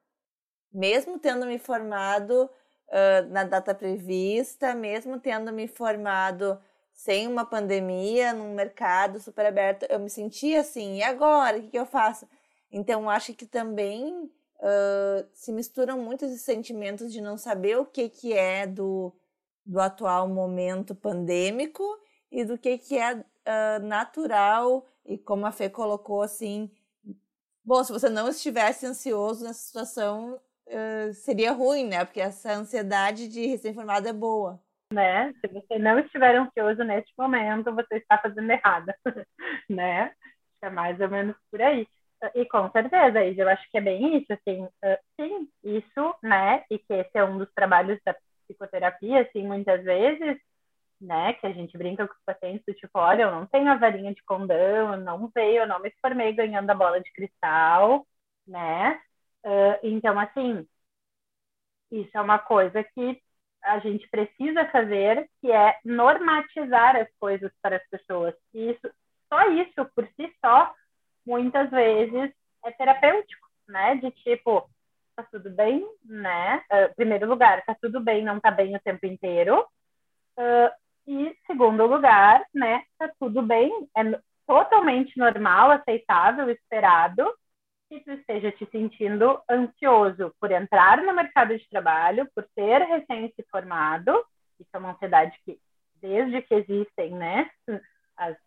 Mesmo 0.71 1.19
tendo 1.19 1.45
me 1.45 1.59
formado 1.59 2.49
uh, 2.87 3.29
na 3.29 3.43
data 3.43 3.73
prevista, 3.75 4.73
mesmo 4.73 5.19
tendo 5.19 5.51
me 5.51 5.67
formado 5.67 6.59
sem 6.93 7.27
uma 7.27 7.45
pandemia, 7.45 8.33
num 8.33 8.53
mercado 8.53 9.19
super 9.19 9.45
aberto, 9.45 9.85
eu 9.89 9.99
me 9.99 10.09
sentia 10.09 10.61
assim, 10.61 10.97
e 10.97 11.03
agora? 11.03 11.57
O 11.57 11.61
que, 11.61 11.69
que 11.69 11.79
eu 11.79 11.85
faço? 11.85 12.27
Então, 12.71 13.09
acho 13.09 13.33
que 13.33 13.45
também 13.45 14.25
uh, 14.59 15.27
se 15.33 15.51
misturam 15.51 15.97
muito 15.99 16.25
esses 16.25 16.41
sentimentos 16.41 17.11
de 17.11 17.21
não 17.21 17.37
saber 17.37 17.77
o 17.77 17.85
que, 17.85 18.09
que 18.09 18.33
é 18.33 18.67
do, 18.67 19.13
do 19.65 19.79
atual 19.79 20.27
momento 20.27 20.93
pandêmico 20.93 21.83
e 22.31 22.43
do 22.45 22.57
que, 22.57 22.77
que 22.77 22.97
é 22.97 23.15
uh, 23.15 23.83
natural 23.83 24.85
e 25.05 25.17
como 25.17 25.45
a 25.45 25.51
Fê 25.51 25.69
colocou 25.69 26.21
assim. 26.21 26.69
Bom, 27.63 27.83
se 27.83 27.91
você 27.91 28.09
não 28.09 28.29
estivesse 28.29 28.85
ansioso 28.85 29.43
nessa 29.43 29.59
situação, 29.59 30.39
uh, 30.67 31.13
seria 31.13 31.51
ruim, 31.51 31.87
né? 31.87 32.05
Porque 32.05 32.21
essa 32.21 32.51
ansiedade 32.53 33.27
de 33.27 33.45
recém-formado 33.47 34.07
é 34.07 34.13
boa. 34.13 34.59
né? 34.93 35.33
Se 35.41 35.47
você 35.51 35.77
não 35.79 35.99
estiver 35.99 36.35
ansioso 36.35 36.83
neste 36.83 37.13
momento, 37.17 37.73
você 37.73 37.97
está 37.97 38.17
fazendo 38.17 38.49
errado, 38.49 38.93
né? 39.69 40.11
É 40.61 40.69
mais 40.69 40.99
ou 40.99 41.09
menos 41.09 41.35
por 41.51 41.61
aí. 41.61 41.87
E 42.35 42.45
com 42.45 42.69
certeza, 42.71 43.23
eu 43.23 43.47
acho 43.47 43.63
que 43.71 43.77
é 43.77 43.81
bem 43.81 44.17
isso, 44.17 44.33
assim, 44.33 44.63
uh, 44.63 44.97
sim, 45.19 45.47
isso, 45.63 46.15
né? 46.21 46.63
E 46.69 46.77
que 46.77 46.93
esse 46.93 47.17
é 47.17 47.23
um 47.23 47.37
dos 47.37 47.51
trabalhos 47.53 47.97
da 48.05 48.15
psicoterapia, 48.45 49.21
assim, 49.21 49.45
muitas 49.47 49.83
vezes, 49.83 50.37
né? 51.01 51.33
Que 51.33 51.47
a 51.47 51.51
gente 51.53 51.77
brinca 51.77 52.07
com 52.07 52.13
os 52.13 52.23
pacientes, 52.25 52.75
tipo, 52.77 52.99
olha, 52.99 53.23
eu 53.23 53.31
não 53.31 53.45
tenho 53.47 53.71
a 53.71 53.75
varinha 53.75 54.13
de 54.13 54.23
condão, 54.23 54.93
eu 54.93 54.97
não 54.97 55.29
veio, 55.33 55.61
eu 55.63 55.67
não 55.67 55.79
me 55.81 55.91
formei 56.01 56.33
ganhando 56.33 56.69
a 56.69 56.75
bola 56.75 56.99
de 57.01 57.11
cristal, 57.13 58.05
né? 58.47 58.99
Uh, 59.45 59.79
então, 59.83 60.19
assim, 60.19 60.67
isso 61.91 62.11
é 62.17 62.21
uma 62.21 62.39
coisa 62.39 62.83
que 62.83 63.21
a 63.63 63.79
gente 63.79 64.07
precisa 64.09 64.65
fazer, 64.69 65.29
que 65.41 65.51
é 65.51 65.77
normatizar 65.83 66.95
as 66.95 67.07
coisas 67.19 67.51
para 67.61 67.77
as 67.77 67.87
pessoas. 67.89 68.33
E 68.53 68.71
isso, 68.71 68.91
só 69.31 69.49
isso, 69.51 69.85
por 69.95 70.07
si 70.15 70.33
só, 70.43 70.73
muitas 71.25 71.69
vezes 71.69 72.33
é 72.65 72.71
terapêutico, 72.71 73.47
né? 73.67 73.95
De 73.95 74.11
tipo, 74.11 74.69
tá 75.15 75.23
tudo 75.31 75.49
bem, 75.49 75.85
né? 76.05 76.63
Uh, 76.71 76.95
primeiro 76.95 77.27
lugar, 77.27 77.63
tá 77.65 77.75
tudo 77.81 77.99
bem, 77.99 78.23
não 78.23 78.39
tá 78.39 78.51
bem 78.51 78.75
o 78.75 78.79
tempo 78.81 79.05
inteiro. 79.05 79.65
Uh, 80.37 80.71
e 81.09 81.35
segundo 81.47 81.87
lugar, 81.87 82.45
né? 82.53 82.83
Tá 82.99 83.11
tudo 83.19 83.41
bem, 83.41 83.71
é 83.97 84.19
totalmente 84.45 85.17
normal, 85.17 85.71
aceitável, 85.71 86.47
esperado 86.51 87.25
que 87.89 87.99
tu 88.01 88.11
esteja 88.11 88.51
te 88.51 88.69
sentindo 88.71 89.41
ansioso 89.49 90.31
por 90.39 90.51
entrar 90.51 91.01
no 91.01 91.11
mercado 91.11 91.57
de 91.57 91.67
trabalho, 91.67 92.29
por 92.35 92.47
ser 92.53 92.83
recém 92.83 93.33
se 93.35 93.43
formado. 93.49 94.11
Isso 94.59 94.69
é 94.71 94.77
uma 94.77 94.91
ansiedade 94.91 95.35
que, 95.43 95.57
desde 95.95 96.43
que 96.43 96.53
existem, 96.53 97.11
né? 97.11 97.49
As 98.15 98.37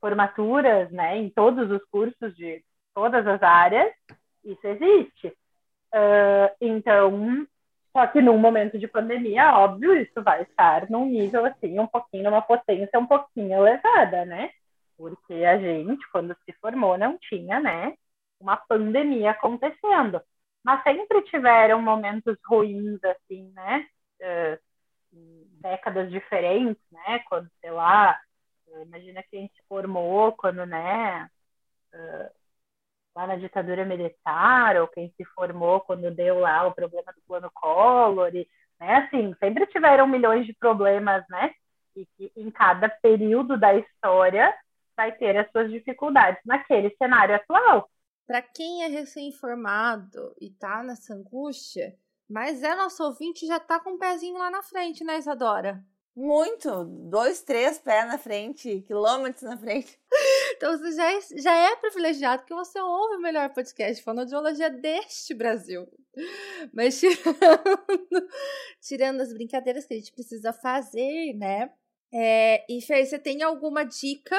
formaturas, 0.00 0.92
né, 0.92 1.16
em 1.16 1.28
todos 1.28 1.70
os 1.70 1.84
cursos 1.86 2.36
de 2.36 2.62
todas 2.94 3.26
as 3.26 3.42
áreas, 3.42 3.92
isso 4.44 4.64
existe. 4.66 5.28
Uh, 5.92 6.54
então, 6.60 7.46
só 7.92 8.06
que 8.06 8.20
num 8.22 8.38
momento 8.38 8.78
de 8.78 8.88
pandemia, 8.88 9.54
óbvio, 9.54 9.94
isso 9.96 10.22
vai 10.22 10.42
estar 10.42 10.88
num 10.90 11.06
nível 11.06 11.44
assim, 11.44 11.78
um 11.78 11.86
pouquinho, 11.86 12.24
numa 12.24 12.42
potência 12.42 12.98
um 12.98 13.06
pouquinho 13.06 13.54
elevada, 13.66 14.24
né? 14.24 14.50
Porque 14.96 15.34
a 15.34 15.58
gente, 15.58 16.04
quando 16.10 16.36
se 16.44 16.52
formou, 16.60 16.96
não 16.98 17.18
tinha, 17.18 17.60
né, 17.60 17.94
uma 18.40 18.56
pandemia 18.56 19.32
acontecendo. 19.32 20.20
Mas 20.64 20.82
sempre 20.84 21.22
tiveram 21.22 21.82
momentos 21.82 22.36
ruins, 22.46 23.02
assim, 23.04 23.52
né? 23.54 23.86
Uh, 24.20 24.58
décadas 25.60 26.10
diferentes, 26.10 26.82
né? 26.90 27.20
Quando, 27.28 27.48
sei 27.60 27.70
lá, 27.70 28.18
Imagina 28.80 29.22
quem 29.30 29.48
se 29.48 29.62
formou 29.68 30.32
quando, 30.32 30.64
né, 30.64 31.28
uh, 31.94 32.30
lá 33.14 33.26
na 33.26 33.36
ditadura 33.36 33.84
militar, 33.84 34.76
ou 34.76 34.88
quem 34.88 35.12
se 35.16 35.24
formou 35.26 35.80
quando 35.80 36.10
deu 36.10 36.40
lá 36.40 36.66
o 36.66 36.74
problema 36.74 37.12
do 37.12 37.20
plano 37.26 37.50
Collor, 37.54 38.34
e, 38.34 38.48
né, 38.80 38.96
assim, 38.96 39.34
sempre 39.38 39.66
tiveram 39.66 40.06
milhões 40.06 40.46
de 40.46 40.54
problemas, 40.54 41.24
né, 41.28 41.52
e 41.94 42.06
que 42.16 42.32
em 42.36 42.50
cada 42.50 42.88
período 42.88 43.58
da 43.58 43.74
história 43.74 44.54
vai 44.96 45.12
ter 45.12 45.36
as 45.36 45.50
suas 45.50 45.70
dificuldades 45.70 46.40
naquele 46.44 46.94
cenário 46.96 47.34
atual. 47.34 47.90
Para 48.26 48.40
quem 48.40 48.84
é 48.84 48.88
recém-formado 48.88 50.34
e 50.40 50.50
tá 50.50 50.82
nessa 50.82 51.14
angústia, 51.14 51.94
mas 52.28 52.62
é 52.62 52.74
nosso 52.74 53.04
ouvinte 53.04 53.46
já 53.46 53.60
tá 53.60 53.78
com 53.78 53.90
um 53.90 53.98
pezinho 53.98 54.38
lá 54.38 54.50
na 54.50 54.62
frente, 54.62 55.04
né, 55.04 55.18
Isadora? 55.18 55.84
Muito. 56.14 56.84
Dois, 56.84 57.42
três 57.42 57.78
pés 57.78 58.06
na 58.06 58.18
frente, 58.18 58.82
quilômetros 58.86 59.42
na 59.42 59.56
frente. 59.56 59.98
Então 60.62 60.78
você 60.78 60.92
já 60.92 61.12
é, 61.12 61.20
já 61.38 61.56
é 61.56 61.74
privilegiado 61.74 62.44
que 62.44 62.54
você 62.54 62.80
ouve 62.80 63.16
o 63.16 63.20
melhor 63.20 63.52
podcast 63.52 63.96
de 63.96 64.04
fonoaudiologia 64.04 64.70
deste 64.70 65.34
Brasil. 65.34 65.88
Mas 66.72 67.00
tirando, 67.00 68.28
tirando 68.80 69.20
as 69.22 69.32
brincadeiras 69.32 69.84
que 69.84 69.94
a 69.94 69.96
gente 69.96 70.12
precisa 70.12 70.52
fazer, 70.52 71.34
né? 71.34 71.68
É, 72.14 72.64
e 72.72 72.80
Fer, 72.80 73.04
você 73.04 73.18
tem 73.18 73.42
alguma 73.42 73.82
dica 73.82 74.38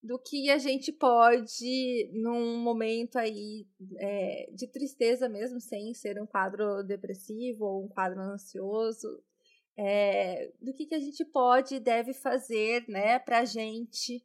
do 0.00 0.20
que 0.20 0.48
a 0.50 0.58
gente 0.58 0.92
pode, 0.92 2.12
num 2.12 2.58
momento 2.58 3.18
aí 3.18 3.66
é, 3.98 4.48
de 4.52 4.68
tristeza 4.68 5.28
mesmo, 5.28 5.60
sem 5.60 5.92
ser 5.94 6.22
um 6.22 6.26
quadro 6.26 6.84
depressivo 6.84 7.64
ou 7.64 7.84
um 7.86 7.88
quadro 7.88 8.20
ansioso, 8.20 9.20
é, 9.76 10.52
do 10.62 10.72
que, 10.72 10.86
que 10.86 10.94
a 10.94 11.00
gente 11.00 11.24
pode 11.24 11.74
e 11.74 11.80
deve 11.80 12.14
fazer 12.14 12.84
né, 12.86 13.18
para 13.18 13.40
a 13.40 13.44
gente 13.44 14.24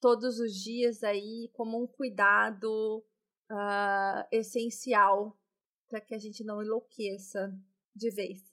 todos 0.00 0.38
os 0.40 0.54
dias 0.54 1.02
aí 1.02 1.50
como 1.52 1.82
um 1.82 1.86
cuidado 1.86 3.04
uh, 3.50 4.26
essencial 4.32 5.36
para 5.88 6.00
que 6.00 6.14
a 6.14 6.18
gente 6.18 6.44
não 6.44 6.62
enlouqueça 6.62 7.52
de 7.94 8.10
vez. 8.10 8.50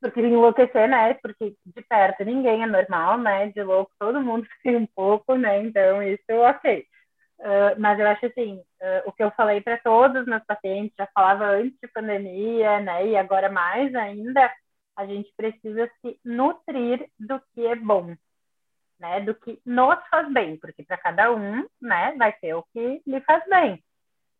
Porque 0.00 0.20
enlouquecer, 0.20 0.88
né? 0.88 1.14
Porque 1.14 1.56
de 1.64 1.82
perto 1.82 2.24
ninguém 2.24 2.62
é 2.62 2.66
normal, 2.66 3.18
né? 3.18 3.48
De 3.50 3.62
louco 3.62 3.92
todo 3.98 4.20
mundo 4.20 4.46
fica 4.62 4.76
um 4.76 4.86
pouco, 4.86 5.36
né? 5.36 5.62
Então 5.62 6.02
isso 6.02 6.24
ok. 6.28 6.86
Uh, 7.38 7.80
mas 7.80 7.98
eu 7.98 8.06
acho 8.06 8.26
assim, 8.26 8.56
uh, 8.58 9.02
o 9.08 9.12
que 9.12 9.22
eu 9.22 9.30
falei 9.30 9.62
para 9.62 9.78
todos 9.78 10.20
os 10.20 10.26
meus 10.26 10.44
pacientes, 10.44 10.94
já 10.98 11.08
falava 11.14 11.46
antes 11.46 11.78
de 11.80 11.88
pandemia, 11.88 12.80
né? 12.80 13.06
E 13.06 13.16
agora 13.16 13.50
mais 13.50 13.94
ainda, 13.94 14.52
a 14.94 15.06
gente 15.06 15.32
precisa 15.34 15.90
se 16.00 16.20
nutrir 16.22 17.08
do 17.18 17.40
que 17.54 17.66
é 17.66 17.74
bom, 17.76 18.14
né? 19.00 19.20
Do 19.20 19.34
que 19.34 19.60
nos 19.66 19.98
faz 20.08 20.32
bem, 20.32 20.56
porque 20.58 20.82
para 20.84 20.98
cada 20.98 21.32
um, 21.32 21.66
né, 21.80 22.14
vai 22.16 22.32
ter 22.34 22.54
o 22.54 22.62
que 22.72 23.02
lhe 23.06 23.20
faz 23.22 23.44
bem, 23.48 23.82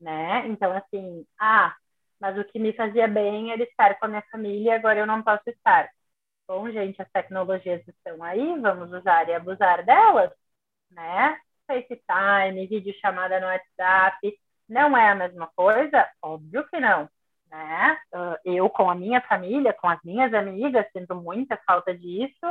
né? 0.01 0.47
Então 0.49 0.73
assim, 0.77 1.27
ah, 1.39 1.77
mas 2.21 2.39
o 2.39 2.45
que 2.45 2.59
me 2.59 2.73
fazia 2.75 3.09
bem 3.09 3.53
era 3.53 3.63
estar 3.63 3.99
com 3.99 4.07
a 4.07 4.09
minha 4.09 4.25
família, 4.31 4.77
agora 4.77 5.01
eu 5.01 5.07
não 5.07 5.23
posso 5.23 5.49
estar. 5.51 5.91
Bom, 6.47 6.71
gente, 6.71 7.01
as 7.03 7.11
tecnologias 7.13 7.87
estão 7.89 8.23
aí, 8.23 8.59
vamos 8.61 8.93
usar 8.93 9.29
e 9.29 9.35
abusar 9.35 9.85
delas, 9.85 10.33
né? 10.91 11.39
FaceTime, 11.67 12.67
videochamada 12.67 13.41
no 13.41 13.47
WhatsApp, 13.47 14.39
não 14.69 14.97
é 14.97 15.11
a 15.11 15.15
mesma 15.15 15.49
coisa? 15.57 16.09
Óbvio 16.23 16.67
que 16.69 16.81
não 16.81 17.09
né? 17.51 17.99
Uh, 18.15 18.37
eu 18.45 18.71
com 18.71 18.89
a 18.89 18.95
minha 18.95 19.21
família, 19.23 19.73
com 19.73 19.89
as 19.89 19.99
minhas 20.05 20.33
amigas, 20.33 20.87
sinto 20.93 21.15
muita 21.15 21.59
falta 21.67 21.97
disso. 21.97 22.47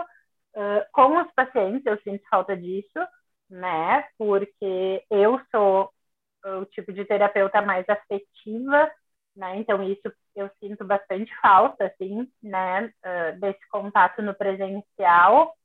Uh, 0.55 0.83
com 0.91 1.17
os 1.21 1.31
pacientes, 1.33 1.85
eu 1.85 1.99
sinto 2.01 2.27
falta 2.29 2.55
disso, 2.57 2.99
né? 3.49 4.07
Porque 4.17 5.03
eu 5.09 5.39
sou 5.51 5.91
o 6.45 6.65
tipo 6.65 6.93
de 6.93 7.05
terapeuta 7.05 7.61
mais 7.61 7.85
afetiva, 7.89 8.91
né? 9.35 9.57
Então 9.57 9.83
isso 9.83 10.11
eu 10.35 10.49
sinto 10.59 10.85
bastante 10.85 11.31
falta, 11.41 11.85
assim, 11.85 12.29
né? 12.41 12.91
Uh, 13.05 13.39
desse 13.39 13.67
contato 13.69 14.21
no 14.21 14.33
presencial, 14.33 15.55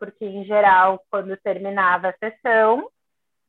porque 0.00 0.24
em 0.24 0.44
geral, 0.44 1.00
quando 1.10 1.36
terminava 1.38 2.08
a 2.08 2.16
sessão, 2.18 2.90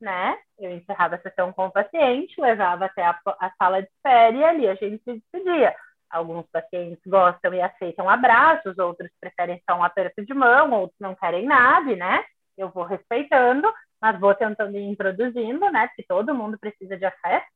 né? 0.01 0.37
Eu 0.57 0.71
encerrava 0.71 1.15
a 1.15 1.21
sessão 1.21 1.53
com 1.53 1.67
o 1.67 1.71
paciente, 1.71 2.39
levava 2.41 2.85
até 2.85 3.03
a, 3.03 3.19
a 3.39 3.51
sala 3.57 3.81
de 3.81 3.89
espera 3.89 4.35
e 4.35 4.43
ali 4.43 4.67
a 4.67 4.75
gente 4.75 5.03
se 5.03 5.13
despedia. 5.13 5.75
Alguns 6.11 6.45
pacientes 6.51 7.01
gostam 7.05 7.53
e 7.53 7.61
aceitam 7.61 8.09
abraços, 8.09 8.77
outros 8.77 9.09
preferem 9.19 9.61
só 9.69 9.77
um 9.77 9.83
aperto 9.83 10.25
de 10.25 10.33
mão, 10.33 10.71
outros 10.71 10.99
não 10.99 11.15
querem 11.15 11.45
nada, 11.45 11.95
né? 11.95 12.23
Eu 12.57 12.69
vou 12.69 12.83
respeitando, 12.83 13.71
mas 14.01 14.19
vou 14.19 14.35
tentando 14.35 14.75
ir 14.77 14.83
introduzindo, 14.83 15.71
né? 15.71 15.87
Porque 15.87 16.03
todo 16.03 16.35
mundo 16.35 16.57
precisa 16.59 16.97
de 16.97 17.05
afeto, 17.05 17.47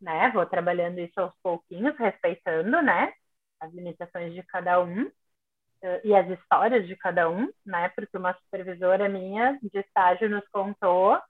né? 0.00 0.30
Vou 0.30 0.46
trabalhando 0.46 0.98
isso 1.00 1.20
aos 1.20 1.34
pouquinhos, 1.42 1.96
respeitando, 1.98 2.82
né? 2.82 3.12
As 3.60 3.72
limitações 3.72 4.32
de 4.34 4.42
cada 4.44 4.80
um 4.80 5.04
uh, 5.04 6.00
e 6.04 6.14
as 6.14 6.28
histórias 6.30 6.86
de 6.86 6.96
cada 6.96 7.28
um, 7.30 7.48
né? 7.64 7.88
Porque 7.90 8.16
uma 8.16 8.34
supervisora 8.34 9.08
minha 9.08 9.58
de 9.62 9.78
estágio 9.78 10.30
nos 10.30 10.46
contou 10.48 11.20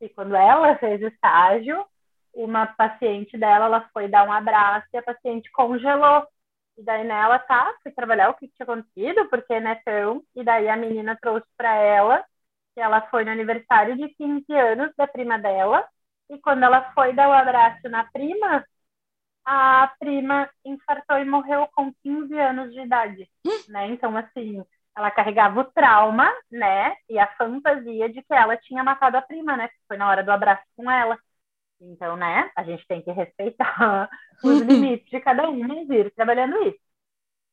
e 0.00 0.08
quando 0.10 0.36
ela 0.36 0.76
fez 0.78 1.00
estágio, 1.00 1.84
uma 2.36 2.66
paciente 2.66 3.36
dela, 3.38 3.66
ela 3.66 3.88
foi 3.92 4.08
dar 4.08 4.26
um 4.28 4.32
abraço 4.32 4.86
e 4.92 4.98
a 4.98 5.02
paciente 5.02 5.50
congelou. 5.52 6.26
E 6.78 6.82
daí 6.82 7.04
nela, 7.04 7.38
tá, 7.38 7.74
fui 7.82 7.90
trabalhar 7.92 8.30
o 8.30 8.34
que 8.34 8.48
tinha 8.48 8.64
acontecido, 8.64 9.28
porque 9.30 9.58
né, 9.60 9.76
tão. 9.84 10.22
E 10.34 10.44
daí 10.44 10.68
a 10.68 10.76
menina 10.76 11.18
trouxe 11.20 11.46
para 11.56 11.74
ela 11.74 12.24
que 12.74 12.80
ela 12.80 13.00
foi 13.10 13.24
no 13.24 13.30
aniversário 13.30 13.96
de 13.96 14.08
15 14.10 14.52
anos 14.52 14.92
da 14.96 15.06
prima 15.06 15.38
dela. 15.38 15.86
E 16.30 16.38
quando 16.38 16.64
ela 16.64 16.92
foi 16.92 17.14
dar 17.14 17.28
o 17.28 17.30
um 17.30 17.34
abraço 17.34 17.88
na 17.88 18.04
prima, 18.04 18.64
a 19.44 19.92
prima 19.98 20.50
infartou 20.64 21.18
e 21.18 21.24
morreu 21.24 21.68
com 21.74 21.92
15 22.02 22.38
anos 22.38 22.72
de 22.74 22.80
idade, 22.80 23.30
né? 23.68 23.86
Então, 23.88 24.16
assim, 24.16 24.62
ela 24.96 25.10
carregava 25.10 25.60
o 25.60 25.64
trauma, 25.64 26.30
né? 26.50 26.96
E 27.08 27.18
a 27.18 27.28
fantasia 27.36 28.08
de 28.08 28.22
que 28.22 28.34
ela 28.34 28.56
tinha 28.56 28.82
matado 28.84 29.16
a 29.16 29.22
prima, 29.22 29.56
né? 29.56 29.70
Foi 29.88 29.96
na 29.96 30.08
hora 30.10 30.22
do 30.24 30.32
abraço 30.32 30.64
com 30.76 30.90
ela. 30.90 31.18
Então, 31.80 32.16
né? 32.16 32.50
A 32.56 32.62
gente 32.64 32.86
tem 32.86 33.02
que 33.02 33.10
respeitar 33.10 34.08
os 34.42 34.60
limites 34.60 35.08
de 35.10 35.20
cada 35.20 35.48
um 35.48 35.66
e 35.66 35.94
ir 35.94 36.10
trabalhando 36.12 36.56
isso. 36.62 36.78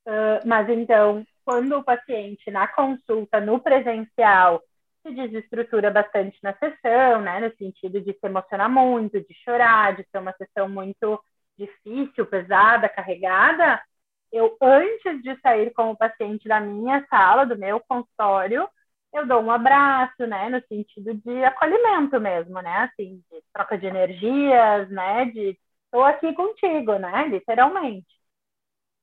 Uh, 0.08 0.46
mas 0.46 0.68
então, 0.70 1.26
quando 1.46 1.78
o 1.78 1.84
paciente 1.84 2.50
na 2.52 2.68
consulta, 2.68 3.40
no 3.40 3.60
presencial, 3.60 4.62
se 5.02 5.14
desestrutura 5.14 5.92
bastante 5.92 6.38
na 6.42 6.54
sessão, 6.54 7.22
né, 7.22 7.40
no 7.40 7.56
sentido 7.58 8.02
de 8.02 8.14
se 8.14 8.26
emocionar 8.26 8.70
muito, 8.70 9.20
de 9.20 9.34
chorar, 9.44 9.96
de 9.96 10.06
ser 10.10 10.18
uma 10.18 10.34
sessão 10.34 10.70
muito 10.70 11.22
difícil, 11.58 12.26
pesada, 12.26 12.90
carregada, 12.90 13.82
eu, 14.32 14.58
antes 14.62 15.22
de 15.22 15.40
sair 15.42 15.72
com 15.74 15.92
o 15.92 15.98
paciente 15.98 16.48
da 16.48 16.60
minha 16.60 17.06
sala, 17.08 17.46
do 17.46 17.58
meu 17.58 17.80
consultório, 17.82 18.68
eu 19.14 19.28
dou 19.28 19.42
um 19.42 19.52
abraço, 19.52 20.26
né, 20.28 20.50
no 20.50 20.62
sentido 20.68 21.14
de 21.16 21.44
acolhimento 21.44 22.20
mesmo, 22.20 22.62
né, 22.62 22.90
assim, 22.92 23.24
de 23.32 23.44
troca 23.54 23.78
de 23.78 23.86
energias, 23.86 24.90
né, 24.90 25.26
de 25.26 25.58
estou 25.86 26.04
aqui 26.06 26.34
contigo, 26.34 26.98
né, 26.98 27.28
literalmente. 27.28 28.08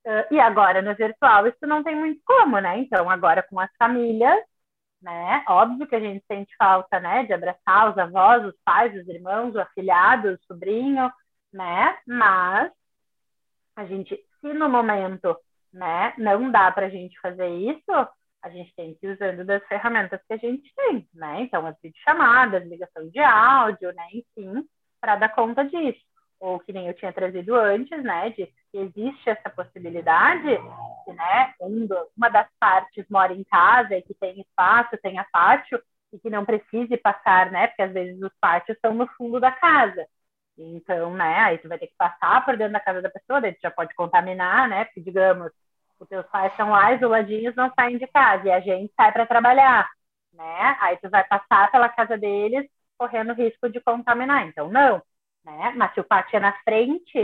Uh, 0.05 0.33
e 0.33 0.39
agora 0.39 0.81
no 0.81 0.95
virtual 0.95 1.47
isso 1.47 1.65
não 1.67 1.83
tem 1.83 1.95
muito 1.95 2.21
como, 2.25 2.59
né? 2.59 2.79
Então 2.79 3.07
agora 3.09 3.43
com 3.43 3.59
as 3.59 3.69
famílias, 3.77 4.39
né? 5.01 5.43
Óbvio 5.49 5.87
que 5.87 5.95
a 5.95 5.99
gente 5.99 6.25
sente 6.27 6.55
falta, 6.57 6.99
né, 6.99 7.25
de 7.25 7.33
abraçar 7.33 7.91
os 7.91 7.97
avós, 7.97 8.45
os 8.45 8.55
pais, 8.65 8.95
os 8.95 9.07
irmãos, 9.07 9.55
o 9.55 9.59
afilhado, 9.61 10.29
o 10.33 10.39
sobrinho, 10.47 11.11
né? 11.53 11.97
Mas 12.07 12.71
a 13.75 13.85
gente, 13.85 14.15
se 14.41 14.53
no 14.53 14.69
momento, 14.69 15.37
né, 15.73 16.13
não 16.17 16.51
dá 16.51 16.71
para 16.71 16.87
a 16.87 16.89
gente 16.89 17.19
fazer 17.19 17.49
isso, 17.49 17.91
a 18.41 18.49
gente 18.49 18.73
tem 18.75 18.93
que 18.95 19.05
ir 19.05 19.13
usando 19.13 19.45
das 19.45 19.63
ferramentas 19.67 20.19
que 20.27 20.33
a 20.33 20.37
gente 20.37 20.73
tem, 20.75 21.07
né? 21.13 21.41
Então, 21.41 21.65
as 21.65 21.75
videochamadas, 21.81 22.67
ligação 22.67 23.07
de 23.09 23.19
áudio, 23.19 23.93
né? 23.93 24.07
Enfim, 24.13 24.67
para 24.99 25.15
dar 25.15 25.29
conta 25.29 25.63
disso. 25.65 26.01
Ou 26.39 26.59
que 26.59 26.73
nem 26.73 26.87
eu 26.87 26.93
tinha 26.95 27.13
trazido 27.13 27.55
antes, 27.55 28.03
né? 28.03 28.29
De 28.31 28.47
que 28.71 28.77
existe 28.77 29.29
essa 29.29 29.49
possibilidade, 29.49 30.57
que, 31.05 31.13
né? 31.13 31.53
Um 31.61 31.87
uma 32.17 32.29
das 32.29 32.47
partes 32.59 33.05
mora 33.09 33.33
em 33.33 33.43
casa 33.43 33.95
e 33.95 34.01
que 34.01 34.13
tem 34.15 34.41
espaço, 34.41 34.97
tem 35.01 35.19
a 35.19 35.23
pátio, 35.25 35.81
e 36.13 36.19
que 36.19 36.29
não 36.29 36.45
precise 36.45 36.97
passar, 36.97 37.51
né? 37.51 37.67
Porque 37.67 37.81
às 37.83 37.93
vezes 37.93 38.21
os 38.21 38.31
pátios 38.39 38.75
estão 38.75 38.93
no 38.93 39.07
fundo 39.17 39.39
da 39.39 39.51
casa. 39.51 40.05
Então, 40.57 41.13
né? 41.15 41.39
Aí 41.39 41.57
tu 41.57 41.67
vai 41.69 41.79
ter 41.79 41.87
que 41.87 41.95
passar 41.97 42.43
por 42.45 42.57
dentro 42.57 42.73
da 42.73 42.79
casa 42.79 43.01
da 43.01 43.09
pessoa, 43.09 43.41
daí 43.41 43.53
tu 43.53 43.61
já 43.61 43.71
pode 43.71 43.93
contaminar, 43.95 44.67
né? 44.69 44.85
Porque, 44.85 45.01
digamos, 45.01 45.51
os 46.01 46.07
teus 46.07 46.25
pais 46.27 46.51
estão 46.51 46.69
lá 46.69 46.93
isoladinhos, 46.93 47.55
não 47.55 47.71
saem 47.75 47.97
de 47.97 48.07
casa, 48.07 48.47
e 48.47 48.51
a 48.51 48.59
gente 48.59 48.91
sai 48.95 49.11
para 49.11 49.25
trabalhar, 49.25 49.89
né? 50.33 50.77
Aí 50.81 50.97
tu 50.97 51.09
vai 51.09 51.23
passar 51.23 51.71
pela 51.71 51.89
casa 51.89 52.17
deles 52.17 52.67
correndo 52.97 53.33
risco 53.33 53.69
de 53.69 53.79
contaminar. 53.81 54.47
Então, 54.47 54.69
não, 54.69 55.01
né? 55.45 55.73
Mas 55.75 55.93
se 55.93 55.99
o 55.99 56.03
pátio 56.03 56.37
é 56.37 56.39
na 56.39 56.53
frente, 56.63 57.21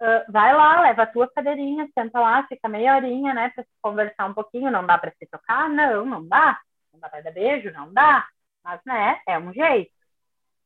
uh, 0.00 0.32
vai 0.32 0.54
lá, 0.54 0.80
leva 0.82 1.02
a 1.02 1.06
tua 1.06 1.30
cadeirinha, 1.30 1.88
senta 1.94 2.20
lá, 2.20 2.46
fica 2.46 2.68
meia 2.68 2.96
horinha, 2.96 3.34
né? 3.34 3.50
Para 3.54 3.64
conversar 3.82 4.26
um 4.26 4.34
pouquinho. 4.34 4.70
Não 4.70 4.86
dá 4.86 4.98
para 4.98 5.12
se 5.12 5.26
tocar? 5.26 5.68
Não, 5.68 6.04
não 6.06 6.26
dá. 6.26 6.60
Não 6.92 7.00
dá 7.00 7.08
para 7.08 7.22
dar 7.22 7.32
beijo? 7.32 7.70
Não 7.72 7.92
dá. 7.92 8.26
Mas, 8.62 8.80
né? 8.86 9.20
É 9.28 9.38
um 9.38 9.52
jeito. 9.52 9.92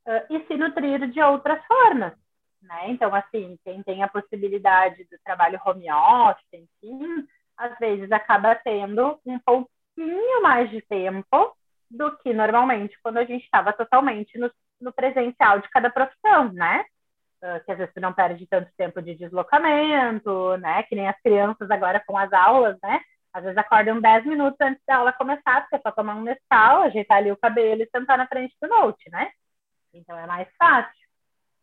Uh, 0.07 0.35
e 0.35 0.47
se 0.47 0.57
nutrir 0.57 1.09
de 1.11 1.21
outras 1.21 1.65
formas. 1.67 2.15
Né? 2.63 2.91
Então, 2.91 3.15
assim, 3.15 3.59
quem 3.65 3.83
tem 3.83 4.03
a 4.03 4.09
possibilidade 4.09 5.05
do 5.05 5.19
trabalho 5.25 5.61
home 5.65 5.91
office, 5.93 6.47
enfim, 6.53 7.27
às 7.59 7.77
vezes 7.79 8.11
acaba 8.13 8.55
tendo 8.55 9.19
um 9.27 9.39
pouquinho 9.41 10.43
mais 10.43 10.71
de 10.71 10.81
tempo 10.83 11.57
do 11.91 12.17
que 12.19 12.33
normalmente 12.33 12.97
quando 13.03 13.19
a 13.19 13.25
gente 13.25 13.45
estava 13.45 13.73
totalmente 13.73 14.39
no, 14.39 14.51
no, 14.81 14.93
presencial 14.93 15.59
de 15.61 15.69
cada 15.71 15.91
profissão, 15.91 16.53
né? 16.53 16.85
Uh, 17.43 17.65
que 17.65 17.73
às 17.73 17.79
vezes 17.79 17.93
você 17.93 18.01
não 18.01 18.13
perde 18.13 18.47
tanto 18.47 18.71
tempo 18.77 19.01
de 19.03 19.15
deslocamento, 19.15 20.57
né? 20.59 20.83
Que 20.85 20.95
nem 20.95 21.09
as 21.09 21.21
crianças 21.21 21.71
agora 21.71 22.03
com 22.07 22.17
as 22.17 22.33
aulas, 22.33 22.77
né? 22.83 23.01
Às 23.33 23.43
vezes 23.43 23.59
acordam 23.59 24.01
10 24.01 24.27
minutos 24.27 24.59
antes 24.61 24.83
da 24.87 24.97
aula 24.97 25.13
começar, 25.13 25.63
porque 25.63 25.77
é 25.77 25.81
só 25.81 25.93
tomar 25.93 26.15
um 26.17 26.23
Nescau, 26.23 26.83
ajeitar 26.83 27.19
ali 27.19 27.31
o 27.31 27.37
cabelo 27.37 27.83
e 27.83 27.91
sentar 27.91 28.19
na 28.19 28.27
frente 28.27 28.55
do 28.61 28.69
note, 28.69 29.11
né? 29.11 29.31
Então 29.93 30.19
é 30.19 30.27
mais 30.27 30.49
fácil. 30.59 31.09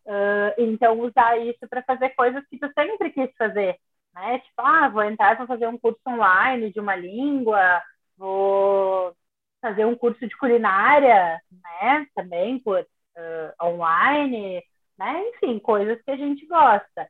Uh, 0.06 0.54
então 0.58 1.00
usar 1.00 1.38
isso 1.38 1.68
para 1.68 1.82
fazer 1.84 2.10
coisas 2.10 2.44
que 2.48 2.60
tu 2.60 2.72
sempre 2.74 3.10
quis 3.12 3.32
fazer, 3.38 3.76
né? 4.16 4.40
Tipo, 4.40 4.62
ah, 4.62 4.90
vou 4.90 5.04
entrar 5.04 5.36
para 5.36 5.46
fazer 5.46 5.68
um 5.68 5.78
curso 5.78 6.00
online 6.08 6.72
de 6.72 6.80
uma 6.80 6.96
língua, 6.96 7.82
vou 8.18 9.14
fazer 9.62 9.86
um 9.86 9.96
curso 9.96 10.20
de 10.28 10.38
culinária, 10.38 11.40
né? 11.52 12.08
Também 12.16 12.60
por 12.60 12.80
uh, 12.82 13.66
online, 13.66 14.64
né? 14.98 15.30
Enfim, 15.30 15.60
coisas 15.60 16.02
que 16.04 16.12
a 16.12 16.16
gente 16.16 16.46
gosta. 16.48 17.10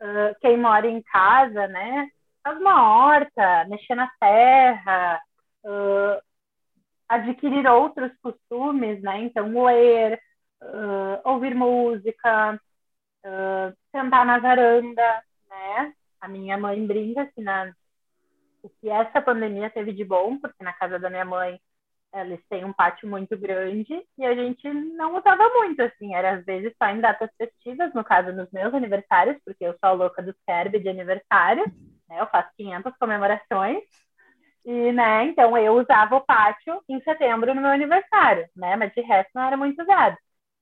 Uh, 0.00 0.34
quem 0.40 0.58
mora 0.58 0.86
em 0.86 1.02
casa, 1.02 1.66
né? 1.68 2.08
Faz 2.42 2.58
uma 2.58 3.06
horta, 3.06 3.64
mexer 3.68 3.94
na 3.94 4.10
terra, 4.20 5.20
uh, 5.64 6.22
adquirir 7.08 7.66
outros 7.66 8.12
costumes, 8.22 9.00
né? 9.02 9.20
Então, 9.20 9.48
ler, 9.64 10.20
ouvir 11.24 11.54
música, 11.54 12.60
sentar 13.92 14.26
na 14.26 14.38
varanda, 14.38 15.22
né? 15.48 15.94
A 16.24 16.28
minha 16.28 16.56
mãe 16.56 16.86
brinca 16.86 17.26
que 17.26 17.42
na 17.42 17.72
o 18.62 18.70
que 18.80 18.88
essa 18.88 19.20
pandemia 19.20 19.68
teve 19.68 19.92
de 19.92 20.04
bom, 20.04 20.38
porque 20.38 20.64
na 20.64 20.72
casa 20.72 20.98
da 20.98 21.10
minha 21.10 21.24
mãe 21.24 21.60
eles 22.14 22.40
têm 22.48 22.64
um 22.64 22.72
pátio 22.72 23.06
muito 23.06 23.36
grande 23.36 24.02
e 24.16 24.24
a 24.24 24.34
gente 24.34 24.66
não 24.72 25.18
usava 25.18 25.46
muito, 25.50 25.82
assim, 25.82 26.14
era 26.14 26.36
às 26.36 26.44
vezes 26.44 26.72
só 26.82 26.88
em 26.88 27.00
datas 27.00 27.28
festivas, 27.36 27.92
no 27.92 28.02
caso 28.02 28.32
nos 28.32 28.50
meus 28.52 28.72
aniversários, 28.72 29.36
porque 29.44 29.64
eu 29.64 29.72
sou 29.72 29.90
a 29.90 29.92
louca 29.92 30.22
do 30.22 30.34
Kerb 30.46 30.78
de 30.78 30.88
aniversário, 30.88 31.64
né, 32.08 32.20
eu 32.20 32.26
faço 32.28 32.48
500 32.56 32.96
comemorações, 32.98 33.82
e, 34.64 34.92
né, 34.92 35.24
então 35.24 35.58
eu 35.58 35.74
usava 35.74 36.16
o 36.16 36.24
pátio 36.24 36.80
em 36.88 37.02
setembro 37.02 37.54
no 37.54 37.60
meu 37.60 37.70
aniversário, 37.70 38.48
né, 38.56 38.76
mas 38.76 38.94
de 38.94 39.02
resto 39.02 39.30
não 39.34 39.42
era 39.42 39.56
muito 39.58 39.82
usado. 39.82 40.16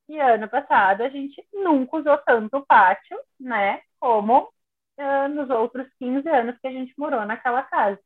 E 0.09 0.19
ano 0.19 0.49
passado 0.49 1.03
a 1.03 1.09
gente 1.09 1.41
nunca 1.53 1.97
usou 1.97 2.17
tanto 2.25 2.57
o 2.57 2.65
pátio, 2.65 3.17
né, 3.39 3.79
como 3.99 4.51
uh, 4.97 5.27
nos 5.29 5.49
outros 5.49 5.87
15 5.99 6.27
anos 6.29 6.57
que 6.59 6.67
a 6.67 6.71
gente 6.71 6.93
morou 6.97 7.25
naquela 7.25 7.63
casa, 7.63 7.99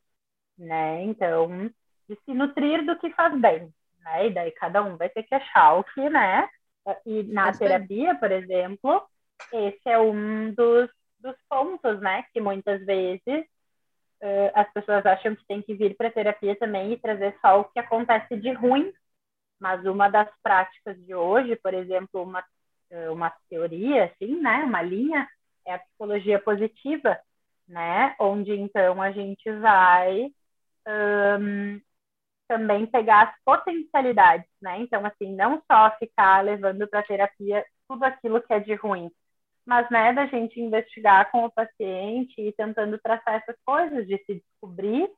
né? 0.57 1.03
Então, 1.03 1.69
de 2.07 2.15
se 2.25 2.33
nutrir 2.33 2.85
do 2.85 2.97
que 2.97 3.11
faz 3.11 3.39
bem, 3.39 3.73
né? 4.01 4.27
E 4.27 4.33
daí 4.33 4.51
cada 4.51 4.83
um 4.83 4.97
vai 4.97 5.09
ter 5.09 5.23
que 5.23 5.35
achar 5.35 5.73
o 5.73 5.83
que, 5.83 6.09
né? 6.09 6.47
E 7.05 7.23
na 7.23 7.51
terapia, 7.51 8.15
por 8.15 8.31
exemplo, 8.31 9.05
esse 9.51 9.89
é 9.89 9.99
um 9.99 10.53
dos, 10.53 10.89
dos 11.19 11.35
pontos, 11.49 11.99
né? 11.99 12.23
Que 12.33 12.39
muitas 12.39 12.85
vezes 12.85 13.45
uh, 14.21 14.51
as 14.53 14.71
pessoas 14.71 15.05
acham 15.05 15.35
que 15.35 15.45
tem 15.45 15.61
que 15.61 15.73
vir 15.73 15.95
para 15.95 16.11
terapia 16.11 16.55
também 16.55 16.93
e 16.93 16.99
trazer 16.99 17.38
só 17.41 17.61
o 17.61 17.65
que 17.65 17.79
acontece 17.79 18.38
de 18.38 18.51
ruim. 18.53 18.93
Mas 19.59 19.85
uma 19.85 20.07
das 20.07 20.29
práticas 20.41 20.95
de 21.05 21.15
hoje, 21.15 21.55
por 21.57 21.73
exemplo, 21.73 22.21
uma, 22.21 22.43
uma 23.11 23.33
teoria, 23.49 24.05
assim, 24.05 24.39
né? 24.39 24.63
Uma 24.63 24.81
linha, 24.81 25.27
é 25.68 25.74
a 25.74 25.80
psicologia 25.80 26.39
positiva, 26.39 27.20
né? 27.68 28.15
Onde 28.20 28.53
então 28.53 29.01
a 29.01 29.11
gente 29.11 29.51
vai 29.59 30.32
um, 30.88 31.82
também 32.47 32.86
pegar 32.88 33.24
as 33.30 33.36
potencialidades, 33.43 34.49
né? 34.61 34.80
Então, 34.80 35.05
assim, 35.05 35.36
não 35.36 35.61
só 35.70 35.91
ficar 35.99 36.43
levando 36.43 36.88
para 36.88 37.03
terapia 37.03 37.65
tudo 37.88 38.03
aquilo 38.05 38.41
que 38.41 38.53
é 38.53 38.59
de 38.59 38.74
ruim, 38.76 39.11
mas, 39.65 39.89
né, 39.89 40.13
da 40.13 40.26
gente 40.28 40.61
investigar 40.61 41.30
com 41.30 41.45
o 41.45 41.51
paciente 41.51 42.34
e 42.41 42.53
tentando 42.53 42.97
traçar 42.99 43.36
essas 43.36 43.57
coisas, 43.65 44.07
de 44.07 44.18
se 44.26 44.36
descobrir, 44.36 45.09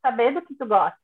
saber 0.00 0.32
do 0.32 0.42
que 0.42 0.54
tu 0.54 0.66
gosta, 0.66 0.98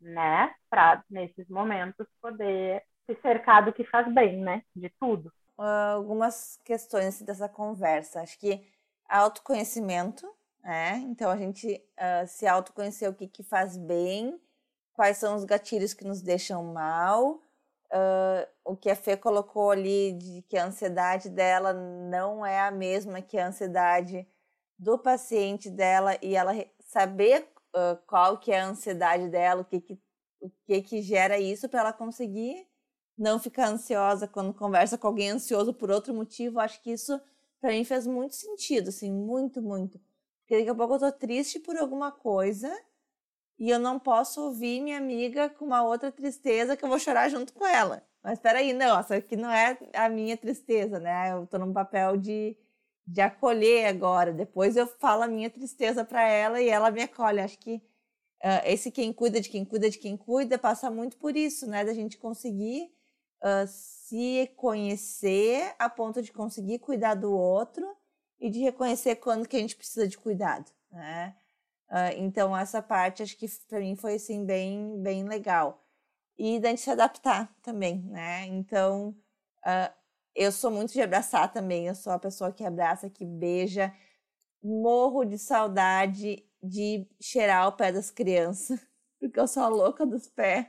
né? 0.00 0.52
Para, 0.68 1.04
nesses 1.08 1.48
momentos, 1.48 2.06
poder 2.20 2.82
se 3.06 3.14
cercar 3.22 3.64
do 3.64 3.72
que 3.72 3.84
faz 3.84 4.12
bem, 4.12 4.38
né? 4.40 4.62
De 4.74 4.90
tudo 4.98 5.32
algumas 5.64 6.58
questões 6.64 7.06
assim, 7.06 7.24
dessa 7.24 7.48
conversa. 7.48 8.20
Acho 8.20 8.38
que 8.38 8.66
autoconhecimento, 9.08 10.26
né? 10.62 10.96
Então 11.08 11.30
a 11.30 11.36
gente 11.36 11.82
uh, 11.98 12.26
se 12.26 12.46
autoconhecer 12.46 13.08
o 13.08 13.14
que, 13.14 13.26
que 13.26 13.42
faz 13.42 13.76
bem, 13.76 14.40
quais 14.92 15.18
são 15.18 15.34
os 15.34 15.44
gatilhos 15.44 15.94
que 15.94 16.04
nos 16.04 16.22
deixam 16.22 16.64
mal. 16.64 17.40
Uh, 17.92 18.48
o 18.64 18.76
que 18.76 18.88
a 18.88 18.96
Fê 18.96 19.16
colocou 19.16 19.70
ali 19.70 20.12
de 20.12 20.42
que 20.48 20.56
a 20.56 20.64
ansiedade 20.64 21.28
dela 21.28 21.74
não 21.74 22.44
é 22.44 22.60
a 22.60 22.70
mesma 22.70 23.20
que 23.20 23.36
a 23.36 23.48
ansiedade 23.48 24.26
do 24.78 24.98
paciente 24.98 25.68
dela 25.68 26.16
e 26.22 26.34
ela 26.34 26.52
saber 26.80 27.46
uh, 27.76 27.96
qual 28.06 28.38
que 28.38 28.50
é 28.50 28.60
a 28.60 28.66
ansiedade 28.66 29.28
dela, 29.28 29.60
o 29.60 29.64
que 29.64 29.80
que, 29.80 30.00
o 30.40 30.50
que, 30.64 30.80
que 30.80 31.02
gera 31.02 31.38
isso 31.38 31.68
para 31.68 31.80
ela 31.80 31.92
conseguir 31.92 32.66
não 33.16 33.38
ficar 33.38 33.68
ansiosa 33.68 34.26
quando 34.26 34.54
conversa 34.54 34.98
com 34.98 35.06
alguém 35.06 35.30
ansioso 35.30 35.72
por 35.72 35.90
outro 35.90 36.14
motivo, 36.14 36.60
acho 36.60 36.82
que 36.82 36.92
isso 36.92 37.20
para 37.60 37.70
mim 37.70 37.84
fez 37.84 38.06
muito 38.06 38.34
sentido, 38.34 38.88
assim, 38.88 39.12
muito, 39.12 39.62
muito. 39.62 40.00
Porque 40.40 40.58
daqui 40.58 40.68
a 40.68 40.74
pouco 40.74 40.94
eu 40.94 40.98
tô 40.98 41.12
triste 41.12 41.60
por 41.60 41.76
alguma 41.76 42.10
coisa 42.10 42.70
e 43.58 43.70
eu 43.70 43.78
não 43.78 43.98
posso 43.98 44.42
ouvir 44.42 44.80
minha 44.80 44.98
amiga 44.98 45.48
com 45.48 45.64
uma 45.64 45.84
outra 45.84 46.10
tristeza 46.10 46.76
que 46.76 46.84
eu 46.84 46.88
vou 46.88 46.98
chorar 46.98 47.28
junto 47.28 47.52
com 47.52 47.64
ela. 47.64 48.02
Mas 48.22 48.34
espera 48.34 48.58
aí, 48.58 48.72
não, 48.72 48.98
essa 48.98 49.16
aqui 49.16 49.36
não 49.36 49.50
é 49.50 49.78
a 49.94 50.08
minha 50.08 50.36
tristeza, 50.36 50.98
né? 50.98 51.32
Eu 51.32 51.46
tô 51.46 51.58
num 51.58 51.72
papel 51.72 52.16
de, 52.16 52.56
de 53.06 53.20
acolher 53.20 53.86
agora. 53.86 54.32
Depois 54.32 54.76
eu 54.76 54.86
falo 54.86 55.22
a 55.22 55.28
minha 55.28 55.50
tristeza 55.50 56.04
para 56.04 56.26
ela 56.26 56.60
e 56.60 56.68
ela 56.68 56.90
me 56.90 57.02
acolhe. 57.02 57.40
Acho 57.40 57.58
que 57.58 57.76
uh, 57.76 58.62
esse 58.64 58.90
quem 58.90 59.12
cuida 59.12 59.40
de 59.40 59.48
quem 59.48 59.64
cuida 59.64 59.88
de 59.88 59.98
quem 59.98 60.16
cuida 60.16 60.58
passa 60.58 60.90
muito 60.90 61.16
por 61.16 61.36
isso, 61.36 61.66
né? 61.66 61.84
Da 61.84 61.94
gente 61.94 62.18
conseguir 62.18 62.92
uh, 63.42 63.66
se 63.66 64.50
conhecer 64.56 65.74
a 65.78 65.90
ponto 65.90 66.22
de 66.22 66.32
conseguir 66.32 66.78
cuidar 66.78 67.14
do 67.14 67.32
outro 67.32 67.96
e 68.40 68.48
de 68.48 68.60
reconhecer 68.60 69.16
quando 69.16 69.48
que 69.48 69.56
a 69.56 69.60
gente 69.60 69.76
precisa 69.76 70.06
de 70.08 70.16
cuidado, 70.16 70.70
né? 70.90 71.36
Uh, 71.90 72.16
então 72.16 72.56
essa 72.56 72.80
parte 72.80 73.22
acho 73.22 73.36
que 73.36 73.46
para 73.68 73.80
mim 73.80 73.96
foi 73.96 74.14
assim 74.14 74.46
bem 74.46 75.02
bem 75.02 75.28
legal 75.28 75.84
e 76.38 76.58
da 76.58 76.70
gente 76.70 76.80
se 76.80 76.90
adaptar 76.90 77.54
também, 77.62 78.02
né? 78.04 78.46
Então 78.46 79.14
uh, 79.66 79.92
eu 80.34 80.50
sou 80.50 80.70
muito 80.70 80.92
de 80.92 81.02
abraçar 81.02 81.52
também, 81.52 81.86
eu 81.86 81.94
sou 81.94 82.12
a 82.12 82.18
pessoa 82.18 82.52
que 82.52 82.64
abraça, 82.64 83.10
que 83.10 83.24
beija, 83.24 83.92
morro 84.62 85.24
de 85.24 85.38
saudade 85.38 86.44
de 86.62 87.06
cheirar 87.20 87.68
o 87.68 87.72
pé 87.72 87.92
das 87.92 88.10
crianças, 88.10 88.80
porque 89.20 89.38
eu 89.38 89.46
sou 89.48 89.62
a 89.62 89.68
louca 89.68 90.06
dos 90.06 90.28
pés. 90.28 90.66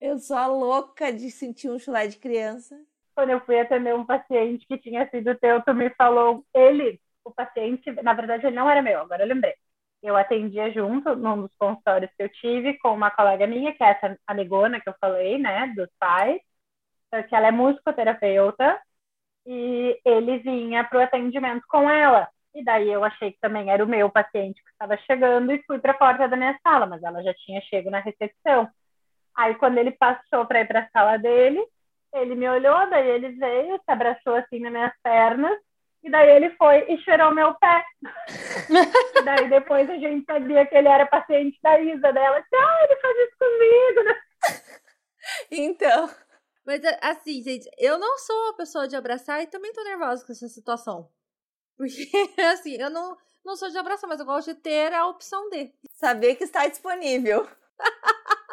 Eu 0.00 0.18
sou 0.18 0.36
a 0.36 0.46
louca 0.46 1.12
de 1.12 1.30
sentir 1.30 1.70
um 1.70 1.78
chulé 1.78 2.06
de 2.06 2.18
criança. 2.18 2.76
Quando 3.14 3.30
eu 3.30 3.40
fui 3.40 3.58
atender 3.58 3.94
um 3.94 4.04
paciente 4.04 4.66
que 4.66 4.78
tinha 4.78 5.08
sido 5.08 5.36
teu, 5.38 5.62
tu 5.62 5.72
me 5.72 5.88
falou, 5.90 6.44
ele, 6.52 7.00
o 7.24 7.30
paciente, 7.30 7.90
na 8.02 8.12
verdade 8.12 8.46
ele 8.46 8.56
não 8.56 8.68
era 8.68 8.82
meu, 8.82 9.00
agora 9.00 9.22
eu 9.22 9.28
lembrei. 9.28 9.54
Eu 10.02 10.16
atendia 10.16 10.70
junto 10.72 11.16
num 11.16 11.42
dos 11.42 11.54
consultórios 11.56 12.10
que 12.16 12.22
eu 12.22 12.28
tive 12.28 12.76
com 12.78 12.92
uma 12.92 13.10
colega 13.10 13.46
minha, 13.46 13.72
que 13.74 13.82
é 13.82 13.90
essa 13.90 14.18
amigona 14.26 14.80
que 14.80 14.88
eu 14.88 14.94
falei, 15.00 15.38
né, 15.38 15.72
dos 15.74 15.88
pais, 15.98 16.40
que 17.28 17.34
ela 17.34 17.48
é 17.48 17.50
musicoterapeuta, 17.50 18.80
e 19.46 20.00
ele 20.04 20.38
vinha 20.38 20.84
para 20.84 20.98
o 20.98 21.02
atendimento 21.02 21.64
com 21.68 21.88
ela. 21.88 22.28
E 22.54 22.64
daí 22.64 22.90
eu 22.90 23.04
achei 23.04 23.32
que 23.32 23.40
também 23.40 23.70
era 23.70 23.84
o 23.84 23.88
meu 23.88 24.10
paciente 24.10 24.62
que 24.62 24.70
estava 24.70 24.96
chegando 24.98 25.52
e 25.52 25.62
fui 25.66 25.78
para 25.80 25.92
a 25.92 25.98
porta 25.98 26.28
da 26.28 26.36
minha 26.36 26.58
sala, 26.62 26.86
mas 26.86 27.02
ela 27.02 27.22
já 27.22 27.34
tinha 27.34 27.60
chego 27.62 27.90
na 27.90 28.00
recepção. 28.00 28.68
Aí 29.36 29.54
quando 29.56 29.78
ele 29.78 29.92
passou 29.92 30.46
para 30.46 30.60
ir 30.60 30.66
para 30.66 30.80
a 30.80 30.88
sala 30.90 31.16
dele, 31.16 31.64
ele 32.12 32.34
me 32.34 32.48
olhou, 32.48 32.88
daí 32.90 33.08
ele 33.08 33.30
veio, 33.30 33.76
se 33.76 33.90
abraçou 33.90 34.36
assim 34.36 34.60
nas 34.60 34.72
minhas 34.72 34.92
pernas, 35.02 35.58
e 36.02 36.10
daí 36.10 36.30
ele 36.30 36.50
foi 36.50 36.84
e 36.92 36.98
cheirou 36.98 37.34
meu 37.34 37.54
pé. 37.54 37.84
e 39.16 39.22
daí 39.22 39.48
depois 39.48 39.88
a 39.88 39.96
gente 39.96 40.24
sabia 40.26 40.66
que 40.66 40.76
ele 40.76 40.88
era 40.88 41.06
paciente 41.06 41.58
da 41.62 41.80
Isa 41.80 42.12
dela. 42.12 42.44
Ah, 42.54 42.84
ele 42.84 43.00
faz 43.00 43.16
isso 43.18 43.36
comigo, 43.38 44.04
né? 44.04 44.20
Então. 45.50 46.10
Mas 46.66 46.82
assim, 47.00 47.42
gente, 47.42 47.66
eu 47.78 47.98
não 47.98 48.18
sou 48.18 48.36
uma 48.36 48.56
pessoa 48.56 48.86
de 48.86 48.94
abraçar 48.94 49.42
e 49.42 49.46
também 49.46 49.72
tô 49.72 49.82
nervosa 49.82 50.24
com 50.24 50.32
essa 50.32 50.48
situação. 50.48 51.10
Porque, 51.76 52.06
assim, 52.52 52.76
eu 52.80 52.90
não, 52.90 53.16
não 53.44 53.56
sou 53.56 53.70
de 53.70 53.78
abraçar, 53.78 54.08
mas 54.08 54.20
eu 54.20 54.26
gosto 54.26 54.54
de 54.54 54.60
ter 54.60 54.92
a 54.92 55.06
opção 55.06 55.48
de. 55.50 55.72
Saber 55.92 56.36
que 56.36 56.44
está 56.44 56.66
disponível. 56.66 57.48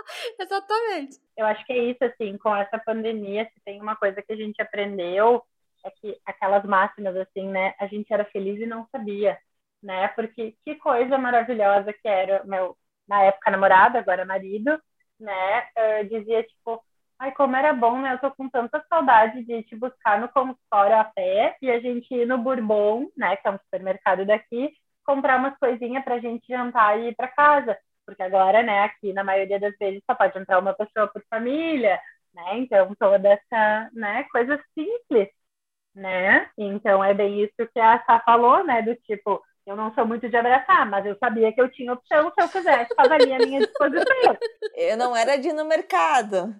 Exatamente. 0.39 1.20
Eu 1.38 1.45
acho 1.45 1.66
que 1.66 1.74
é 1.74 1.78
isso, 1.91 2.04
assim, 2.04 2.38
com 2.38 2.56
essa 2.56 2.78
pandemia, 2.80 3.45
se 3.54 3.62
tem 3.64 3.82
uma 3.82 3.95
coisa 3.95 4.22
que 4.22 4.34
a 4.34 4.36
gente 4.36 4.62
aprendeu, 4.62 5.43
é 5.84 5.89
que 5.89 6.20
aquelas 6.26 6.64
máximas, 6.64 7.16
assim, 7.16 7.47
né, 7.47 7.74
a 7.80 7.88
gente 7.88 8.12
era 8.14 8.26
feliz 8.26 8.60
e 8.60 8.66
não 8.66 8.88
sabia, 8.91 9.38
né, 9.82 10.08
porque 10.10 10.56
que 10.64 10.76
coisa 10.76 11.18
maravilhosa 11.18 11.91
que 11.93 12.08
era 12.08 12.43
meu, 12.43 12.78
na 13.08 13.24
época 13.24 13.52
namorado, 13.52 13.97
agora 13.97 14.26
marido, 14.26 14.80
né, 15.20 15.68
uh, 15.78 16.08
dizia, 16.08 16.43
tipo, 16.43 16.84
ai, 17.20 17.32
como 17.34 17.56
era 17.56 17.74
bom, 17.74 17.99
né, 17.99 18.14
eu 18.14 18.20
tô 18.20 18.32
com 18.32 18.49
tanta 18.49 18.84
saudade 18.89 19.43
de 19.43 19.64
te 19.64 19.76
buscar 19.76 20.20
no 20.20 20.30
consultório 20.30 20.95
a 20.97 21.04
pé 21.04 21.58
e 21.62 21.72
a 21.72 21.80
gente 21.80 22.14
ir 22.14 22.28
no 22.28 22.38
Bourbon, 22.38 23.08
né, 23.18 23.36
que 23.38 23.47
é 23.47 23.52
um 23.52 23.60
supermercado 23.60 24.26
daqui, 24.26 24.72
comprar 25.04 25.38
umas 25.38 25.58
coisinhas 25.58 26.04
pra 26.04 26.20
gente 26.20 26.47
jantar 26.47 26.99
e 26.99 27.10
ir 27.10 27.16
pra 27.16 27.28
casa 27.28 27.78
porque 28.06 28.24
agora, 28.24 28.64
né, 28.64 28.84
aqui 28.84 29.14
na 29.14 29.24
maioria 29.24 29.60
das 29.60 29.76
vezes 29.78 30.02
só 30.06 30.16
pode 30.16 30.38
entrar 30.38 30.60
uma 30.60 30.74
pessoa 30.74 31.08
por 31.08 31.24
família, 31.30 31.99
né? 32.34 32.60
Então 32.60 32.93
toda 32.95 33.30
essa, 33.30 33.89
né, 33.93 34.24
coisa 34.32 34.60
simples, 34.74 35.30
né? 35.95 36.49
Então 36.58 37.04
é 37.04 37.14
bem 37.14 37.43
isso 37.43 37.70
que 37.74 37.80
a 37.80 38.04
Sá 38.06 38.22
falou, 38.26 38.64
né, 38.64 38.82
do 38.82 38.95
tipo, 38.95 39.41
eu 39.66 39.76
não 39.76 39.93
sou 39.93 40.06
muito 40.06 40.28
de 40.28 40.36
abraçar, 40.36 40.89
mas 40.89 41.06
eu 41.06 41.16
sabia 41.18 41.54
que 41.54 41.62
eu 41.62 41.70
tinha 41.72 41.93
opção 41.93 42.32
se 42.34 42.43
eu 42.43 42.49
quisesse, 42.49 42.91
estava 42.91 43.14
ali 43.14 43.34
à 43.34 43.38
minha 43.38 43.60
disposição. 43.60 44.38
Eu 44.74 44.97
não 44.97 45.16
era 45.16 45.38
de 45.38 45.49
ir 45.49 45.54
no 45.54 45.66
mercado. 45.66 46.56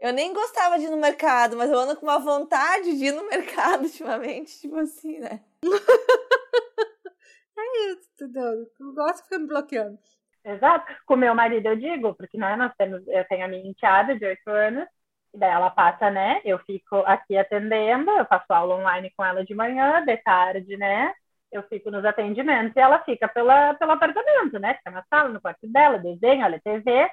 Eu 0.00 0.12
nem 0.12 0.32
gostava 0.32 0.78
de 0.78 0.84
ir 0.86 0.90
no 0.90 0.96
mercado, 0.96 1.56
mas 1.56 1.70
eu 1.70 1.78
ando 1.78 1.96
com 1.96 2.04
uma 2.04 2.18
vontade 2.18 2.96
de 2.98 3.06
ir 3.06 3.12
no 3.12 3.28
mercado 3.28 3.84
ultimamente, 3.84 4.60
tipo 4.60 4.76
assim, 4.76 5.18
né? 5.20 5.40
é 7.56 7.90
isso, 7.90 8.10
entendeu? 8.14 8.66
Eu 8.80 8.92
gosto 8.92 9.16
de 9.16 9.22
ficar 9.24 9.38
me 9.38 9.46
bloqueando. 9.46 9.98
Exato. 10.44 10.86
Com 11.06 11.16
meu 11.16 11.34
marido 11.34 11.66
eu 11.66 11.76
digo, 11.76 12.14
porque 12.14 12.36
né, 12.36 12.54
nós 12.56 12.72
temos, 12.76 13.06
eu 13.08 13.24
tenho 13.26 13.44
a 13.44 13.48
minha 13.48 13.66
enteada 13.66 14.16
de 14.16 14.26
oito 14.26 14.48
anos, 14.50 14.86
e 15.32 15.38
daí 15.38 15.50
ela 15.50 15.70
passa, 15.70 16.10
né? 16.10 16.40
Eu 16.44 16.58
fico 16.60 16.96
aqui 17.06 17.36
atendendo, 17.36 18.10
eu 18.10 18.24
faço 18.26 18.52
aula 18.52 18.76
online 18.76 19.10
com 19.16 19.24
ela 19.24 19.44
de 19.44 19.54
manhã, 19.54 20.04
de 20.04 20.16
tarde, 20.18 20.76
né? 20.76 21.12
Eu 21.50 21.62
fico 21.64 21.90
nos 21.90 22.04
atendimentos 22.04 22.76
e 22.76 22.80
ela 22.80 23.00
fica 23.04 23.26
pela, 23.28 23.74
pelo 23.74 23.92
apartamento, 23.92 24.58
né? 24.58 24.74
Fica 24.74 24.90
na 24.90 25.04
sala, 25.04 25.28
no 25.30 25.40
quarto 25.40 25.66
dela, 25.66 25.98
desenha, 25.98 26.46
olha 26.46 26.60
TV. 26.60 27.06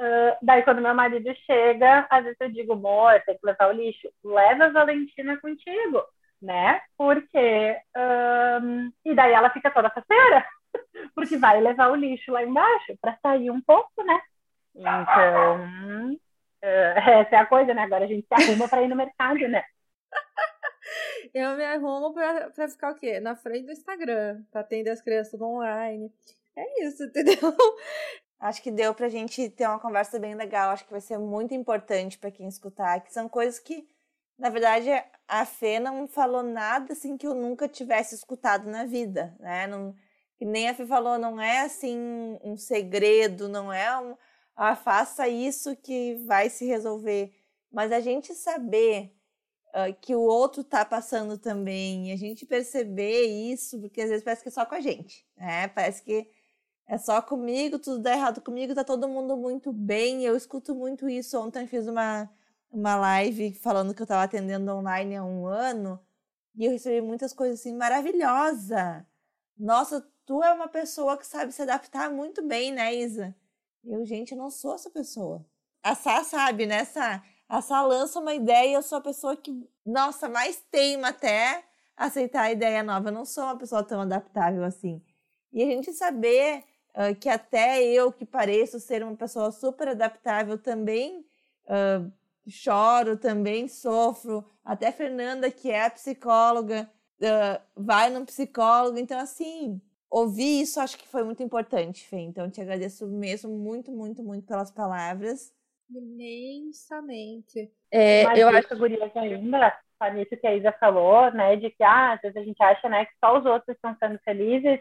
Uh, 0.00 0.36
daí, 0.42 0.62
quando 0.62 0.80
meu 0.82 0.94
marido 0.94 1.32
chega, 1.46 2.06
às 2.10 2.24
vezes 2.24 2.40
eu 2.40 2.50
digo, 2.50 2.72
amor, 2.72 3.20
tem 3.26 3.36
que 3.38 3.46
levar 3.46 3.68
o 3.68 3.72
lixo. 3.72 4.08
Leva 4.24 4.66
a 4.66 4.72
Valentina 4.72 5.36
contigo, 5.40 6.02
né? 6.40 6.80
Porque. 6.96 7.76
Um, 7.96 8.90
e 9.04 9.14
daí 9.14 9.32
ela 9.32 9.50
fica 9.50 9.70
toda 9.70 9.90
faceira 9.90 10.44
porque 11.14 11.36
vai 11.36 11.60
levar 11.60 11.90
o 11.90 11.94
lixo 11.94 12.32
lá 12.32 12.42
embaixo 12.42 12.96
para 13.00 13.16
sair 13.22 13.50
um 13.50 13.60
pouco, 13.60 14.02
né? 14.04 14.20
Então, 14.74 16.12
uh, 16.12 16.18
essa 16.62 17.36
é 17.36 17.38
a 17.38 17.46
coisa, 17.46 17.74
né? 17.74 17.82
Agora 17.82 18.04
a 18.04 18.08
gente 18.08 18.26
se 18.26 18.34
arruma 18.34 18.68
para 18.68 18.82
ir 18.82 18.88
no 18.88 18.96
mercado, 18.96 19.46
né? 19.48 19.64
Eu 21.34 21.56
me 21.56 21.64
arrumo 21.64 22.12
pra, 22.12 22.50
pra 22.50 22.68
ficar 22.68 22.92
o 22.92 22.94
quê? 22.94 23.20
Na 23.20 23.36
frente 23.36 23.66
do 23.66 23.72
Instagram, 23.72 24.42
pra 24.50 24.60
atender 24.62 24.90
as 24.90 25.00
crianças 25.00 25.40
online. 25.40 26.12
É 26.56 26.84
isso, 26.84 27.04
entendeu? 27.04 27.54
Acho 28.40 28.62
que 28.62 28.70
deu 28.70 28.94
pra 28.94 29.08
gente 29.08 29.48
ter 29.50 29.66
uma 29.66 29.78
conversa 29.78 30.18
bem 30.18 30.34
legal. 30.34 30.70
Acho 30.70 30.84
que 30.84 30.90
vai 30.90 31.00
ser 31.00 31.18
muito 31.18 31.54
importante 31.54 32.18
para 32.18 32.30
quem 32.30 32.48
escutar, 32.48 33.00
que 33.00 33.12
são 33.12 33.28
coisas 33.28 33.58
que, 33.58 33.88
na 34.38 34.50
verdade, 34.50 34.88
a 35.28 35.46
Fê 35.46 35.78
não 35.78 36.08
falou 36.08 36.42
nada 36.42 36.92
assim 36.92 37.16
que 37.16 37.26
eu 37.26 37.34
nunca 37.34 37.68
tivesse 37.68 38.14
escutado 38.14 38.68
na 38.68 38.84
vida, 38.84 39.34
né? 39.38 39.66
Não, 39.66 39.94
que 40.42 40.44
nem 40.44 40.68
a 40.68 40.74
Fê 40.74 40.84
falou, 40.84 41.20
não 41.20 41.40
é 41.40 41.60
assim 41.60 42.36
um 42.42 42.56
segredo, 42.56 43.48
não 43.48 43.72
é 43.72 43.96
um, 43.96 44.16
ah, 44.56 44.74
faça 44.74 45.28
isso 45.28 45.76
que 45.76 46.16
vai 46.26 46.50
se 46.50 46.66
resolver. 46.66 47.32
Mas 47.70 47.92
a 47.92 48.00
gente 48.00 48.34
saber 48.34 49.14
uh, 49.68 49.94
que 50.00 50.16
o 50.16 50.20
outro 50.20 50.64
tá 50.64 50.84
passando 50.84 51.38
também, 51.38 52.10
a 52.10 52.16
gente 52.16 52.44
perceber 52.44 53.22
isso, 53.52 53.80
porque 53.80 54.00
às 54.00 54.08
vezes 54.08 54.24
parece 54.24 54.42
que 54.42 54.48
é 54.48 54.52
só 54.52 54.66
com 54.66 54.74
a 54.74 54.80
gente, 54.80 55.24
né? 55.36 55.68
Parece 55.68 56.02
que 56.02 56.28
é 56.88 56.98
só 56.98 57.22
comigo, 57.22 57.78
tudo 57.78 58.02
dá 58.02 58.12
errado 58.12 58.40
comigo, 58.40 58.74
tá 58.74 58.82
todo 58.82 59.08
mundo 59.08 59.36
muito 59.36 59.72
bem. 59.72 60.24
Eu 60.24 60.36
escuto 60.36 60.74
muito 60.74 61.08
isso. 61.08 61.38
Ontem 61.38 61.68
fiz 61.68 61.86
uma, 61.86 62.28
uma 62.68 62.96
live 62.96 63.54
falando 63.54 63.94
que 63.94 64.02
eu 64.02 64.06
tava 64.08 64.24
atendendo 64.24 64.72
online 64.72 65.14
há 65.14 65.24
um 65.24 65.46
ano 65.46 66.00
e 66.56 66.64
eu 66.64 66.72
recebi 66.72 67.00
muitas 67.00 67.32
coisas 67.32 67.60
assim, 67.60 67.76
maravilhosa. 67.76 69.06
Nossa, 69.56 70.04
tu 70.32 70.42
é 70.42 70.50
uma 70.50 70.66
pessoa 70.66 71.18
que 71.18 71.26
sabe 71.26 71.52
se 71.52 71.60
adaptar 71.60 72.10
muito 72.10 72.40
bem, 72.40 72.72
né, 72.72 72.94
Isa? 72.94 73.36
Eu, 73.84 74.02
gente, 74.06 74.32
eu 74.32 74.38
não 74.38 74.48
sou 74.48 74.74
essa 74.74 74.88
pessoa. 74.88 75.44
A 75.82 75.94
Sá 75.94 76.24
sabe, 76.24 76.64
né, 76.64 76.86
Sá? 76.86 77.22
A 77.46 77.60
Sá 77.60 77.82
lança 77.82 78.18
uma 78.18 78.32
ideia 78.32 78.70
e 78.70 78.72
eu 78.72 78.82
sou 78.82 78.96
a 78.96 79.02
pessoa 79.02 79.36
que, 79.36 79.68
nossa, 79.84 80.30
mais 80.30 80.56
teima 80.70 81.08
até 81.08 81.62
aceitar 81.94 82.44
a 82.44 82.50
ideia 82.50 82.82
nova. 82.82 83.10
Eu 83.10 83.12
não 83.12 83.26
sou 83.26 83.44
uma 83.44 83.58
pessoa 83.58 83.84
tão 83.84 84.00
adaptável 84.00 84.64
assim. 84.64 85.02
E 85.52 85.62
a 85.62 85.66
gente 85.66 85.92
saber 85.92 86.64
uh, 86.96 87.14
que 87.14 87.28
até 87.28 87.84
eu, 87.84 88.10
que 88.10 88.24
pareço 88.24 88.80
ser 88.80 89.02
uma 89.02 89.14
pessoa 89.14 89.52
super 89.52 89.88
adaptável, 89.88 90.56
também 90.56 91.26
uh, 91.66 92.10
choro, 92.48 93.18
também 93.18 93.68
sofro. 93.68 94.42
Até 94.64 94.90
Fernanda, 94.92 95.50
que 95.50 95.70
é 95.70 95.90
psicóloga, 95.90 96.90
uh, 97.20 97.62
vai 97.76 98.08
no 98.08 98.24
psicólogo. 98.24 98.96
Então, 98.96 99.20
assim, 99.20 99.78
ouvir 100.12 100.60
isso 100.60 100.78
acho 100.78 100.98
que 100.98 101.08
foi 101.08 101.24
muito 101.24 101.42
importante, 101.42 102.06
Fê. 102.06 102.18
Então, 102.18 102.50
te 102.50 102.60
agradeço 102.60 103.06
mesmo 103.06 103.50
muito, 103.50 103.90
muito, 103.90 104.22
muito 104.22 104.46
pelas 104.46 104.70
palavras. 104.70 105.52
Imensamente. 105.90 107.72
É, 107.90 108.24
Mas 108.24 108.38
eu 108.38 108.48
acho, 108.48 108.76
Gurias, 108.76 109.10
ainda, 109.16 109.78
nisso 110.14 110.36
que 110.36 110.46
a 110.46 110.54
Isa 110.54 110.72
falou, 110.72 111.30
né, 111.32 111.56
de 111.56 111.70
que 111.70 111.82
ah, 111.82 112.12
às 112.12 112.20
vezes 112.20 112.36
a 112.36 112.44
gente 112.44 112.62
acha 112.62 112.88
né, 112.88 113.06
que 113.06 113.12
só 113.18 113.38
os 113.38 113.46
outros 113.46 113.74
estão 113.74 113.96
sendo 113.98 114.18
felizes. 114.24 114.78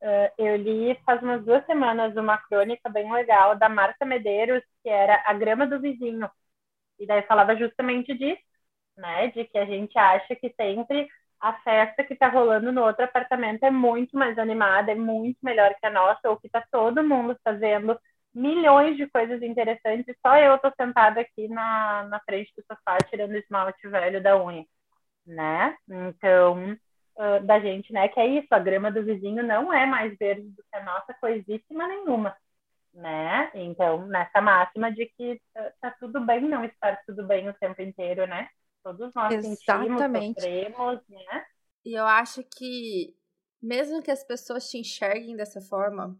Uh, 0.00 0.28
eu 0.36 0.56
li 0.56 0.98
faz 1.06 1.22
umas 1.22 1.44
duas 1.44 1.64
semanas 1.64 2.16
uma 2.16 2.36
crônica 2.36 2.88
bem 2.90 3.12
legal 3.12 3.56
da 3.56 3.68
Marta 3.68 4.04
Medeiros, 4.04 4.62
que 4.82 4.88
era 4.88 5.22
A 5.26 5.32
Grama 5.32 5.66
do 5.66 5.80
Vizinho. 5.80 6.28
E 6.98 7.06
daí 7.06 7.22
falava 7.22 7.56
justamente 7.56 8.12
disso, 8.16 8.42
né, 8.96 9.28
de 9.28 9.44
que 9.44 9.58
a 9.58 9.64
gente 9.64 9.96
acha 9.98 10.34
que 10.36 10.52
sempre 10.56 11.08
a 11.42 11.52
festa 11.54 12.04
que 12.04 12.14
está 12.14 12.28
rolando 12.28 12.70
no 12.70 12.82
outro 12.84 13.04
apartamento 13.04 13.64
é 13.64 13.70
muito 13.70 14.16
mais 14.16 14.38
animada, 14.38 14.92
é 14.92 14.94
muito 14.94 15.38
melhor 15.42 15.74
que 15.74 15.84
a 15.84 15.90
nossa, 15.90 16.30
ou 16.30 16.36
que 16.36 16.46
está 16.46 16.64
todo 16.70 17.02
mundo 17.02 17.36
fazendo 17.42 17.98
milhões 18.32 18.96
de 18.96 19.08
coisas 19.08 19.42
interessantes, 19.42 20.16
só 20.24 20.36
eu 20.38 20.56
tô 20.58 20.72
sentada 20.80 21.20
aqui 21.20 21.48
na, 21.48 22.04
na 22.04 22.20
frente 22.20 22.52
do 22.56 22.62
sofá 22.64 22.96
tirando 23.10 23.34
esmalte 23.34 23.88
velho 23.88 24.22
da 24.22 24.40
unha, 24.42 24.64
né? 25.26 25.76
Então, 25.88 26.78
uh, 27.16 27.44
da 27.44 27.58
gente, 27.58 27.92
né, 27.92 28.08
que 28.08 28.20
é 28.20 28.26
isso, 28.26 28.48
a 28.52 28.60
grama 28.60 28.92
do 28.92 29.04
vizinho 29.04 29.42
não 29.42 29.72
é 29.72 29.84
mais 29.84 30.16
verde 30.16 30.48
do 30.48 30.62
que 30.62 30.76
a 30.76 30.84
nossa 30.84 31.12
coisíssima 31.14 31.88
nenhuma, 31.88 32.36
né? 32.94 33.50
Então, 33.54 34.06
nessa 34.06 34.40
máxima 34.40 34.92
de 34.92 35.06
que 35.06 35.32
uh, 35.56 35.72
tá 35.80 35.90
tudo 35.98 36.20
bem 36.20 36.42
não 36.42 36.64
estar 36.64 37.02
tudo 37.04 37.26
bem 37.26 37.48
o 37.48 37.54
tempo 37.54 37.82
inteiro, 37.82 38.28
né? 38.28 38.48
Todos 38.82 39.14
nós 39.14 39.32
Exatamente. 39.32 40.40
sentimos, 40.40 40.70
sofremos, 40.70 41.08
né? 41.08 41.46
E 41.84 41.98
eu 41.98 42.06
acho 42.06 42.42
que 42.44 43.16
mesmo 43.60 44.02
que 44.02 44.10
as 44.10 44.24
pessoas 44.24 44.68
te 44.68 44.78
enxerguem 44.78 45.36
dessa 45.36 45.60
forma, 45.60 46.18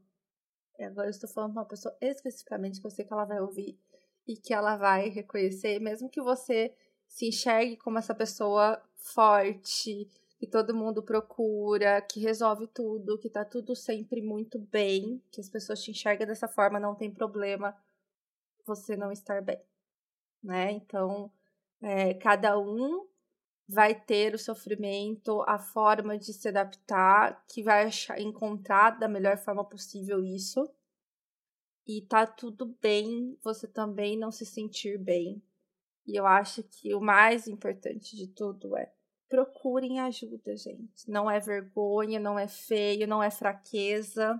agora 0.78 1.08
eu 1.08 1.10
estou 1.10 1.28
falando 1.28 1.52
para 1.52 1.62
uma 1.62 1.68
pessoa 1.68 1.96
especificamente 2.00 2.80
que 2.80 2.86
eu 2.86 2.90
sei 2.90 3.04
que 3.04 3.12
ela 3.12 3.24
vai 3.24 3.40
ouvir 3.40 3.78
e 4.26 4.36
que 4.36 4.54
ela 4.54 4.76
vai 4.76 5.08
reconhecer, 5.08 5.80
mesmo 5.80 6.08
que 6.08 6.20
você 6.20 6.72
se 7.08 7.28
enxergue 7.28 7.76
como 7.76 7.98
essa 7.98 8.14
pessoa 8.14 8.80
forte, 8.96 10.08
que 10.38 10.46
todo 10.46 10.74
mundo 10.74 11.02
procura, 11.02 12.00
que 12.00 12.20
resolve 12.20 12.66
tudo, 12.68 13.18
que 13.18 13.28
tá 13.28 13.44
tudo 13.44 13.74
sempre 13.74 14.22
muito 14.22 14.58
bem, 14.58 15.20
que 15.30 15.40
as 15.40 15.48
pessoas 15.48 15.82
te 15.82 15.90
enxergam 15.90 16.26
dessa 16.26 16.48
forma, 16.48 16.80
não 16.80 16.94
tem 16.94 17.10
problema 17.10 17.76
você 18.64 18.96
não 18.96 19.10
estar 19.10 19.42
bem, 19.42 19.60
né? 20.42 20.70
Então, 20.70 21.30
é, 21.82 22.14
cada 22.14 22.58
um 22.58 23.06
vai 23.68 23.94
ter 23.94 24.34
o 24.34 24.38
sofrimento, 24.38 25.42
a 25.42 25.58
forma 25.58 26.16
de 26.18 26.32
se 26.32 26.48
adaptar, 26.48 27.44
que 27.48 27.62
vai 27.62 27.86
achar, 27.86 28.20
encontrar 28.20 28.98
da 28.98 29.08
melhor 29.08 29.36
forma 29.38 29.64
possível 29.64 30.24
isso. 30.24 30.68
E 31.86 32.02
tá 32.02 32.26
tudo 32.26 32.66
bem 32.80 33.36
você 33.42 33.66
também 33.66 34.16
não 34.16 34.30
se 34.30 34.46
sentir 34.46 34.98
bem. 34.98 35.42
E 36.06 36.18
eu 36.18 36.26
acho 36.26 36.62
que 36.62 36.94
o 36.94 37.00
mais 37.00 37.48
importante 37.48 38.16
de 38.16 38.28
tudo 38.28 38.76
é 38.76 38.92
procurem 39.28 39.98
ajuda, 39.98 40.54
gente. 40.54 41.10
Não 41.10 41.30
é 41.30 41.40
vergonha, 41.40 42.20
não 42.20 42.38
é 42.38 42.46
feio, 42.46 43.08
não 43.08 43.22
é 43.22 43.30
fraqueza. 43.30 44.38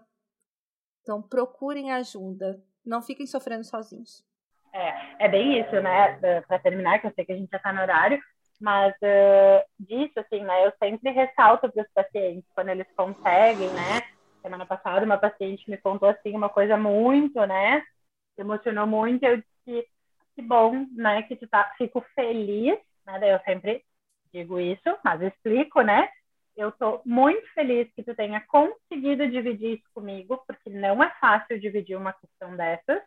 Então 1.01 1.23
procurem 1.23 1.91
ajuda. 1.91 2.63
Não 2.85 3.01
fiquem 3.01 3.27
sofrendo 3.27 3.65
sozinhos. 3.65 4.23
É, 4.73 5.27
é 5.27 5.29
bem 5.29 5.61
isso, 5.61 5.81
né? 5.81 6.19
Para 6.47 6.59
terminar, 6.59 6.99
que 6.99 7.07
eu 7.07 7.13
sei 7.15 7.25
que 7.25 7.33
a 7.33 7.37
gente 7.37 7.51
já 7.51 7.59
está 7.59 7.73
no 7.73 7.83
horário, 7.83 8.23
mas 8.61 8.95
uh, 8.95 9.65
disso, 9.79 10.19
assim, 10.21 10.41
né, 10.45 10.67
eu 10.67 10.73
sempre 10.79 11.11
ressalto 11.11 11.71
para 11.71 11.83
os 11.83 11.93
pacientes 11.93 12.49
quando 12.55 12.69
eles 12.69 12.87
conseguem, 12.97 13.69
né? 13.71 14.03
Semana 14.41 14.65
passada, 14.65 15.05
uma 15.05 15.19
paciente 15.19 15.69
me 15.69 15.77
contou, 15.77 16.09
assim, 16.09 16.35
uma 16.35 16.49
coisa 16.49 16.77
muito, 16.77 17.45
né? 17.45 17.83
Emocionou 18.39 18.87
muito. 18.87 19.25
Eu 19.25 19.37
disse, 19.37 19.89
que 20.35 20.43
bom, 20.43 20.87
né? 20.93 21.23
Que 21.23 21.37
tu 21.37 21.47
tá, 21.49 21.73
fico 21.77 22.05
feliz, 22.15 22.79
né? 23.05 23.19
Daí 23.19 23.31
eu 23.31 23.41
sempre 23.41 23.85
digo 24.33 24.59
isso, 24.59 24.97
mas 25.05 25.21
explico, 25.21 25.83
né? 25.83 26.09
Eu 26.57 26.69
estou 26.69 27.03
muito 27.05 27.47
feliz 27.55 27.91
que 27.95 28.03
tu 28.03 28.15
tenha 28.15 28.41
conseguido 28.43 29.29
dividir 29.29 29.79
isso 29.79 29.89
comigo, 29.95 30.43
porque 30.47 30.71
não 30.71 31.03
é 31.03 31.11
fácil 31.21 31.59
dividir 31.61 31.97
uma 31.97 32.13
questão 32.13 32.57
dessas, 32.57 33.03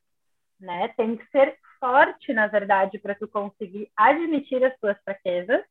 né? 0.60 0.88
Tem 0.90 1.16
que 1.18 1.26
ser 1.28 1.58
forte, 1.80 2.34
na 2.34 2.48
verdade, 2.48 3.00
para 3.00 3.16
tu 3.16 3.28
conseguir 3.28 3.92
admitir 3.96 4.64
as 4.64 4.78
tuas 4.80 4.98
fraquezas, 5.04 5.64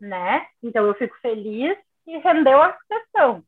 né? 0.00 0.46
Então 0.62 0.86
eu 0.86 0.94
fico 0.94 1.16
feliz 1.20 1.76
que 2.04 2.16
rendeu 2.18 2.60
a 2.62 2.76
questão, 2.88 3.42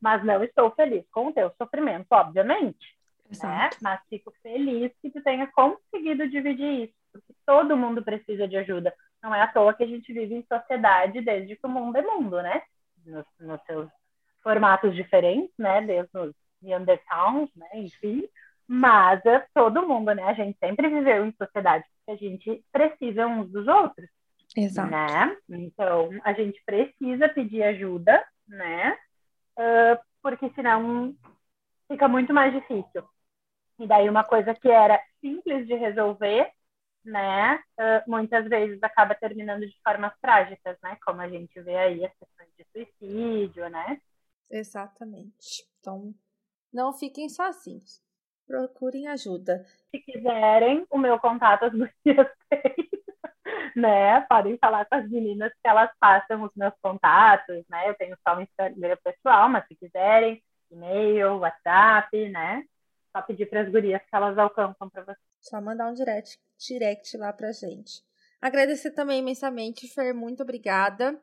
mas 0.00 0.24
não 0.24 0.42
estou 0.42 0.70
feliz 0.72 1.04
com 1.10 1.28
o 1.28 1.32
teu 1.32 1.52
sofrimento, 1.56 2.06
obviamente, 2.10 2.96
né? 3.42 3.70
Mas 3.80 4.00
fico 4.08 4.32
feliz 4.42 4.92
que 5.00 5.10
tu 5.10 5.22
tenha 5.22 5.46
conseguido 5.48 6.28
dividir 6.28 6.84
isso, 6.84 6.94
porque 7.12 7.34
todo 7.46 7.76
mundo 7.76 8.02
precisa 8.02 8.46
de 8.46 8.56
ajuda. 8.56 8.94
Não 9.22 9.34
é 9.34 9.40
à 9.40 9.48
toa 9.48 9.72
que 9.72 9.82
a 9.82 9.86
gente 9.86 10.12
vive 10.12 10.34
em 10.34 10.46
sociedade 10.46 11.20
desde 11.22 11.56
que 11.56 11.66
o 11.66 11.70
mundo 11.70 11.96
é 11.96 12.02
mundo, 12.02 12.42
né? 12.42 12.62
Nos, 13.06 13.24
nos 13.40 13.62
seus 13.62 13.88
formatos 14.42 14.94
diferentes, 14.94 15.54
né? 15.58 15.80
Desde 15.80 16.16
os 16.18 16.34
Neanderthals, 16.60 17.50
né? 17.56 17.68
Enfim, 17.74 18.28
mas 18.66 19.24
é 19.26 19.46
todo 19.54 19.86
mundo, 19.86 20.14
né? 20.14 20.22
A 20.24 20.34
gente 20.34 20.58
sempre 20.58 20.88
viveu 20.88 21.24
em 21.24 21.32
sociedade 21.32 21.84
porque 21.88 22.24
a 22.24 22.28
gente 22.28 22.64
precisa 22.72 23.26
uns 23.26 23.50
dos 23.50 23.66
outros. 23.68 24.08
Exato. 24.56 24.90
Né? 24.90 25.36
Então, 25.50 26.10
a 26.22 26.32
gente 26.32 26.62
precisa 26.64 27.28
pedir 27.28 27.62
ajuda, 27.62 28.24
né? 28.46 28.96
Uh, 29.58 29.98
porque 30.22 30.50
senão 30.54 31.14
fica 31.88 32.08
muito 32.08 32.32
mais 32.32 32.52
difícil. 32.52 33.04
E 33.78 33.86
daí 33.86 34.08
uma 34.08 34.24
coisa 34.24 34.54
que 34.54 34.68
era 34.68 35.00
simples 35.20 35.66
de 35.66 35.74
resolver, 35.74 36.50
né? 37.04 37.56
Uh, 37.78 38.10
muitas 38.10 38.48
vezes 38.48 38.82
acaba 38.82 39.14
terminando 39.14 39.66
de 39.66 39.76
formas 39.82 40.12
trágicas, 40.20 40.78
né? 40.82 40.96
Como 41.04 41.20
a 41.20 41.28
gente 41.28 41.60
vê 41.60 41.76
aí 41.76 42.04
as 42.04 42.12
questões 42.16 42.48
de 42.56 42.66
suicídio, 42.72 43.68
né? 43.68 44.00
Exatamente. 44.50 45.66
Então, 45.80 46.14
não 46.72 46.92
fiquem 46.92 47.28
sozinhos 47.28 48.04
procurem 48.46 49.08
ajuda. 49.08 49.64
Se 49.90 49.98
quiserem, 50.00 50.86
o 50.90 50.98
meu 50.98 51.18
contato 51.18 51.64
as 51.64 51.72
gurias 51.72 52.28
têm, 52.48 52.88
né? 53.76 54.20
Podem 54.22 54.58
falar 54.58 54.84
com 54.86 54.96
as 54.96 55.08
meninas 55.08 55.52
que 55.52 55.68
elas 55.68 55.90
passam 55.98 56.42
os 56.42 56.50
meus 56.54 56.74
contatos, 56.82 57.64
né? 57.68 57.88
Eu 57.88 57.94
tenho 57.94 58.16
só 58.26 58.36
um 58.36 58.40
Instagram 58.42 58.96
pessoal, 59.02 59.48
mas 59.48 59.66
se 59.66 59.74
quiserem, 59.74 60.42
e-mail, 60.70 61.38
WhatsApp, 61.38 62.28
né? 62.30 62.64
Só 63.12 63.22
pedir 63.22 63.46
para 63.46 63.62
as 63.62 63.68
gurias 63.70 64.02
que 64.02 64.16
elas 64.16 64.36
alcançam 64.36 64.90
para 64.90 65.02
vocês. 65.02 65.18
Só 65.40 65.60
mandar 65.60 65.90
um 65.90 65.94
direct, 65.94 66.38
direct 66.58 67.16
lá 67.16 67.32
pra 67.32 67.52
gente. 67.52 68.02
Agradecer 68.40 68.90
também 68.90 69.20
imensamente, 69.20 69.88
Fer, 69.88 70.14
muito 70.14 70.42
obrigada. 70.42 71.18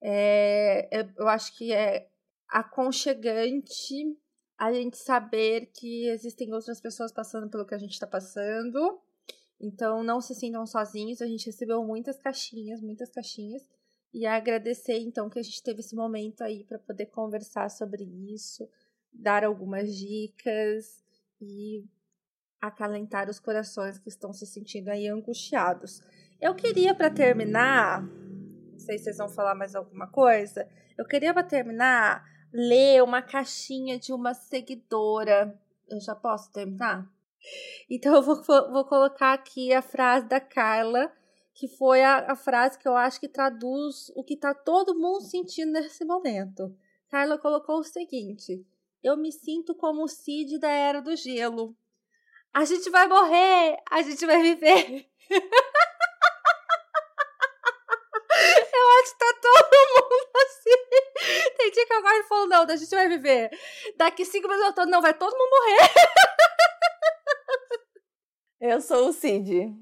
É, 0.00 0.88
eu 1.16 1.28
acho 1.28 1.56
que 1.56 1.72
é 1.72 2.08
aconchegante 2.48 4.16
a 4.58 4.72
gente 4.72 4.96
saber 4.96 5.66
que 5.66 6.08
existem 6.08 6.52
outras 6.52 6.80
pessoas 6.80 7.12
passando 7.12 7.48
pelo 7.48 7.64
que 7.64 7.74
a 7.74 7.78
gente 7.78 7.92
está 7.92 8.06
passando. 8.06 9.00
Então, 9.60 10.02
não 10.02 10.20
se 10.20 10.34
sintam 10.34 10.66
sozinhos. 10.66 11.22
A 11.22 11.26
gente 11.26 11.46
recebeu 11.46 11.84
muitas 11.84 12.18
caixinhas, 12.18 12.80
muitas 12.80 13.08
caixinhas. 13.10 13.62
E 14.12 14.26
agradecer, 14.26 14.98
então, 14.98 15.30
que 15.30 15.38
a 15.38 15.42
gente 15.42 15.62
teve 15.62 15.80
esse 15.80 15.94
momento 15.94 16.42
aí 16.42 16.64
para 16.64 16.78
poder 16.78 17.06
conversar 17.06 17.70
sobre 17.70 18.02
isso, 18.34 18.68
dar 19.12 19.44
algumas 19.44 19.94
dicas 19.94 21.04
e 21.40 21.84
acalentar 22.60 23.30
os 23.30 23.38
corações 23.38 23.98
que 23.98 24.08
estão 24.08 24.32
se 24.32 24.44
sentindo 24.44 24.88
aí 24.88 25.06
angustiados. 25.06 26.02
Eu 26.40 26.54
queria, 26.54 26.94
para 26.94 27.10
terminar, 27.10 28.02
não 28.02 28.78
sei 28.78 28.98
se 28.98 29.04
vocês 29.04 29.18
vão 29.18 29.28
falar 29.28 29.54
mais 29.54 29.76
alguma 29.76 30.08
coisa, 30.08 30.68
eu 30.96 31.04
queria, 31.04 31.32
para 31.32 31.44
terminar, 31.44 32.24
ler 32.52 33.02
uma 33.02 33.22
caixinha 33.22 33.98
de 33.98 34.12
uma 34.12 34.34
seguidora. 34.34 35.58
Eu 35.88 36.00
já 36.00 36.14
posso 36.14 36.52
terminar? 36.52 37.10
Então 37.90 38.14
eu 38.14 38.22
vou, 38.22 38.36
vou 38.44 38.84
colocar 38.84 39.32
aqui 39.32 39.72
a 39.72 39.80
frase 39.80 40.26
da 40.26 40.40
Carla, 40.40 41.12
que 41.54 41.68
foi 41.68 42.02
a, 42.02 42.32
a 42.32 42.36
frase 42.36 42.78
que 42.78 42.86
eu 42.86 42.96
acho 42.96 43.18
que 43.20 43.28
traduz 43.28 44.10
o 44.14 44.22
que 44.22 44.34
está 44.34 44.54
todo 44.54 44.98
mundo 44.98 45.22
sentindo 45.22 45.72
nesse 45.72 46.04
momento. 46.04 46.74
Carla 47.08 47.38
colocou 47.38 47.78
o 47.78 47.84
seguinte: 47.84 48.64
Eu 49.02 49.16
me 49.16 49.32
sinto 49.32 49.74
como 49.74 50.04
o 50.04 50.08
Cid 50.08 50.58
da 50.58 50.70
Era 50.70 51.00
do 51.00 51.16
Gelo. 51.16 51.76
A 52.52 52.64
gente 52.64 52.90
vai 52.90 53.06
morrer, 53.06 53.76
a 53.90 54.02
gente 54.02 54.24
vai 54.26 54.42
viver. 54.42 55.06
eu 55.30 55.38
acho 59.02 59.12
que 59.12 59.18
tá. 59.18 59.47
Tem 61.68 61.72
dia 61.72 61.86
que 61.86 61.92
eu 61.92 62.02
gosto 62.02 62.20
e 62.20 62.28
falo, 62.28 62.46
não, 62.46 62.62
a 62.62 62.76
gente 62.76 62.90
vai 62.90 63.08
viver. 63.08 63.50
Daqui 63.96 64.24
cinco 64.24 64.48
minutos 64.48 64.68
eu 64.68 64.74
tô, 64.74 64.86
não, 64.86 65.02
vai 65.02 65.12
todo 65.12 65.36
mundo 65.36 65.50
morrer. 65.50 65.78
Eu 68.60 68.80
sou 68.80 69.08
o 69.08 69.12
Cid. 69.12 69.72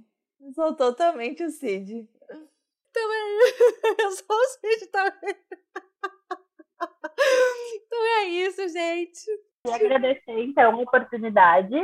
Eu 0.40 0.52
sou 0.52 0.74
totalmente 0.74 1.44
o 1.44 1.50
Cid. 1.50 2.08
Também. 2.92 3.38
Eu 4.02 4.10
sou 4.10 4.36
o 4.36 4.44
Cid 4.46 4.86
também. 4.88 5.36
Então 7.74 8.04
é 8.18 8.24
isso, 8.24 8.68
gente. 8.68 9.24
E 9.66 9.72
agradecer, 9.72 10.42
então, 10.42 10.72
a 10.72 10.82
oportunidade 10.82 11.74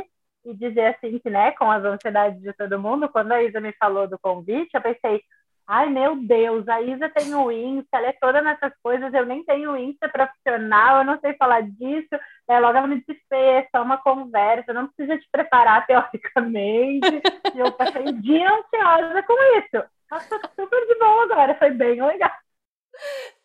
e 0.45 0.53
dizer 0.53 0.95
assim 0.95 1.17
que, 1.17 1.29
né, 1.29 1.51
com 1.53 1.71
as 1.71 1.83
ansiedades 1.83 2.41
de 2.41 2.53
todo 2.53 2.79
mundo, 2.79 3.09
quando 3.09 3.31
a 3.31 3.41
Isa 3.41 3.59
me 3.59 3.73
falou 3.73 4.07
do 4.07 4.19
convite, 4.19 4.69
eu 4.73 4.81
pensei, 4.81 5.23
Ai, 5.65 5.89
meu 5.89 6.15
Deus, 6.17 6.67
a 6.67 6.81
Isa 6.81 7.09
tem 7.09 7.33
o 7.33 7.49
Insta, 7.49 7.97
ela 7.97 8.07
é 8.07 8.13
toda 8.13 8.41
nessas 8.41 8.73
coisas, 8.83 9.13
eu 9.13 9.25
nem 9.25 9.45
tenho 9.45 9.77
Insta 9.77 10.09
profissional, 10.09 10.99
eu 10.99 11.05
não 11.05 11.19
sei 11.19 11.33
falar 11.35 11.61
disso. 11.61 12.09
É, 12.49 12.59
logo 12.59 12.77
ela 12.77 12.87
me 12.87 13.01
disse, 13.07 13.21
é 13.31 13.65
só 13.71 13.81
uma 13.81 13.97
conversa, 13.97 14.73
não 14.73 14.87
precisa 14.87 15.17
te 15.17 15.27
preparar 15.31 15.85
teoricamente. 15.85 17.21
eu 17.55 17.71
passei 17.71 18.01
um 18.01 18.19
dia 18.19 18.49
ansiosa 18.49 19.23
com 19.23 19.33
isso. 19.57 19.85
Nossa, 20.11 20.39
super 20.53 20.87
de 20.87 20.99
bom 20.99 21.21
agora, 21.21 21.55
foi 21.55 21.71
bem 21.71 22.03
legal. 22.05 22.31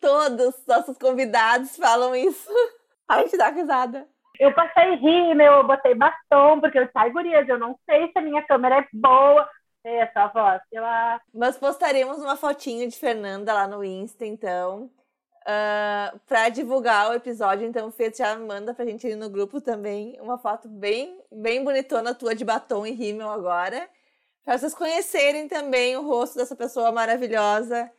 Todos 0.01 0.65
nossos 0.67 0.97
convidados 0.97 1.77
falam 1.77 2.13
isso. 2.13 2.51
A 3.07 3.19
gente 3.21 3.37
dá 3.37 3.49
risada. 3.49 4.05
eu 4.39 4.53
passei 4.53 4.95
rímel, 4.95 5.53
eu 5.53 5.67
botei 5.67 5.95
batom, 5.95 6.59
porque 6.59 6.79
eu 6.79 6.89
sai 6.93 7.11
gurias, 7.11 7.47
eu 7.47 7.57
não 7.57 7.77
sei 7.89 8.11
se 8.11 8.19
a 8.19 8.21
minha 8.21 8.41
câmera 8.43 8.79
é 8.79 8.87
boa. 8.93 9.49
Essa 9.83 10.27
voz, 10.27 10.61
acho. 10.75 11.25
Nós 11.33 11.57
postaremos 11.57 12.17
uma 12.17 12.35
fotinho 12.35 12.87
de 12.89 12.97
Fernanda 12.97 13.53
lá 13.53 13.67
no 13.67 13.83
Insta, 13.83 14.25
então. 14.25 14.91
Uh, 15.41 16.19
para 16.27 16.49
divulgar 16.49 17.09
o 17.09 17.13
episódio, 17.13 17.65
então 17.65 17.87
o 17.87 17.91
Fê 17.91 18.11
já 18.13 18.37
manda 18.37 18.73
pra 18.73 18.85
gente 18.85 19.07
ir 19.07 19.15
no 19.15 19.29
grupo 19.29 19.59
também 19.59 20.19
uma 20.21 20.37
foto 20.37 20.67
bem, 20.67 21.23
bem 21.31 21.63
bonitona 21.63 22.13
tua 22.13 22.35
de 22.35 22.45
batom 22.45 22.85
e 22.85 22.91
rímel 22.91 23.29
agora. 23.29 23.89
Para 24.43 24.57
vocês 24.57 24.73
conhecerem 24.73 25.47
também 25.47 25.95
o 25.95 26.05
rosto 26.05 26.37
dessa 26.37 26.55
pessoa 26.55 26.91
maravilhosa 26.91 27.89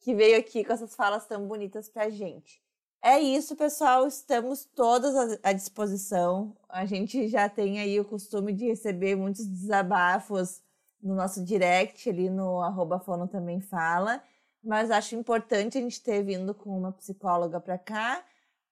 que 0.00 0.14
veio 0.14 0.38
aqui 0.38 0.64
com 0.64 0.72
essas 0.72 0.96
falas 0.96 1.26
tão 1.26 1.46
bonitas 1.46 1.88
pra 1.88 2.08
gente. 2.08 2.62
É 3.02 3.20
isso, 3.20 3.54
pessoal. 3.54 4.06
Estamos 4.06 4.64
todas 4.64 5.38
à 5.42 5.52
disposição. 5.52 6.56
A 6.68 6.84
gente 6.86 7.28
já 7.28 7.48
tem 7.48 7.78
aí 7.78 8.00
o 8.00 8.04
costume 8.04 8.52
de 8.52 8.66
receber 8.66 9.14
muitos 9.14 9.46
desabafos 9.46 10.60
no 11.02 11.14
nosso 11.14 11.44
direct, 11.44 12.08
ali 12.08 12.30
no 12.30 12.60
arroba 12.62 12.98
fono 12.98 13.28
também 13.28 13.60
fala. 13.60 14.22
Mas 14.62 14.90
acho 14.90 15.14
importante 15.14 15.78
a 15.78 15.80
gente 15.80 16.02
ter 16.02 16.22
vindo 16.22 16.54
com 16.54 16.76
uma 16.76 16.92
psicóloga 16.92 17.60
para 17.60 17.78
cá, 17.78 18.24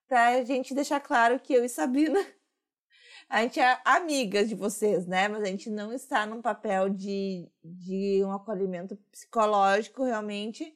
para 0.07 0.29
a 0.29 0.43
gente 0.43 0.73
deixar 0.73 0.99
claro 0.99 1.39
que 1.39 1.53
eu 1.53 1.63
e 1.63 1.69
Sabrina, 1.69 2.19
a 3.29 3.41
gente 3.41 3.59
é 3.59 3.79
amigas 3.85 4.49
de 4.49 4.55
vocês, 4.55 5.07
né? 5.07 5.27
Mas 5.27 5.43
a 5.43 5.47
gente 5.47 5.69
não 5.69 5.93
está 5.93 6.25
num 6.25 6.41
papel 6.41 6.89
de, 6.89 7.49
de 7.63 8.21
um 8.23 8.31
acolhimento 8.31 8.95
psicológico 9.11 10.03
realmente 10.03 10.75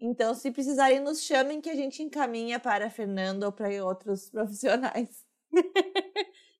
então, 0.00 0.34
se 0.34 0.50
precisarem, 0.50 0.98
nos 0.98 1.20
chamem 1.22 1.60
que 1.60 1.68
a 1.68 1.74
gente 1.74 2.02
encaminha 2.02 2.58
para 2.58 2.86
a 2.86 2.90
Fernanda 2.90 3.44
ou 3.44 3.52
para 3.52 3.68
outros 3.84 4.30
profissionais. 4.32 5.26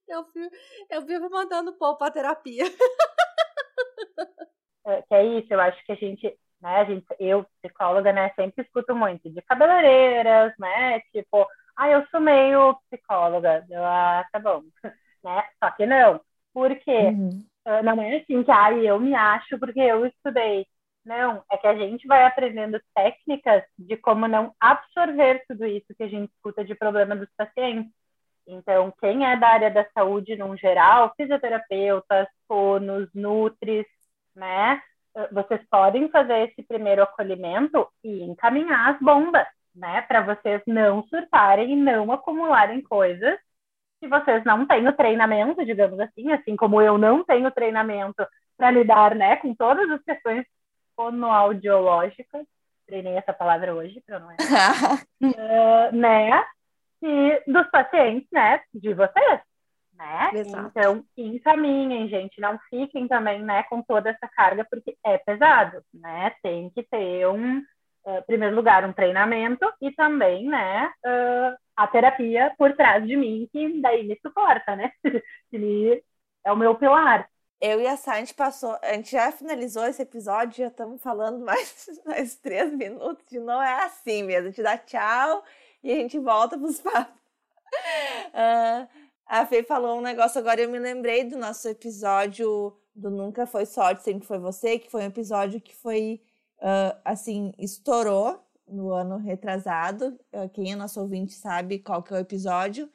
eu, 0.06 0.24
vivo, 0.34 0.50
eu 0.90 1.06
vivo 1.06 1.30
mandando 1.30 1.72
pão 1.72 1.96
para 1.96 2.12
terapia. 2.12 2.64
É, 4.86 5.02
que 5.02 5.14
é 5.14 5.24
isso, 5.24 5.52
eu 5.52 5.60
acho 5.60 5.84
que 5.84 5.92
a 5.92 5.94
gente, 5.94 6.26
né, 6.60 6.76
a 6.76 6.84
gente, 6.84 7.06
eu, 7.18 7.44
psicóloga, 7.60 8.12
né, 8.12 8.32
sempre 8.34 8.64
escuto 8.64 8.94
muito 8.94 9.28
de 9.28 9.42
cabeleireiras, 9.42 10.54
né, 10.58 11.00
tipo, 11.12 11.46
ah, 11.76 11.90
eu 11.90 12.06
sou 12.10 12.18
meio 12.18 12.78
psicóloga, 12.88 13.64
eu, 13.68 13.84
ah, 13.84 14.26
tá 14.32 14.38
bom, 14.38 14.62
né, 15.22 15.44
só 15.62 15.70
que 15.72 15.84
não, 15.84 16.20
porque 16.54 16.90
uhum. 16.90 17.44
Ah, 17.64 17.82
não 17.82 18.00
é 18.00 18.16
assim 18.16 18.42
que, 18.42 18.50
ah, 18.50 18.72
eu 18.72 18.98
me 18.98 19.14
acho 19.14 19.58
porque 19.58 19.80
eu 19.80 20.06
estudei, 20.06 20.66
não, 21.04 21.42
é 21.50 21.56
que 21.56 21.66
a 21.66 21.76
gente 21.76 22.06
vai 22.06 22.24
aprendendo 22.24 22.80
técnicas 22.94 23.62
de 23.78 23.96
como 23.96 24.26
não 24.26 24.54
absorver 24.58 25.44
tudo 25.48 25.66
isso 25.66 25.94
que 25.96 26.02
a 26.02 26.08
gente 26.08 26.30
escuta 26.32 26.64
de 26.64 26.74
problema 26.74 27.16
dos 27.16 27.28
pacientes. 27.36 27.92
Então, 28.46 28.92
quem 29.00 29.26
é 29.26 29.36
da 29.36 29.48
área 29.48 29.70
da 29.70 29.86
saúde 29.92 30.36
no 30.36 30.56
geral, 30.56 31.12
fisioterapeutas, 31.16 32.26
fonos, 32.50 33.08
nutris, 33.14 33.86
né? 34.34 34.82
Vocês 35.30 35.60
podem 35.70 36.08
fazer 36.08 36.48
esse 36.48 36.64
primeiro 36.64 37.04
acolhimento 37.04 37.86
e 38.02 38.24
encaminhar 38.24 38.94
as 38.94 39.00
bombas, 39.00 39.46
né? 39.72 40.02
Para 40.02 40.22
vocês 40.22 40.60
não 40.66 41.04
surtarem 41.04 41.72
e 41.72 41.76
não 41.76 42.10
acumularem 42.10 42.82
coisas 42.82 43.38
se 44.00 44.08
vocês 44.08 44.42
não 44.44 44.66
têm 44.66 44.88
o 44.88 44.96
treinamento, 44.96 45.64
digamos 45.64 46.00
assim, 46.00 46.32
assim 46.32 46.56
como 46.56 46.80
eu 46.80 46.96
não 46.96 47.22
tenho 47.22 47.50
treinamento 47.50 48.26
para 48.56 48.70
lidar, 48.70 49.14
né, 49.14 49.36
com 49.36 49.54
todas 49.54 49.88
as 49.90 50.02
questões 50.02 50.44
fonoaudiológica, 50.96 52.42
treinei 52.86 53.16
essa 53.16 53.32
palavra 53.32 53.74
hoje 53.74 54.02
para 54.06 54.18
não 54.18 54.30
errar, 54.32 55.02
uh, 55.22 55.92
né? 55.96 56.44
E 57.02 57.42
dos 57.46 57.66
pacientes, 57.70 58.28
né? 58.32 58.60
De 58.74 58.92
vocês, 58.92 59.40
né? 60.00 60.30
Exato. 60.34 60.68
Então, 60.70 61.04
encaminhem, 61.16 62.08
gente, 62.08 62.40
não 62.40 62.58
fiquem 62.70 63.06
também, 63.06 63.42
né, 63.42 63.62
com 63.64 63.82
toda 63.82 64.08
essa 64.08 64.26
carga, 64.28 64.66
porque 64.68 64.96
é 65.04 65.18
pesado, 65.18 65.82
né? 65.92 66.32
Tem 66.42 66.70
que 66.70 66.82
ter 66.82 67.26
um, 67.28 67.58
uh, 67.58 68.18
em 68.18 68.22
primeiro 68.22 68.56
lugar, 68.56 68.84
um 68.84 68.92
treinamento 68.92 69.70
e 69.80 69.92
também, 69.92 70.46
né, 70.46 70.90
uh, 71.04 71.56
a 71.76 71.86
terapia 71.86 72.52
por 72.56 72.74
trás 72.74 73.06
de 73.06 73.14
mim, 73.14 73.46
que 73.52 73.80
daí 73.80 74.06
me 74.06 74.18
suporta, 74.22 74.74
né? 74.74 74.90
que 75.50 76.02
é 76.44 76.50
o 76.50 76.56
meu 76.56 76.74
pilar 76.74 77.28
eu 77.60 77.78
e 77.78 77.86
a 77.86 77.94
Sá, 77.94 78.14
a 78.14 78.18
gente 78.20 78.32
passou, 78.32 78.78
a 78.80 78.94
gente 78.94 79.10
já 79.10 79.30
finalizou 79.30 79.84
esse 79.84 80.00
episódio, 80.00 80.56
já 80.56 80.68
estamos 80.68 80.98
falando 81.02 81.38
mais, 81.44 81.90
mais 82.06 82.34
três 82.36 82.72
minutos, 82.72 83.22
de 83.28 83.38
não 83.38 83.62
é 83.62 83.84
assim 83.84 84.22
mesmo, 84.22 84.48
a 84.48 84.50
gente 84.50 84.62
dá 84.62 84.78
tchau 84.78 85.44
e 85.82 85.92
a 85.92 85.96
gente 85.96 86.18
volta 86.18 86.56
para 86.56 86.66
os 86.66 86.80
papos. 86.80 87.20
Uh, 88.32 88.88
a 89.30 89.46
Fê 89.46 89.62
falou 89.62 89.98
um 89.98 90.02
negócio 90.02 90.38
agora, 90.38 90.60
eu 90.60 90.70
me 90.70 90.78
lembrei 90.78 91.24
do 91.24 91.38
nosso 91.38 91.68
episódio 91.68 92.76
do 92.94 93.10
Nunca 93.10 93.46
Foi 93.46 93.64
Sorte, 93.64 94.02
Sempre 94.02 94.26
Foi 94.26 94.38
Você, 94.38 94.78
que 94.78 94.90
foi 94.90 95.02
um 95.02 95.06
episódio 95.06 95.60
que 95.60 95.74
foi, 95.74 96.20
uh, 96.58 96.98
assim, 97.04 97.52
estourou 97.58 98.44
no 98.66 98.92
ano 98.92 99.16
retrasado. 99.16 100.18
Uh, 100.32 100.48
quem 100.52 100.72
é 100.72 100.76
nosso 100.76 101.00
ouvinte 101.00 101.32
sabe 101.32 101.78
qual 101.78 102.02
que 102.02 102.12
é 102.12 102.16
o 102.16 102.20
episódio 102.20 102.90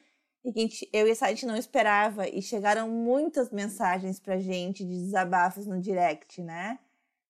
e 0.46 0.52
gente, 0.52 0.88
eu 0.92 1.08
e 1.08 1.10
a 1.10 1.14
Site 1.14 1.44
não 1.44 1.56
esperava. 1.56 2.28
E 2.28 2.40
chegaram 2.40 2.88
muitas 2.88 3.50
mensagens 3.50 4.20
pra 4.20 4.38
gente 4.38 4.84
de 4.84 4.96
desabafos 4.96 5.66
no 5.66 5.80
direct, 5.80 6.40
né? 6.40 6.78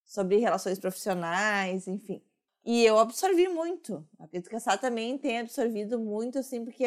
Sobre 0.05 0.37
relações 0.37 0.79
profissionais, 0.79 1.89
enfim. 1.89 2.23
E 2.63 2.85
eu 2.85 2.99
absorvi 2.99 3.49
muito. 3.49 4.07
A 4.19 4.61
Sá 4.61 4.77
também 4.77 5.17
tem 5.17 5.39
absorvido 5.39 5.99
muito, 5.99 6.39
assim, 6.39 6.63
porque 6.63 6.85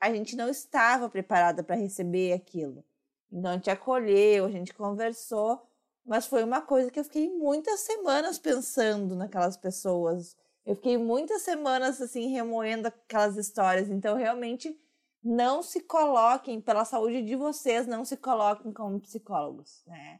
a 0.00 0.12
gente 0.12 0.34
não 0.34 0.48
estava 0.48 1.08
preparada 1.08 1.62
para 1.62 1.76
receber 1.76 2.32
aquilo. 2.32 2.82
Então 3.30 3.50
a 3.50 3.54
gente 3.54 3.70
acolheu, 3.70 4.46
a 4.46 4.50
gente 4.50 4.72
conversou, 4.74 5.62
mas 6.04 6.26
foi 6.26 6.42
uma 6.42 6.60
coisa 6.60 6.90
que 6.90 6.98
eu 6.98 7.04
fiquei 7.04 7.28
muitas 7.28 7.80
semanas 7.80 8.38
pensando 8.38 9.14
naquelas 9.14 9.56
pessoas. 9.56 10.36
Eu 10.64 10.74
fiquei 10.74 10.96
muitas 10.96 11.42
semanas 11.42 12.00
assim 12.00 12.28
remoendo 12.28 12.88
aquelas 12.88 13.36
histórias. 13.36 13.88
Então 13.88 14.16
realmente 14.16 14.76
não 15.22 15.62
se 15.62 15.80
coloquem, 15.80 16.60
pela 16.60 16.84
saúde 16.84 17.22
de 17.22 17.36
vocês, 17.36 17.86
não 17.86 18.04
se 18.04 18.16
coloquem 18.16 18.72
como 18.72 19.00
psicólogos, 19.00 19.82
né? 19.86 20.18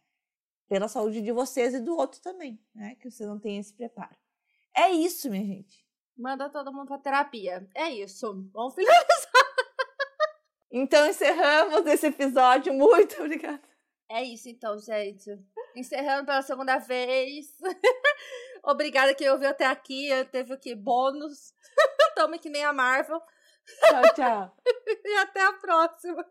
Pela 0.68 0.87
saúde 0.89 1.22
de 1.22 1.33
vocês 1.33 1.74
e 1.74 1.81
do 1.81 1.97
outro 1.97 2.20
também, 2.20 2.62
né? 2.74 2.95
Que 2.97 3.11
você 3.11 3.24
não 3.26 3.39
tenha 3.39 3.61
esse 3.61 3.72
preparo. 3.72 4.14
É 4.76 4.91
isso, 4.91 5.31
minha 5.31 5.45
gente. 5.45 5.85
Manda 6.16 6.51
todo 6.51 6.72
mundo 6.72 6.87
pra 6.87 6.99
terapia. 6.99 7.66
É 7.74 7.89
isso. 7.91 8.47
Vamos 8.53 8.74
finalizar. 8.74 9.19
Então 10.70 11.06
encerramos 11.06 11.86
esse 11.86 12.06
episódio. 12.06 12.72
Muito 12.72 13.20
obrigada. 13.20 13.60
É 14.08 14.22
isso 14.24 14.48
então, 14.48 14.78
gente. 14.78 15.30
Encerrando 15.76 16.26
pela 16.26 16.42
segunda 16.42 16.78
vez. 16.78 17.46
Obrigada 18.62 19.14
que 19.14 19.28
ouviu 19.28 19.48
até 19.48 19.66
aqui. 19.66 20.08
Teve 20.32 20.54
o 20.54 20.58
que? 20.58 20.74
Bônus. 20.74 21.54
Tome 22.16 22.38
que 22.38 22.50
nem 22.50 22.64
a 22.64 22.72
Marvel. 22.72 23.20
Tchau, 23.80 24.02
tchau. 24.14 24.56
e 25.04 25.16
até 25.18 25.42
a 25.42 25.52
próxima. 25.52 26.26